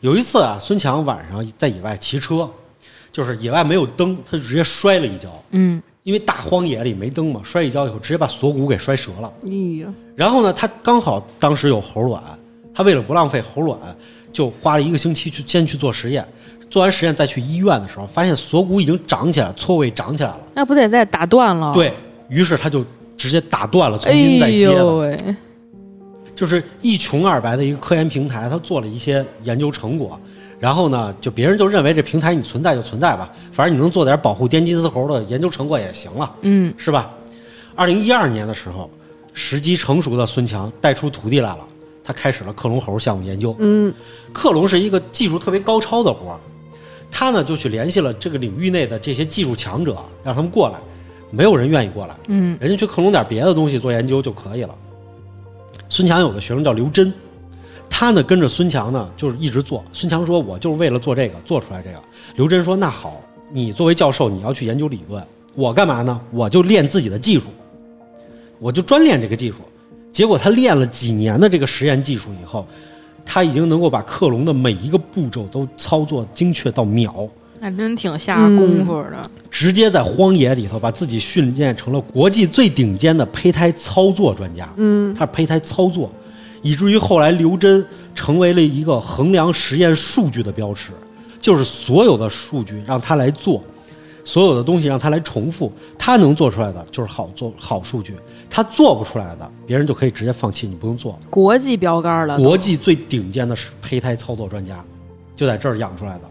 [0.00, 2.48] 有一次啊，孙强晚上在野外骑车，
[3.10, 9.32] 就是野外没有灯，他就直接摔了一跤，嗯，因为大荒野里没灯嘛，摔一跤以后直接把锁骨给摔折了。
[9.44, 9.50] 哎
[9.80, 12.22] 呀，然后呢，他刚好当时有猴卵，
[12.72, 13.78] 他为了不浪费猴卵，
[14.32, 16.24] 就花了一个星期去先去做实验。
[16.72, 20.40] 做完实验再去医院的时候，发现锁骨已经长起来，错位长起来了。
[20.54, 21.92] 那不得再打断了？，对
[22.30, 22.82] 于是，他就
[23.14, 24.78] 直接打断了，重哎新再接了。
[24.78, 25.36] 呦喂，
[26.34, 30.18] 就是一穷二白的一个科研平台，他做了一些研究成果，
[30.58, 36.34] 然后呢，就别人就认为这平台你存在就存在吧，反正你能做点保护滇金丝猴的研究成果也行了。
[36.40, 37.10] 嗯，是吧？
[37.74, 38.90] 二零一二年的时候，
[39.34, 41.58] 时机成熟的孙强带出徒弟来了，
[42.02, 43.54] 他开始了克隆猴项目研究。
[43.58, 43.92] 嗯，
[44.32, 46.40] 克隆是一个技术特别高超的活儿，
[47.12, 50.80] 他呢就去联系了这个领域内的这些技术强者，让他们过来。
[51.34, 54.74] 没有人愿意过来，嗯，人家去克隆点别的东西做研究就可以了。
[55.88, 57.10] 孙强有个学生叫刘真，
[57.88, 59.82] 他呢跟着孙强呢就是一直做。
[59.92, 61.96] 孙强说：“我就是为了做这个做出来这个。”
[62.36, 63.18] 刘真说：“那好，
[63.50, 65.24] 你作为教授你要去研究理论，
[65.54, 66.20] 我干嘛呢？
[66.32, 67.44] 我就练自己的技术，
[68.58, 69.58] 我就专练这个技术。”
[70.12, 72.66] 结果他练了几年的这个实验技术以后，
[73.24, 77.28] 他已经能够把克隆的每一个步骤都操作精确到秒。
[77.60, 79.22] 那真挺下功夫的。
[79.48, 84.68] 直接在荒野里头把自己训练成了国际最顶尖的胚胎操作专家。
[84.76, 86.10] 嗯，他是胚胎操作，
[86.62, 87.84] 以至于后来刘真
[88.14, 90.92] 成为了一个衡量实验数据的标尺，
[91.40, 93.62] 就是所有的数据让他来做，
[94.24, 98.16] 所有的东西让他来重复，他能做出来的就是好做好数据，
[98.48, 101.18] 他做不出来的，别人就可以直接放弃，你不用做了。
[101.30, 104.84] 国际标杆了，国际最顶尖的是胚胎操作专家，
[105.34, 106.22] 就在这儿养出来的。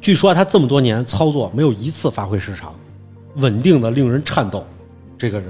[0.00, 2.74] 据说他这么多年操作没有一次发挥失常，
[3.36, 4.64] 稳定的令人颤抖。
[5.16, 5.48] 这个人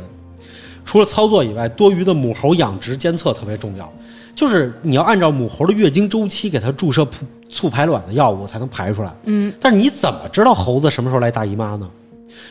[0.84, 3.92] 除了操作以外，多余的母猴养殖监测特别重要，
[4.38, 9.12] 就是你要按照母猴的月经周期给它注射促促排卵的药物才能排出来。
[9.24, 11.90] 嗯，但是你怎么知道猴子什么时候来大姨妈呢？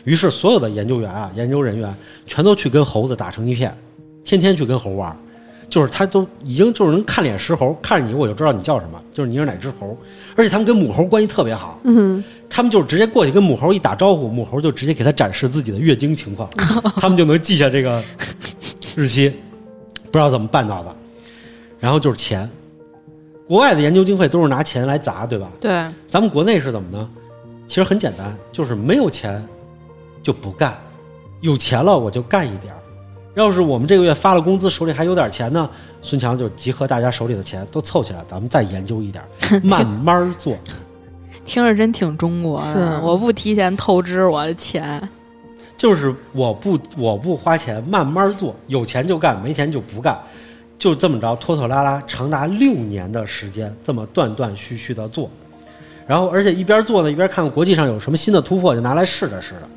[0.04, 1.94] 于是所有的研究员啊、研究人员
[2.26, 3.74] 全都去跟猴子打成一片，
[4.22, 5.16] 天天去跟猴玩，
[5.70, 9.96] 就是他都已经就是能看脸识猴，看着你我就知道你叫什么，就是你是哪只猴，
[10.36, 16.50] 而且他们跟母猴关系特别好，嗯，他们就是直接过去跟母猴一打招呼，母猴就直接给他展示自己的月经情况，
[17.00, 18.04] 他们就能记下这个
[18.94, 19.32] 日期，
[20.04, 20.94] 不知道怎么办到的。
[21.78, 22.48] 然后就是钱，
[23.46, 25.48] 国外的研究经费都是拿钱来砸，对吧？
[25.60, 25.70] 对，
[26.08, 27.08] 咱们国内是怎么呢？
[27.66, 29.42] 其实很简单，就是没有钱
[30.22, 30.76] 就不干，
[31.40, 32.78] 有钱了我就干一点儿。
[33.34, 35.70] 要是我们这个月发了工资，手里还有点钱呢，
[36.02, 40.56] 孙强就集合大家手里的钱都凑起来，咱们再研究一点儿， 慢慢做。
[41.46, 42.74] 听着真挺中国的。
[42.74, 45.08] 是我不提前透支我的钱，
[45.76, 50.18] 就是我不我不花钱，慢慢做，有钱就干，没钱就不干，
[50.78, 55.28] 就这么着拖拖拉拉，长达六年的时间，这么断断续续的做，
[56.06, 59.68] 然后而且一边做呢，一边看国际上有什么新的突破，就拿来试着试着，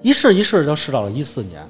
[0.00, 1.60] 一试一试就试到了一四年，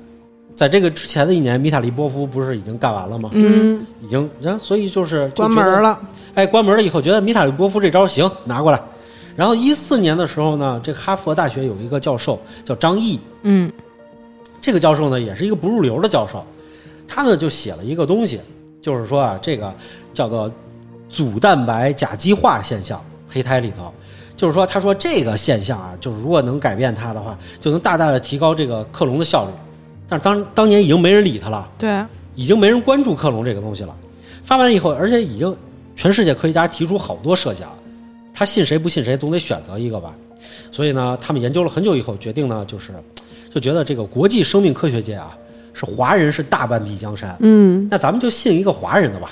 [0.55, 3.31] 在这个之前的一年，米塔利波夫不是已经干完了吗？
[3.33, 5.83] 嗯，已经，然后所以就是关门。
[5.83, 5.99] 了。
[6.35, 8.81] 哎，关门了以后，觉得米塔利波夫这招行，拿过来。
[9.35, 13.71] 然后一四年的时候呢，这哈佛大学有一个教授叫张毅，嗯
[14.61, 16.45] 这个教授呢也是一个不入流的教授，
[17.09, 18.41] 他呢就写了一个东西，
[18.81, 19.75] 就是说啊，这个
[20.15, 20.53] 叫做
[21.09, 23.93] 组蛋白甲基化现象，胚胎里头，
[24.37, 29.51] 就是说他说这个现象啊，就是如果能改变它的话，就能大大的提高这个克隆的效率。
[30.07, 32.05] 但是当当年已经没人理他了，对，
[32.35, 33.97] 已经没人关注克隆这个东西了。
[34.45, 35.55] 发完了以后，而且已经
[35.97, 37.69] 全世界科学家提出好多设想，
[38.33, 40.15] 他信谁不信谁，总得选择一个吧。
[40.71, 42.93] 所以呢，他们研究了很久以后，决定呢，就是
[43.53, 45.37] 就觉得这个国际生命科学界啊，
[45.79, 49.31] 是华人是大半壁江山，嗯那咱们就信一个华人的吧。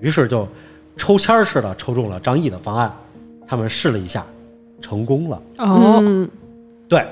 [0.00, 0.46] 于是就
[0.96, 2.94] 抽签儿似的抽中了张毅的方案，
[3.46, 4.26] 他们试了一下，
[4.82, 5.42] 成功了。
[5.56, 6.28] 哦，嗯
[6.86, 7.02] 对，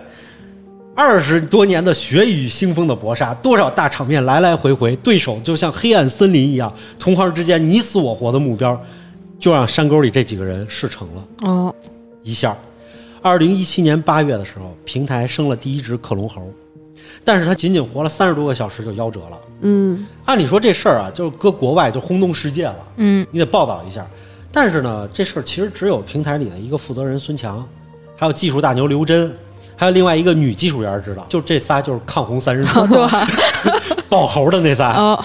[0.95, 8.79] 二十多年的血雨腥风的搏杀，多少大场面来来回回，对手就像黑暗森林一样，同行之间你死我活的目标，
[9.39, 11.29] 就让山沟里这几个人事成了。
[11.43, 11.75] 哦，
[12.23, 12.55] 一下，
[13.23, 16.51] 二零一七年八月的时候，平台生了第一只克隆猴，
[17.25, 19.39] 但是他仅仅活了三十多个小时就夭折了。
[19.61, 24.07] 嗯按理说这事儿啊，就是搁国外就轰动世界了，嗯你得报道一下。
[24.53, 27.67] 但是呢，这事儿其实只有平台里的一个负责人孙强，
[28.17, 29.31] 还有技术大牛刘真，
[29.77, 31.27] 还有另外一个女技术员知道。
[31.29, 33.09] 就这仨就是抗洪三人组好就
[34.09, 35.25] 爆猴的那仨，哦，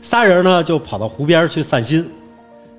[0.00, 2.08] 仨人呢就跑到湖边去散心。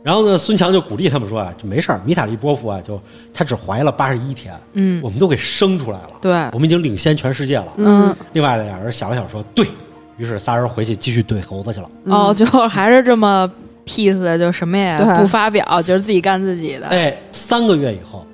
[0.08, 2.98] 然后呢，孙强就鼓励他们说啊，就没事儿，米塔利波夫啊，就
[3.34, 7.74] 他只怀了八十一天，嗯我们都给生出来了，对我们已经领先全世界了。
[7.76, 9.68] 嗯另外俩人想了想说，对
[10.16, 11.92] 于是仨人回去继续怼猴子去了。
[12.06, 13.52] 哦，最后还是这么
[13.86, 16.88] peace，就什么也不发表，就是自己干自己的。
[16.88, 18.26] 哎，三个月以后，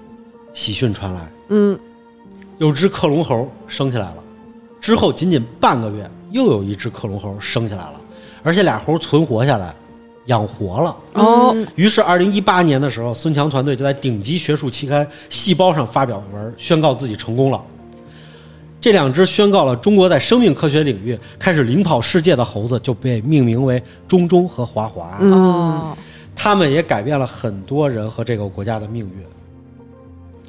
[0.54, 1.80] 喜讯传来，嗯
[2.60, 4.18] 有只克隆猴生下来了。
[4.80, 8.00] 之后仅仅半个月，又有一只克隆猴生下来了，
[8.44, 9.74] 而且俩猴存活下来，
[10.26, 10.96] 养活了。
[11.14, 17.62] 哦，于是，二零一八年的时候，孙强团队就在顶级学术期刊《细胞》上发表文，宣告自己成功了。
[18.80, 25.18] 这两只宣告了中国在生命科学领域开始领跑世界的猴子，就被命名为中中和华华。
[25.22, 25.98] 嗯哦，
[26.36, 29.26] 他们也改变了很多人和这个国家的命运。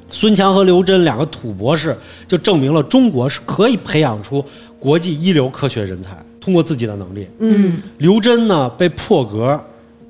[0.09, 1.97] 孙强和刘真两个土博士
[2.27, 4.43] 就证明了中国是可以培养出
[4.79, 6.15] 国际一流科学人才，
[6.45, 7.27] 通过自己的能力。
[7.39, 9.59] 嗯刘真呢被破格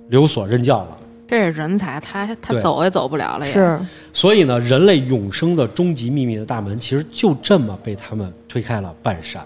[0.09, 3.53] 留所任教了，这是人才，他他走也走不了了也。
[3.53, 3.79] 是
[4.11, 9.45] 所以呢，人类永生的终极秘密的大门其实就这么被他们推开了半扇，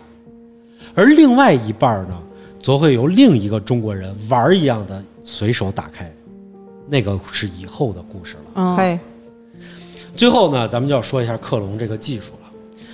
[0.95, 2.19] 而另外一半呢，
[2.59, 6.11] 则会由另一个中国人玩儿一样的随手打开，
[6.87, 8.41] 那个是以后的故事了。
[8.55, 8.99] 嗯，嘿，
[10.15, 12.38] 最后呢，咱们就要说一下克隆这个技术了。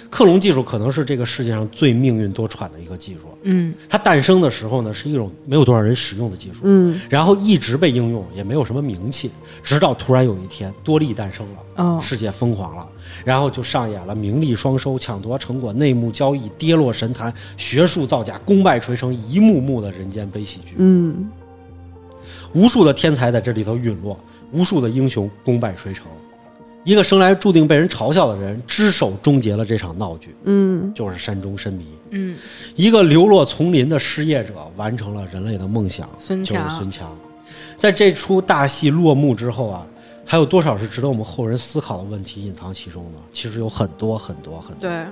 [0.10, 3.30] 克隆技术可能是这个世界上最命运多舛的一个技术。
[3.44, 9.30] 嗯它诞生的时候呢，是一种没有多少人使用的技术，嗯然后一直被应用，也没有什么名气，
[9.62, 11.84] 直到突然有一天多利诞生了。
[11.84, 12.88] 哦，世界疯狂了，
[13.26, 20.76] 然后就上演了名利双收、抢夺成果、内幕交易、跌落神坛、学术造假、功败垂成一幕幕的人间悲喜剧。
[20.78, 21.30] 嗯
[22.54, 24.18] 无数的天才在这里头陨落，
[24.54, 26.06] 无数的英雄功败垂成。
[26.86, 31.86] 一个生来注定被人嘲笑的人，只手终结了这场闹剧，嗯就是山中深迷。
[32.12, 32.38] 嗯，
[32.76, 37.18] 一个流落丛林的失业者，完成了人类的梦想，就是孙强孙强。
[37.76, 39.86] 在这出大戏落幕之后啊，
[40.24, 43.18] 还有多少是值得我们后人思考的问题隐藏其中呢？
[43.34, 45.06] 其实有很多很多很多，对，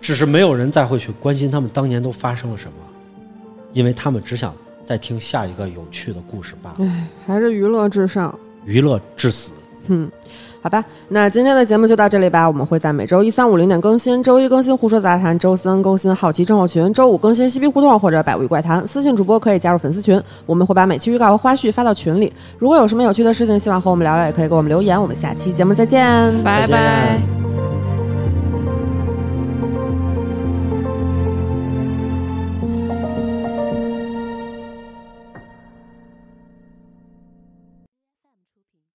[0.00, 2.78] 只是没有人再会去关心他们当年都发生了什么，
[3.72, 4.52] 因为他们只想
[4.84, 6.76] 再听下一个有趣的故事罢了。
[6.80, 8.36] 哎，还是娱乐至上。
[8.64, 9.52] 娱乐至死。
[9.88, 10.10] 嗯，
[10.66, 12.44] 好吧，那今天的节目就到这里吧。
[12.44, 18.82] 我们会在每周一、三、五零点更新，周一更新《胡说杂谈》，周三更新《好奇症候群》，周五更新《嬉皮胡同》或者《百味怪谈》。
[18.88, 22.32] 私信主播可以加入粉丝群，我们会把每期预告和花絮发到群里。
[22.58, 25.00] 如果有什么有趣的事情希望和我们聊聊，也可以给我们留言。
[25.00, 26.02] 我们下期节目再见，
[26.42, 27.45] 拜拜。